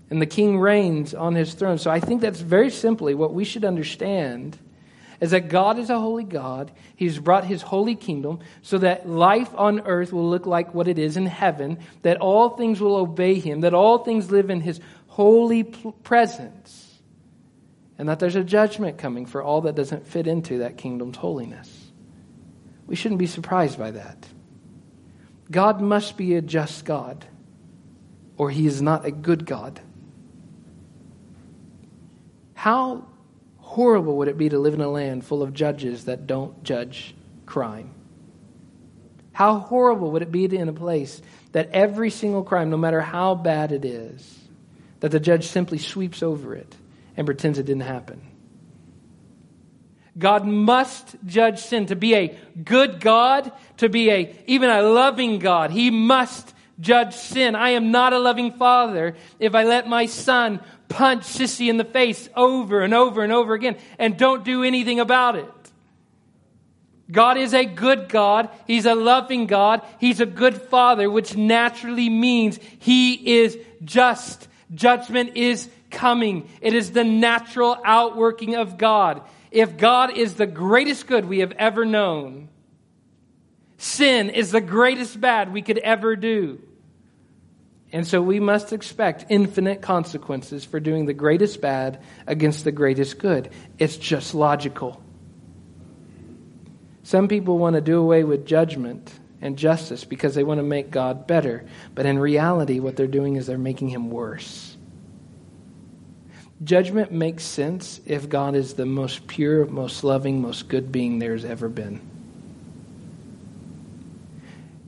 And 0.10 0.22
the 0.22 0.26
king 0.26 0.60
reigns 0.60 1.14
on 1.14 1.36
his 1.36 1.54
throne. 1.54 1.78
So 1.78 1.90
I 1.90 2.02
think 2.02 2.20
that's 2.20 2.42
very 2.42 2.70
simply 2.70 3.16
what 3.16 3.34
we 3.34 3.46
should 3.46 3.64
understand 3.64 4.60
is 5.22 5.32
that 5.32 5.50
God 5.50 5.78
is 5.80 5.90
a 5.90 6.00
holy 6.00 6.24
God. 6.24 6.72
He's 6.96 7.20
brought 7.20 7.44
his 7.44 7.62
holy 7.62 7.96
kingdom 7.96 8.40
so 8.62 8.78
that 8.78 9.08
life 9.08 9.50
on 9.56 9.82
earth 9.82 10.14
will 10.14 10.30
look 10.30 10.46
like 10.46 10.74
what 10.74 10.88
it 10.88 10.98
is 10.98 11.18
in 11.18 11.26
heaven, 11.26 11.80
that 12.04 12.18
all 12.18 12.52
things 12.52 12.80
will 12.80 12.96
obey 12.96 13.36
him, 13.36 13.62
that 13.62 13.74
all 13.74 14.00
things 14.00 14.32
live 14.32 14.50
in 14.50 14.62
his 14.62 14.80
holy 15.08 15.64
presence, 15.64 17.02
and 17.98 18.08
that 18.08 18.20
there's 18.20 18.38
a 18.38 18.44
judgment 18.44 18.98
coming 18.98 19.26
for 19.26 19.44
all 19.44 19.62
that 19.62 19.76
doesn't 19.76 20.08
fit 20.08 20.28
into 20.28 20.60
that 20.60 20.78
kingdom's 20.78 21.18
holiness. 21.18 21.92
We 22.88 22.96
shouldn't 22.96 23.20
be 23.20 23.28
surprised 23.28 23.78
by 23.78 23.92
that. 23.92 24.26
God 25.52 25.82
must 25.82 26.16
be 26.16 26.36
a 26.36 26.42
just 26.42 26.86
God, 26.86 27.26
or 28.38 28.50
he 28.50 28.66
is 28.66 28.82
not 28.82 29.06
a 29.06 29.12
good 29.12 29.46
God. 29.46 29.82
How 32.54 33.09
horrible 33.70 34.18
would 34.18 34.28
it 34.28 34.38
be 34.38 34.50
to 34.50 34.58
live 34.58 34.74
in 34.74 34.82
a 34.82 34.90
land 34.90 35.24
full 35.24 35.44
of 35.44 35.54
judges 35.54 36.06
that 36.06 36.26
don't 36.26 36.64
judge 36.64 37.14
crime? 37.46 37.92
How 39.32 39.60
horrible 39.60 40.10
would 40.12 40.24
it 40.24 40.32
be 40.32 40.48
to 40.48 40.58
in 40.58 40.70
a 40.70 40.74
place 40.74 41.22
that 41.52 41.70
every 41.70 42.10
single 42.10 42.44
crime, 42.44 42.72
no 42.72 42.78
matter 42.78 43.00
how 43.00 43.36
bad 43.36 43.72
it 43.72 43.86
is, 43.86 44.40
that 45.02 45.12
the 45.12 45.20
judge 45.20 45.46
simply 45.46 45.78
sweeps 45.78 46.24
over 46.24 46.56
it 46.56 46.76
and 47.16 47.28
pretends 47.28 47.60
it 47.60 47.68
didn't 47.68 47.84
happen? 47.84 48.22
God 50.18 50.48
must 50.48 51.16
judge 51.28 51.60
sin. 51.60 51.86
To 51.86 51.96
be 51.96 52.16
a 52.16 52.38
good 52.64 53.00
God, 53.00 53.52
to 53.78 53.88
be 53.88 54.10
a 54.10 54.36
even 54.48 54.72
a 54.72 54.82
loving 54.82 55.38
God, 55.38 55.70
He 55.70 55.92
must 55.92 56.56
judge 56.80 57.14
sin. 57.14 57.54
I 57.54 57.70
am 57.70 57.92
not 57.92 58.14
a 58.14 58.20
loving 58.20 58.54
father 58.54 59.16
if 59.40 59.54
I 59.54 59.64
let 59.64 59.88
my 59.88 60.08
son 60.08 60.60
punch 60.90 61.24
Sissy 61.24 61.70
in 61.70 61.78
the 61.78 61.86
face 61.86 62.28
over 62.36 62.82
and 62.82 62.94
over 62.94 63.24
and 63.24 63.32
over 63.32 63.54
again 63.54 63.78
and 63.98 64.18
don't 64.18 64.44
do 64.44 64.64
anything 64.64 65.00
about 65.00 65.36
it. 65.36 65.46
God 67.12 67.38
is 67.38 67.54
a 67.54 67.66
good 67.66 68.10
God. 68.10 68.50
He's 68.68 68.86
a 68.86 68.94
loving 68.94 69.48
God. 69.48 69.82
He's 70.00 70.20
a 70.20 70.26
good 70.26 70.62
father, 70.62 71.10
which 71.10 71.36
naturally 71.36 72.10
means 72.10 72.60
he 72.80 73.40
is 73.40 73.58
just. 73.84 74.48
Judgment 74.74 75.36
is 75.36 75.70
coming. 75.90 76.48
It 76.62 76.74
is 76.74 76.92
the 76.92 77.04
natural 77.04 77.78
outworking 77.84 78.56
of 78.56 78.78
God. 78.78 79.22
If 79.50 79.78
God 79.78 80.16
is 80.16 80.36
the 80.36 80.46
greatest 80.46 81.08
good 81.08 81.26
we 81.26 81.40
have 81.40 81.54
ever 81.54 81.86
known, 81.86 82.50
sin 83.78 84.30
is 84.30 84.52
the 84.52 84.62
greatest 84.62 85.20
bad 85.20 85.52
we 85.52 85.64
could 85.64 85.80
ever 85.80 86.16
do. 86.16 86.62
And 87.92 88.06
so 88.06 88.22
we 88.22 88.40
must 88.40 88.72
expect 88.72 89.26
infinite 89.30 89.82
consequences 89.82 90.64
for 90.64 90.80
doing 90.80 91.06
the 91.06 91.14
greatest 91.14 91.60
bad 91.60 92.02
against 92.28 92.64
the 92.64 92.72
greatest 92.72 93.18
good. 93.18 93.50
It's 93.80 93.98
just 93.98 94.36
logical. 94.36 95.02
Some 97.02 97.28
people 97.28 97.58
want 97.58 97.76
to 97.76 97.82
do 97.82 98.00
away 98.00 98.24
with 98.24 98.46
judgment 98.46 99.12
and 99.42 99.58
justice 99.58 100.04
because 100.04 100.36
they 100.36 100.44
want 100.44 100.60
to 100.60 100.64
make 100.64 100.92
God 100.92 101.26
better. 101.26 101.66
But 101.96 102.06
in 102.06 102.20
reality, 102.20 102.80
what 102.80 102.96
they're 102.96 103.08
doing 103.08 103.36
is 103.38 103.48
they're 103.48 103.58
making 103.58 103.90
him 103.90 104.12
worse. 104.12 104.78
Judgment 106.64 107.12
makes 107.12 107.44
sense 107.44 108.02
if 108.06 108.30
God 108.30 108.54
is 108.54 108.74
the 108.74 108.86
most 108.86 109.26
pure, 109.28 109.66
most 109.66 110.04
loving, 110.04 110.42
most 110.42 110.68
good 110.68 110.92
being 110.92 111.18
there's 111.18 111.46
ever 111.46 111.70
been. 111.70 112.02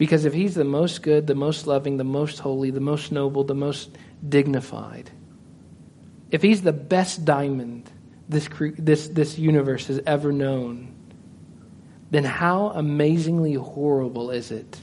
Because 0.01 0.25
if 0.25 0.33
he's 0.33 0.55
the 0.55 0.63
most 0.63 1.03
good, 1.03 1.27
the 1.27 1.35
most 1.35 1.67
loving, 1.67 1.97
the 1.97 2.03
most 2.03 2.39
holy, 2.39 2.71
the 2.71 2.79
most 2.79 3.11
noble, 3.11 3.43
the 3.43 3.53
most 3.53 3.95
dignified, 4.27 5.11
if 6.31 6.41
he's 6.41 6.63
the 6.63 6.73
best 6.73 7.23
diamond 7.23 7.87
this, 8.27 8.49
this, 8.79 9.09
this 9.09 9.37
universe 9.37 9.85
has 9.85 10.01
ever 10.07 10.31
known, 10.31 10.91
then 12.09 12.23
how 12.23 12.69
amazingly 12.69 13.53
horrible 13.53 14.31
is 14.31 14.49
it 14.49 14.81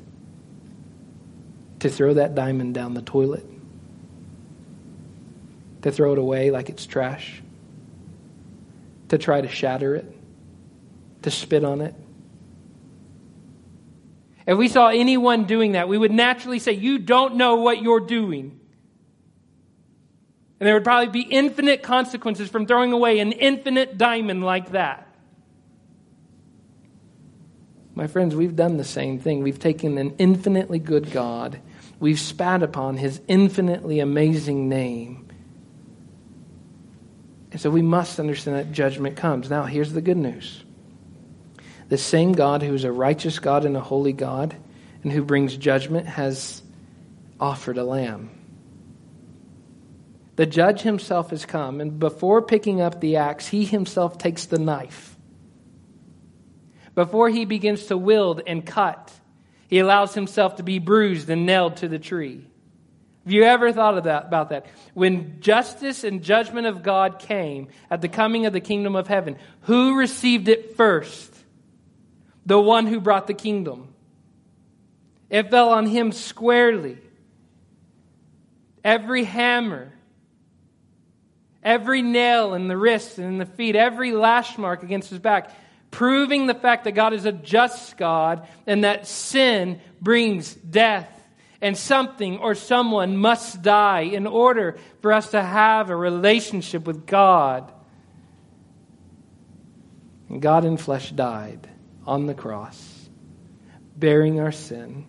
to 1.81 1.89
throw 1.89 2.15
that 2.15 2.37
diamond 2.37 2.75
down 2.75 2.95
the 2.95 3.03
toilet? 3.03 3.45
To 5.83 5.91
throw 5.91 6.13
it 6.13 6.19
away 6.19 6.53
like 6.53 6.69
it's 6.69 6.87
trash? 6.87 7.43
To 9.09 9.19
try 9.19 9.41
to 9.41 9.49
shatter 9.49 9.97
it? 9.97 10.17
To 11.23 11.31
spit 11.33 11.65
on 11.65 11.81
it? 11.81 11.97
If 14.49 14.57
we 14.57 14.69
saw 14.69 14.89
anyone 14.89 15.45
doing 15.45 15.73
that, 15.73 15.91
we 15.91 15.99
would 15.99 16.11
naturally 16.11 16.59
say, 16.59 16.73
You 16.73 16.99
don't 16.99 17.37
know 17.37 17.57
what 17.57 17.83
you're 17.83 18.01
doing. 18.01 18.59
And 20.59 20.67
there 20.67 20.73
would 20.73 20.85
probably 20.85 21.11
be 21.11 21.21
infinite 21.21 21.83
consequences 21.83 22.49
from 22.49 22.67
throwing 22.67 22.93
away 22.93 23.21
an 23.21 23.33
infinite 23.33 23.99
diamond 23.99 24.43
like 24.43 24.73
that. 24.73 25.07
My 27.95 28.07
friends, 28.07 28.35
we've 28.35 28.57
done 28.57 28.79
the 28.79 28.85
same 28.85 29.19
thing. 29.19 29.43
We've 29.43 29.59
taken 29.59 29.99
an 29.99 30.15
infinitely 30.19 30.79
good 30.79 31.11
God, 31.13 31.61
we've 32.01 32.19
spat 32.19 32.63
upon 32.63 32.97
his 32.97 33.21
infinitely 33.29 34.01
amazing 34.01 34.71
name. 34.71 35.29
And 37.51 37.61
so 37.61 37.69
we 37.69 37.83
must 37.83 38.19
understand 38.19 38.57
that 38.57 38.73
judgment 38.73 39.17
comes. 39.17 39.51
Now, 39.51 39.65
here's 39.65 39.93
the 39.93 40.01
good 40.01 40.17
news 40.17 40.65
the 41.89 41.99
same 41.99 42.33
God 42.33 42.63
who 42.63 42.75
is 42.75 42.85
a 42.85 42.93
righteous 42.93 43.39
God 43.39 43.65
and 43.65 43.77
a 43.77 43.81
holy 43.81 44.13
God 44.13 44.55
and 45.03 45.13
who 45.13 45.23
brings 45.23 45.57
judgment 45.57 46.07
has 46.07 46.63
offered 47.41 47.79
a 47.79 47.85
lamb. 47.85 48.31
The 50.37 50.47
judge 50.47 50.83
himself 50.83 51.31
has 51.31 51.45
come, 51.45 51.81
and 51.81 51.99
before 51.99 52.43
picking 52.43 52.81
up 52.81 53.01
the 53.01 53.17
axe, 53.17 53.49
he 53.49 53.65
himself 53.65 54.19
takes 54.19 54.47
the 54.47 54.59
knife. 54.59 55.17
Before 56.95 57.29
he 57.29 57.45
begins 57.45 57.87
to 57.87 57.97
wield 57.97 58.43
and 58.47 58.65
cut, 58.65 59.13
he 59.69 59.79
allows 59.79 60.15
himself 60.15 60.57
to 60.57 60.63
be 60.63 60.79
bruised 60.79 61.29
and 61.29 61.45
nailed 61.45 61.79
to 61.79 61.89
the 61.89 61.99
tree. 61.99 62.47
Have 63.25 63.33
you 63.33 63.43
ever 63.45 63.73
thought 63.73 64.03
that, 64.05 64.27
about 64.27 64.51
that? 64.51 64.67
When 64.95 65.41
justice 65.41 66.03
and 66.03 66.23
judgment 66.23 66.67
of 66.67 66.83
God 66.83 67.19
came 67.19 67.69
at 67.91 68.01
the 68.01 68.09
coming 68.09 68.47
of 68.47 68.53
the 68.53 68.61
kingdom 68.61 68.97
of 68.97 69.07
heaven, 69.07 69.37
who 69.63 69.97
received 69.97 70.49
it 70.49 70.77
first? 70.77 71.35
The 72.49 72.59
one 72.59 72.87
who 72.87 72.99
brought 72.99 73.27
the 73.27 73.35
kingdom. 73.35 73.93
It 75.29 75.51
fell 75.51 75.69
on 75.69 75.85
him 75.85 76.13
squarely. 76.13 76.97
Every 78.83 79.25
hammer, 79.25 79.93
every 81.63 82.01
nail 82.01 82.55
in 82.55 82.67
the 82.67 82.77
wrists 82.77 83.19
and 83.19 83.27
in 83.27 83.37
the 83.37 83.45
feet, 83.45 83.77
every 83.77 84.13
lash 84.13 84.57
mark 84.57 84.83
against 84.83 85.11
his 85.11 85.19
back, 85.19 85.51
proving 85.91 86.47
the 86.47 86.55
fact 86.55 86.85
that 86.85 86.93
God 86.93 87.13
is 87.13 87.27
a 87.27 87.33
just 87.33 87.99
God 87.99 88.49
and 88.67 88.83
that 88.83 89.07
sin 89.07 89.83
brings 90.01 90.55
death. 90.55 91.15
And 91.61 91.77
something 91.77 92.39
or 92.39 92.55
someone 92.55 93.19
must 93.19 93.61
die 93.61 94.03
in 94.03 94.27
order 94.27 94.79
for 95.03 95.13
us 95.13 95.33
to 95.33 95.43
have 95.43 95.91
a 95.91 95.97
relationship 95.97 96.87
with 96.87 97.05
God. 97.05 97.71
And 100.31 100.41
God 100.41 100.65
in 100.65 100.79
flesh 100.79 101.11
died 101.11 101.69
on 102.09 102.27
the 102.27 102.35
cross, 102.35 103.09
bearing 103.97 104.41
our 104.41 104.51
sin. 104.51 105.07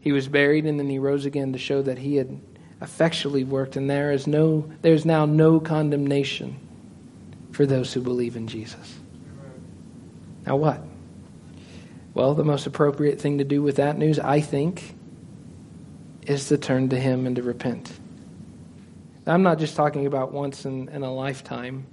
He 0.00 0.12
was 0.12 0.28
buried 0.28 0.66
and 0.66 0.78
then 0.78 0.90
he 0.90 0.98
rose 0.98 1.24
again 1.24 1.52
to 1.52 1.58
show 1.58 1.80
that 1.82 1.96
he 1.96 2.16
had 2.16 2.40
effectually 2.82 3.44
worked, 3.44 3.76
and 3.76 3.88
there 3.88 4.10
is 4.10 4.26
no 4.26 4.70
there 4.82 4.92
is 4.92 5.06
now 5.06 5.24
no 5.24 5.60
condemnation 5.60 6.58
for 7.52 7.64
those 7.64 7.92
who 7.92 8.00
believe 8.00 8.36
in 8.36 8.48
Jesus. 8.48 8.98
Now 10.44 10.56
what? 10.56 10.82
Well, 12.12 12.34
the 12.34 12.44
most 12.44 12.66
appropriate 12.66 13.20
thing 13.20 13.38
to 13.38 13.44
do 13.44 13.62
with 13.62 13.76
that 13.76 13.96
news, 13.96 14.18
I 14.18 14.40
think, 14.40 14.94
is 16.26 16.48
to 16.48 16.58
turn 16.58 16.88
to 16.90 16.98
him 16.98 17.26
and 17.26 17.36
to 17.36 17.42
repent. 17.42 17.92
I'm 19.26 19.42
not 19.42 19.58
just 19.58 19.74
talking 19.76 20.06
about 20.06 20.32
once 20.32 20.64
in, 20.64 20.88
in 20.90 21.02
a 21.02 21.12
lifetime. 21.12 21.86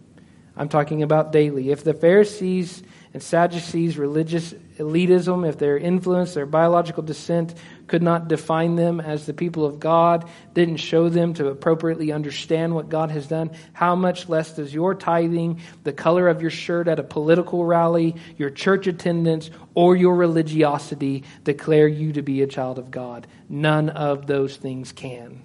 I'm 0.56 0.70
talking 0.70 1.02
about 1.02 1.32
daily. 1.32 1.72
If 1.72 1.84
the 1.84 1.94
Pharisees 1.94 2.84
and 3.14 3.24
Sadducees' 3.24 3.98
religious 3.98 4.54
elitism, 4.78 5.48
if 5.48 5.58
their 5.58 5.78
influence, 5.78 6.34
their 6.34 6.46
biological 6.46 7.04
descent 7.04 7.54
could 7.88 8.02
not 8.02 8.28
define 8.28 8.76
them 8.76 9.00
as 9.00 9.26
the 9.26 9.34
people 9.34 9.66
of 9.66 9.80
God, 9.80 10.30
didn't 10.54 10.78
show 10.78 11.10
them 11.10 11.34
to 11.36 11.48
appropriately 11.48 12.12
understand 12.12 12.74
what 12.74 12.90
God 12.90 13.12
has 13.12 13.28
done, 13.28 13.52
how 13.74 13.96
much 13.96 14.30
less 14.30 14.54
does 14.54 14.74
your 14.74 14.96
tithing, 14.96 15.62
the 15.84 15.94
color 15.94 16.28
of 16.28 16.42
your 16.42 16.52
shirt 16.52 16.88
at 16.88 17.00
a 17.00 17.04
political 17.04 17.66
rally, 17.66 18.16
your 18.38 18.50
church 18.50 18.88
attendance, 18.88 19.50
or 19.74 19.96
your 19.96 20.16
religiosity 20.16 21.24
declare 21.44 21.88
you 21.88 22.14
to 22.14 22.22
be 22.22 22.42
a 22.42 22.48
child 22.48 22.80
of 22.80 22.92
God? 22.92 23.28
None 23.50 23.90
of 23.90 24.28
those 24.28 24.56
things 24.56 24.92
can. 24.92 25.44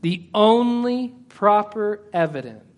The 0.00 0.26
only 0.34 1.14
proper 1.28 2.00
evidence 2.12 2.73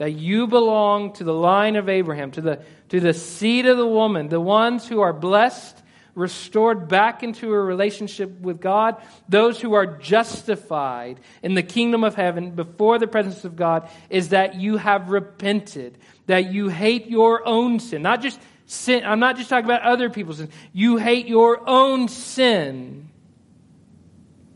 that 0.00 0.12
you 0.12 0.46
belong 0.46 1.12
to 1.12 1.24
the 1.24 1.34
line 1.34 1.76
of 1.76 1.90
Abraham, 1.90 2.30
to 2.30 2.40
the, 2.40 2.62
to 2.88 3.00
the 3.00 3.12
seed 3.12 3.66
of 3.66 3.76
the 3.76 3.86
woman, 3.86 4.30
the 4.30 4.40
ones 4.40 4.88
who 4.88 5.02
are 5.02 5.12
blessed 5.12 5.76
restored 6.14 6.88
back 6.88 7.22
into 7.22 7.52
a 7.52 7.60
relationship 7.60 8.40
with 8.40 8.62
God, 8.62 8.96
those 9.28 9.60
who 9.60 9.74
are 9.74 9.84
justified 9.84 11.20
in 11.42 11.52
the 11.52 11.62
kingdom 11.62 12.02
of 12.02 12.14
heaven 12.14 12.52
before 12.52 12.98
the 12.98 13.06
presence 13.06 13.44
of 13.44 13.56
God, 13.56 13.90
is 14.08 14.30
that 14.30 14.54
you 14.54 14.78
have 14.78 15.10
repented, 15.10 15.98
that 16.24 16.50
you 16.50 16.70
hate 16.70 17.10
your 17.10 17.46
own 17.46 17.78
sin. 17.78 18.00
Not 18.00 18.22
just 18.22 18.40
sin, 18.64 19.04
I'm 19.04 19.20
not 19.20 19.36
just 19.36 19.50
talking 19.50 19.66
about 19.66 19.82
other 19.82 20.08
people's 20.08 20.38
sin. 20.38 20.48
You 20.72 20.96
hate 20.96 21.26
your 21.26 21.68
own 21.68 22.08
sin, 22.08 23.10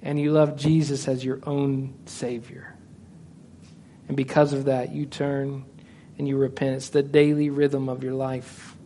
and 0.01 0.19
you 0.19 0.33
love 0.33 0.57
Jesus 0.57 1.07
as 1.07 1.23
your 1.23 1.41
own 1.43 1.99
Savior. 2.07 2.74
And 4.09 4.17
because 4.17 4.53
of 4.53 4.67
that, 4.67 4.93
you 4.93 5.07
turn 5.07 5.65
and 6.19 6.29
you 6.29 6.37
repent. 6.37 6.77
It's 6.77 6.91
the 6.91 7.03
daily 7.03 7.51
rhythm 7.51 7.89
of 7.89 8.05
your 8.05 8.15
life. 8.15 8.77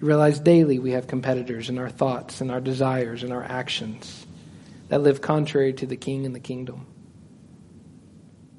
You 0.00 0.06
realize 0.06 0.40
daily 0.40 0.78
we 0.78 0.92
have 0.92 1.06
competitors 1.06 1.68
in 1.68 1.78
our 1.78 1.90
thoughts 1.90 2.40
and 2.40 2.50
our 2.50 2.60
desires 2.60 3.22
and 3.22 3.32
our 3.32 3.44
actions 3.44 4.26
that 4.88 5.00
live 5.02 5.20
contrary 5.20 5.72
to 5.74 5.86
the 5.86 5.96
king 5.96 6.26
and 6.26 6.34
the 6.34 6.40
kingdom. 6.40 6.86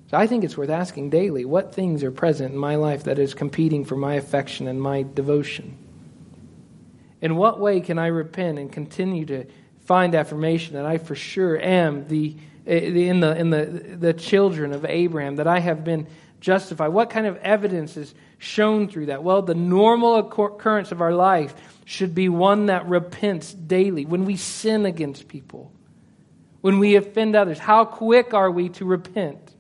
So 0.10 0.18
I 0.18 0.28
think 0.28 0.44
it's 0.44 0.56
worth 0.56 0.70
asking 0.70 1.10
daily 1.10 1.44
what 1.44 1.74
things 1.74 2.04
are 2.04 2.12
present 2.12 2.54
in 2.54 2.58
my 2.60 2.76
life 2.76 3.04
that 3.06 3.20
is 3.20 3.34
competing 3.34 3.84
for 3.84 3.96
my 3.96 4.16
affection 4.16 4.68
and 4.68 4.82
my 4.82 5.04
devotion? 5.04 5.78
In 7.20 7.36
what 7.36 7.60
way 7.60 7.82
can 7.82 7.98
I 7.98 8.08
repent 8.08 8.60
and 8.60 8.72
continue 8.72 9.26
to 9.26 9.46
find 9.86 10.16
affirmation 10.16 10.76
that 10.76 10.86
I 10.86 10.98
for 10.98 11.16
sure 11.16 11.60
am 11.60 12.08
the 12.08 12.36
Eh, 12.66 12.78
in 12.78 13.20
the 13.20 13.36
in 13.38 13.50
the 13.50 13.66
the 14.00 14.14
children 14.14 14.74
of 14.74 14.86
Abraham 14.86 15.36
that 15.36 15.48
I 15.48 15.60
have 15.60 15.84
been 15.84 16.08
justified? 16.40 16.90
What 16.90 17.10
kind 17.10 17.28
of 17.28 17.38
evidence 17.38 17.98
is 17.98 18.14
shown 18.38 18.88
through 18.88 19.08
that? 19.08 19.24
Well, 19.24 19.42
the 19.42 19.56
normal 19.56 20.16
occurrence 20.18 20.92
of 20.92 21.02
our 21.02 21.14
life 21.14 21.54
should 21.86 22.16
be 22.16 22.30
one 22.30 22.68
that 22.68 22.88
repents 22.88 23.54
daily. 23.54 24.06
When 24.06 24.26
we 24.26 24.38
sin 24.38 24.86
against 24.86 25.28
people, 25.28 25.72
when 26.62 26.80
we 26.80 26.96
offend 26.96 27.36
others, 27.36 27.60
how 27.60 27.86
quick 27.86 28.34
are 28.34 28.50
we 28.50 28.70
to 28.70 28.86
repent? 28.86 29.54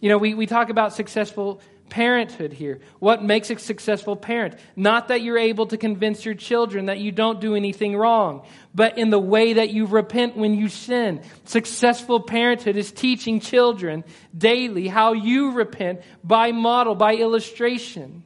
You 0.00 0.10
know, 0.10 0.18
we, 0.18 0.34
we 0.34 0.46
talk 0.46 0.68
about 0.68 0.92
successful 0.92 1.62
parenthood 1.88 2.52
here. 2.52 2.80
What 2.98 3.22
makes 3.22 3.50
a 3.50 3.58
successful 3.58 4.16
parent? 4.16 4.58
Not 4.74 5.08
that 5.08 5.22
you're 5.22 5.38
able 5.38 5.66
to 5.66 5.76
convince 5.76 6.24
your 6.24 6.34
children 6.34 6.86
that 6.86 6.98
you 6.98 7.12
don't 7.12 7.40
do 7.40 7.54
anything 7.54 7.96
wrong, 7.96 8.46
but 8.74 8.98
in 8.98 9.10
the 9.10 9.18
way 9.18 9.54
that 9.54 9.70
you 9.70 9.86
repent 9.86 10.36
when 10.36 10.54
you 10.54 10.68
sin. 10.68 11.22
Successful 11.44 12.20
parenthood 12.20 12.76
is 12.76 12.90
teaching 12.90 13.40
children 13.40 14.04
daily 14.36 14.88
how 14.88 15.12
you 15.12 15.52
repent 15.52 16.00
by 16.22 16.52
model, 16.52 16.94
by 16.94 17.14
illustration. 17.14 18.24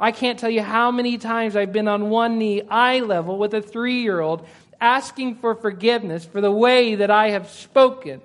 I 0.00 0.10
can't 0.10 0.38
tell 0.38 0.50
you 0.50 0.62
how 0.62 0.90
many 0.90 1.18
times 1.18 1.54
I've 1.54 1.72
been 1.72 1.88
on 1.88 2.10
one 2.10 2.38
knee, 2.38 2.62
eye 2.62 3.00
level, 3.00 3.38
with 3.38 3.54
a 3.54 3.62
three 3.62 4.02
year 4.02 4.20
old, 4.20 4.46
asking 4.80 5.36
for 5.36 5.54
forgiveness 5.54 6.24
for 6.24 6.40
the 6.40 6.50
way 6.50 6.96
that 6.96 7.10
I 7.10 7.30
have 7.30 7.48
spoken. 7.48 8.20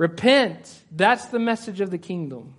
Repent. 0.00 0.82
That's 0.90 1.26
the 1.26 1.38
message 1.38 1.82
of 1.82 1.90
the 1.90 1.98
kingdom. 1.98 2.54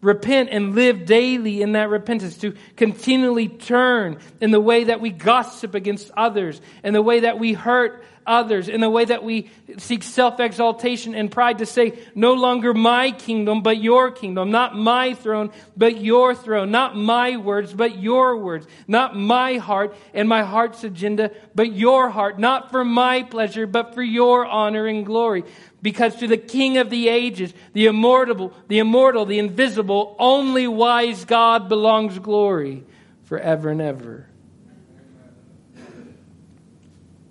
Repent 0.00 0.48
and 0.50 0.74
live 0.74 1.04
daily 1.04 1.60
in 1.60 1.72
that 1.72 1.90
repentance, 1.90 2.38
to 2.38 2.54
continually 2.76 3.46
turn 3.46 4.16
in 4.40 4.52
the 4.52 4.60
way 4.60 4.84
that 4.84 5.02
we 5.02 5.10
gossip 5.10 5.74
against 5.74 6.10
others, 6.16 6.62
in 6.82 6.94
the 6.94 7.02
way 7.02 7.20
that 7.20 7.38
we 7.38 7.52
hurt 7.52 8.02
others, 8.26 8.68
in 8.68 8.80
the 8.80 8.90
way 8.90 9.04
that 9.04 9.22
we 9.22 9.50
seek 9.78 10.02
self 10.02 10.40
exaltation 10.40 11.14
and 11.14 11.30
pride 11.30 11.58
to 11.58 11.66
say, 11.66 11.98
no 12.14 12.34
longer 12.34 12.74
my 12.74 13.10
kingdom, 13.10 13.62
but 13.62 13.82
your 13.82 14.10
kingdom. 14.10 14.50
Not 14.50 14.76
my 14.76 15.14
throne, 15.14 15.50
but 15.76 16.00
your 16.00 16.34
throne. 16.34 16.70
Not 16.70 16.96
my 16.96 17.36
words, 17.36 17.72
but 17.72 17.98
your 17.98 18.36
words. 18.36 18.66
Not 18.86 19.16
my 19.16 19.58
heart 19.58 19.96
and 20.14 20.28
my 20.28 20.42
heart's 20.42 20.84
agenda, 20.84 21.30
but 21.54 21.72
your 21.72 22.10
heart. 22.10 22.38
Not 22.38 22.70
for 22.70 22.84
my 22.84 23.22
pleasure, 23.22 23.66
but 23.66 23.94
for 23.94 24.02
your 24.02 24.46
honor 24.46 24.86
and 24.86 25.04
glory. 25.06 25.44
Because 25.80 26.16
to 26.16 26.28
the 26.28 26.36
King 26.36 26.78
of 26.78 26.90
the 26.90 27.08
ages, 27.08 27.52
the 27.72 27.86
immortal, 27.86 28.52
the 28.68 28.78
immortal, 28.78 29.26
the 29.26 29.38
invisible, 29.38 30.16
only 30.18 30.68
wise 30.68 31.24
God 31.24 31.68
belongs 31.68 32.18
glory 32.18 32.84
forever 33.24 33.70
and 33.70 33.80
ever. 33.80 34.26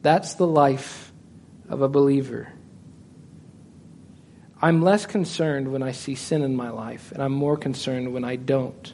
That's 0.01 0.35
the 0.35 0.47
life 0.47 1.11
of 1.69 1.81
a 1.81 1.87
believer. 1.87 2.51
I'm 4.61 4.81
less 4.81 5.05
concerned 5.05 5.71
when 5.71 5.81
I 5.81 5.91
see 5.91 6.15
sin 6.15 6.43
in 6.43 6.55
my 6.55 6.69
life, 6.69 7.11
and 7.11 7.21
I'm 7.21 7.31
more 7.31 7.57
concerned 7.57 8.13
when 8.13 8.23
I 8.23 8.35
don't. 8.35 8.93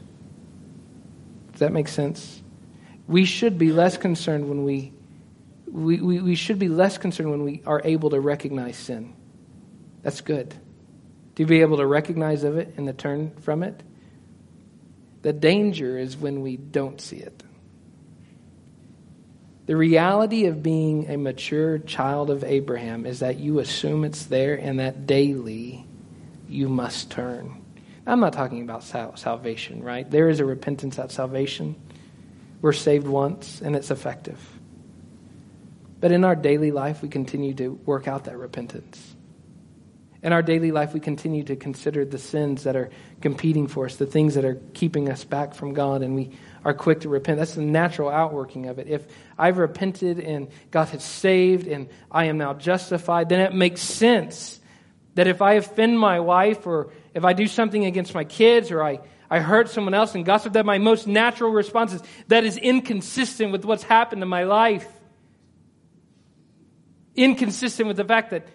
Does 1.51 1.59
that 1.59 1.73
make 1.73 1.87
sense? 1.87 2.41
We 3.07 3.25
should 3.25 3.57
be 3.57 3.71
less 3.71 3.97
concerned 3.97 4.47
when 4.47 4.63
we, 4.63 4.93
we, 5.69 5.99
we, 5.99 6.21
we 6.21 6.35
should 6.35 6.59
be 6.59 6.69
less 6.69 6.97
concerned 6.97 7.31
when 7.31 7.43
we 7.43 7.61
are 7.65 7.81
able 7.83 8.11
to 8.11 8.19
recognize 8.19 8.77
sin. 8.77 9.13
That's 10.03 10.21
good. 10.21 10.53
To 11.35 11.45
be 11.45 11.61
able 11.61 11.77
to 11.77 11.85
recognize 11.85 12.43
of 12.43 12.57
it 12.57 12.73
and 12.77 12.87
to 12.87 12.93
turn 12.93 13.31
from 13.41 13.63
it. 13.63 13.81
The 15.21 15.33
danger 15.33 15.97
is 15.97 16.15
when 16.15 16.41
we 16.41 16.57
don't 16.57 17.01
see 17.01 17.17
it. 17.17 17.43
The 19.67 19.75
reality 19.75 20.45
of 20.45 20.63
being 20.63 21.09
a 21.09 21.17
mature 21.17 21.77
child 21.77 22.29
of 22.29 22.45
Abraham 22.45 23.05
is 23.05 23.19
that 23.19 23.37
you 23.37 23.59
assume 23.59 24.05
it's 24.05 24.23
there 24.23 24.55
and 24.55 24.79
that 24.79 25.05
daily 25.05 25.85
you 26.47 26.69
must 26.69 27.11
turn. 27.11 27.61
I'm 28.05 28.21
not 28.21 28.31
talking 28.31 28.61
about 28.61 28.85
sal- 28.85 29.17
salvation, 29.17 29.83
right? 29.83 30.09
There 30.09 30.29
is 30.29 30.39
a 30.39 30.45
repentance 30.45 30.97
at 30.97 31.11
salvation. 31.11 31.75
We're 32.61 32.71
saved 32.71 33.07
once 33.07 33.61
and 33.61 33.75
it's 33.75 33.91
effective. 33.91 34.39
But 35.99 36.13
in 36.13 36.23
our 36.23 36.35
daily 36.35 36.71
life, 36.71 37.01
we 37.01 37.09
continue 37.09 37.53
to 37.55 37.73
work 37.85 38.07
out 38.07 38.23
that 38.23 38.37
repentance. 38.37 39.16
In 40.23 40.33
our 40.33 40.41
daily 40.41 40.71
life, 40.71 40.93
we 40.93 40.99
continue 40.99 41.43
to 41.43 41.55
consider 41.55 42.03
the 42.03 42.17
sins 42.17 42.63
that 42.63 42.75
are 42.75 42.89
competing 43.21 43.67
for 43.67 43.85
us, 43.85 43.97
the 43.97 44.07
things 44.07 44.33
that 44.33 44.45
are 44.45 44.59
keeping 44.73 45.09
us 45.09 45.23
back 45.23 45.53
from 45.53 45.73
God, 45.73 46.01
and 46.01 46.15
we 46.15 46.31
are 46.65 46.73
quick 46.73 47.01
to 47.01 47.09
repent. 47.09 47.37
That's 47.37 47.53
the 47.53 47.61
natural 47.61 48.09
outworking 48.09 48.65
of 48.65 48.79
it. 48.79 48.87
If 48.87 49.05
I've 49.37 49.59
repented 49.59 50.19
and 50.19 50.49
God 50.71 50.89
has 50.89 51.03
saved 51.03 51.67
and 51.67 51.87
I 52.11 52.25
am 52.25 52.39
now 52.39 52.55
justified, 52.55 53.29
then 53.29 53.41
it 53.41 53.53
makes 53.53 53.81
sense 53.81 54.59
that 55.13 55.27
if 55.27 55.41
I 55.41 55.53
offend 55.53 55.99
my 55.99 56.19
wife 56.19 56.65
or 56.65 56.91
if 57.13 57.23
I 57.23 57.33
do 57.33 57.47
something 57.47 57.85
against 57.85 58.13
my 58.13 58.23
kids 58.23 58.71
or 58.71 58.83
I, 58.83 58.99
I 59.29 59.39
hurt 59.39 59.69
someone 59.69 59.93
else 59.93 60.15
and 60.15 60.25
gossip, 60.25 60.53
that 60.53 60.65
my 60.65 60.77
most 60.77 61.07
natural 61.07 61.51
response 61.51 61.93
is 61.93 62.01
that 62.27 62.43
is 62.43 62.57
inconsistent 62.57 63.51
with 63.51 63.65
what's 63.65 63.83
happened 63.83 64.23
in 64.23 64.29
my 64.29 64.43
life. 64.43 64.87
Inconsistent 67.15 67.87
with 67.87 67.97
the 67.97 68.05
fact 68.05 68.31
that 68.31 68.47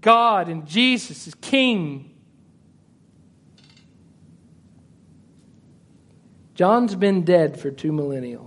God 0.00 0.48
and 0.48 0.66
Jesus 0.66 1.26
is 1.26 1.34
King. 1.34 2.08
John's 6.54 6.94
been 6.94 7.24
dead 7.24 7.58
for 7.58 7.70
two 7.70 7.92
millennia, 7.92 8.40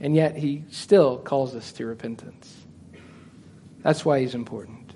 and 0.00 0.16
yet 0.16 0.36
he 0.36 0.64
still 0.70 1.18
calls 1.18 1.54
us 1.54 1.72
to 1.72 1.86
repentance. 1.86 2.66
That's 3.82 4.04
why 4.04 4.20
he's 4.20 4.34
important. 4.34 4.92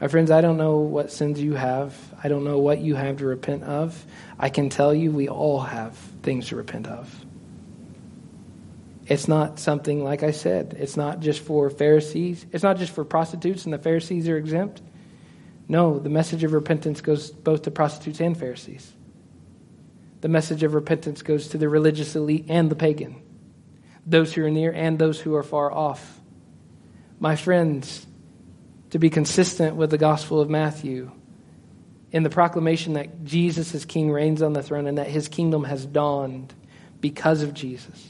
My 0.00 0.08
friends, 0.08 0.30
I 0.30 0.42
don't 0.42 0.58
know 0.58 0.78
what 0.78 1.10
sins 1.10 1.40
you 1.40 1.54
have. 1.54 1.96
I 2.22 2.28
don't 2.28 2.44
know 2.44 2.58
what 2.58 2.80
you 2.80 2.94
have 2.94 3.16
to 3.18 3.26
repent 3.26 3.64
of. 3.64 4.04
I 4.38 4.50
can 4.50 4.68
tell 4.68 4.94
you 4.94 5.10
we 5.10 5.28
all 5.28 5.60
have 5.60 5.96
things 6.22 6.48
to 6.48 6.56
repent 6.56 6.86
of. 6.86 7.25
It's 9.06 9.28
not 9.28 9.60
something, 9.60 10.02
like 10.02 10.24
I 10.24 10.32
said, 10.32 10.76
it's 10.78 10.96
not 10.96 11.20
just 11.20 11.40
for 11.40 11.70
Pharisees. 11.70 12.44
It's 12.50 12.64
not 12.64 12.76
just 12.76 12.92
for 12.92 13.04
prostitutes 13.04 13.64
and 13.64 13.72
the 13.72 13.78
Pharisees 13.78 14.28
are 14.28 14.36
exempt. 14.36 14.82
No, 15.68 15.98
the 15.98 16.08
message 16.10 16.42
of 16.42 16.52
repentance 16.52 17.00
goes 17.00 17.30
both 17.30 17.62
to 17.62 17.70
prostitutes 17.70 18.20
and 18.20 18.36
Pharisees. 18.36 18.92
The 20.22 20.28
message 20.28 20.64
of 20.64 20.74
repentance 20.74 21.22
goes 21.22 21.48
to 21.48 21.58
the 21.58 21.68
religious 21.68 22.16
elite 22.16 22.46
and 22.48 22.68
the 22.68 22.74
pagan, 22.74 23.22
those 24.04 24.32
who 24.32 24.44
are 24.44 24.50
near 24.50 24.72
and 24.72 24.98
those 24.98 25.20
who 25.20 25.36
are 25.36 25.42
far 25.44 25.70
off. 25.70 26.20
My 27.20 27.36
friends, 27.36 28.06
to 28.90 28.98
be 28.98 29.10
consistent 29.10 29.76
with 29.76 29.90
the 29.90 29.98
Gospel 29.98 30.40
of 30.40 30.50
Matthew, 30.50 31.12
in 32.10 32.22
the 32.22 32.30
proclamation 32.30 32.94
that 32.94 33.24
Jesus 33.24 33.74
as 33.74 33.84
King 33.84 34.10
reigns 34.10 34.42
on 34.42 34.52
the 34.52 34.62
throne 34.62 34.86
and 34.86 34.98
that 34.98 35.08
his 35.08 35.28
kingdom 35.28 35.64
has 35.64 35.84
dawned 35.84 36.54
because 37.00 37.42
of 37.42 37.54
Jesus 37.54 38.08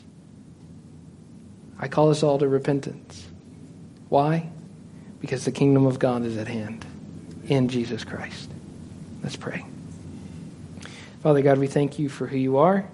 I 1.79 1.89
call 1.89 2.11
us 2.11 2.23
all 2.23 2.39
to 2.39 2.49
repentance. 2.49 3.27
Why? 4.09 4.49
Because 5.21 5.45
the 5.45 5.53
kingdom 5.53 5.87
of 5.87 5.99
God 5.99 6.25
is 6.25 6.37
at 6.37 6.49
hand 6.49 6.85
in 7.47 7.69
Jesus 7.69 8.05
Christ. 8.05 8.51
Let's 9.23 9.37
pray. 9.37 9.65
Father 11.23 11.43
God, 11.43 11.59
we 11.59 11.67
thank 11.67 11.99
you 11.99 12.09
for 12.09 12.27
who 12.27 12.37
you 12.37 12.59
are. 12.59 12.87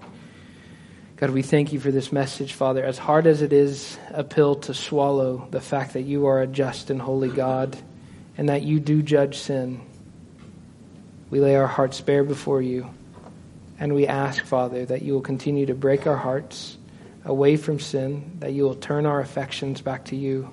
God, 1.17 1.29
we 1.29 1.43
thank 1.43 1.71
you 1.71 1.79
for 1.79 1.91
this 1.91 2.11
message, 2.11 2.53
Father. 2.53 2.83
As 2.83 2.97
hard 2.97 3.27
as 3.27 3.41
it 3.41 3.53
is 3.53 3.97
a 4.09 4.23
pill 4.23 4.55
to 4.55 4.73
swallow, 4.73 5.47
the 5.51 5.61
fact 5.61 5.93
that 5.93 6.01
you 6.01 6.25
are 6.25 6.41
a 6.41 6.47
just 6.47 6.89
and 6.89 7.01
holy 7.01 7.29
God 7.29 7.77
and 8.37 8.49
that 8.49 8.63
you 8.63 8.79
do 8.79 9.01
judge 9.01 9.37
sin, 9.37 9.79
we 11.29 11.39
lay 11.39 11.55
our 11.55 11.67
hearts 11.67 12.01
bare 12.01 12.23
before 12.23 12.61
you. 12.61 12.89
And 13.79 13.93
we 13.93 14.07
ask, 14.07 14.43
Father, 14.43 14.85
that 14.85 15.01
you 15.03 15.13
will 15.13 15.21
continue 15.21 15.67
to 15.67 15.75
break 15.75 16.07
our 16.07 16.17
hearts 16.17 16.77
away 17.25 17.57
from 17.57 17.79
sin, 17.79 18.37
that 18.39 18.53
you 18.53 18.63
will 18.63 18.75
turn 18.75 19.05
our 19.05 19.19
affections 19.19 19.81
back 19.81 20.05
to 20.05 20.15
you, 20.15 20.51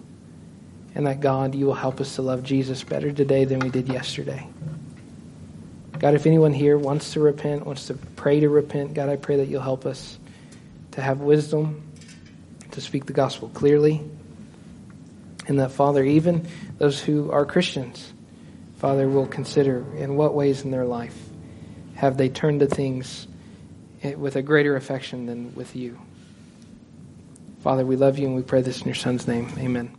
and 0.95 1.07
that, 1.07 1.21
God, 1.21 1.55
you 1.55 1.67
will 1.67 1.75
help 1.75 2.01
us 2.01 2.17
to 2.17 2.23
love 2.23 2.43
Jesus 2.43 2.83
better 2.83 3.13
today 3.13 3.45
than 3.45 3.61
we 3.61 3.71
did 3.71 3.89
yesterday. 3.89 4.47
God, 5.99 6.15
if 6.15 6.27
anyone 6.27 6.53
here 6.53 6.79
wants 6.79 7.13
to 7.13 7.21
repent, 7.21 7.67
wants 7.67 7.89
to 7.89 7.95
pray 7.95 8.41
to 8.41 8.49
repent, 8.49 8.95
God, 8.95 9.09
I 9.09 9.17
pray 9.17 9.37
that 9.37 9.49
you'll 9.49 9.63
help 9.63 9.85
us 9.85 10.19
to 10.93 11.03
have 11.03 11.21
wisdom, 11.21 11.87
to 12.71 12.81
speak 12.81 13.07
the 13.07 13.13
gospel 13.13 13.51
clearly, 13.51 14.01
and 15.47 15.59
that, 15.59 15.73
Father, 15.73 16.05
even 16.05 16.49
those 16.79 17.01
who 17.01 17.31
are 17.31 17.45
Christians, 17.45 18.13
Father, 18.79 19.09
will 19.09 19.27
consider 19.27 19.85
in 19.97 20.17
what 20.17 20.35
ways 20.35 20.63
in 20.63 20.71
their 20.71 20.87
life 20.87 21.17
have 21.97 22.17
they 22.17 22.29
turned 22.29 22.61
to 22.61 22.67
things 22.67 23.27
with 24.17 24.37
a 24.37 24.43
greater 24.43 24.77
affection 24.77 25.27
than 25.27 25.55
with 25.55 25.77
you. 25.77 25.99
Father, 27.61 27.85
we 27.85 27.97
love 27.97 28.19
you 28.19 28.27
and 28.27 28.35
we 28.35 28.43
pray 28.43 28.63
this 28.63 28.81
in 28.81 28.87
your 28.87 28.95
Son's 28.95 29.29
name. 29.29 29.53
Amen. 29.59 29.95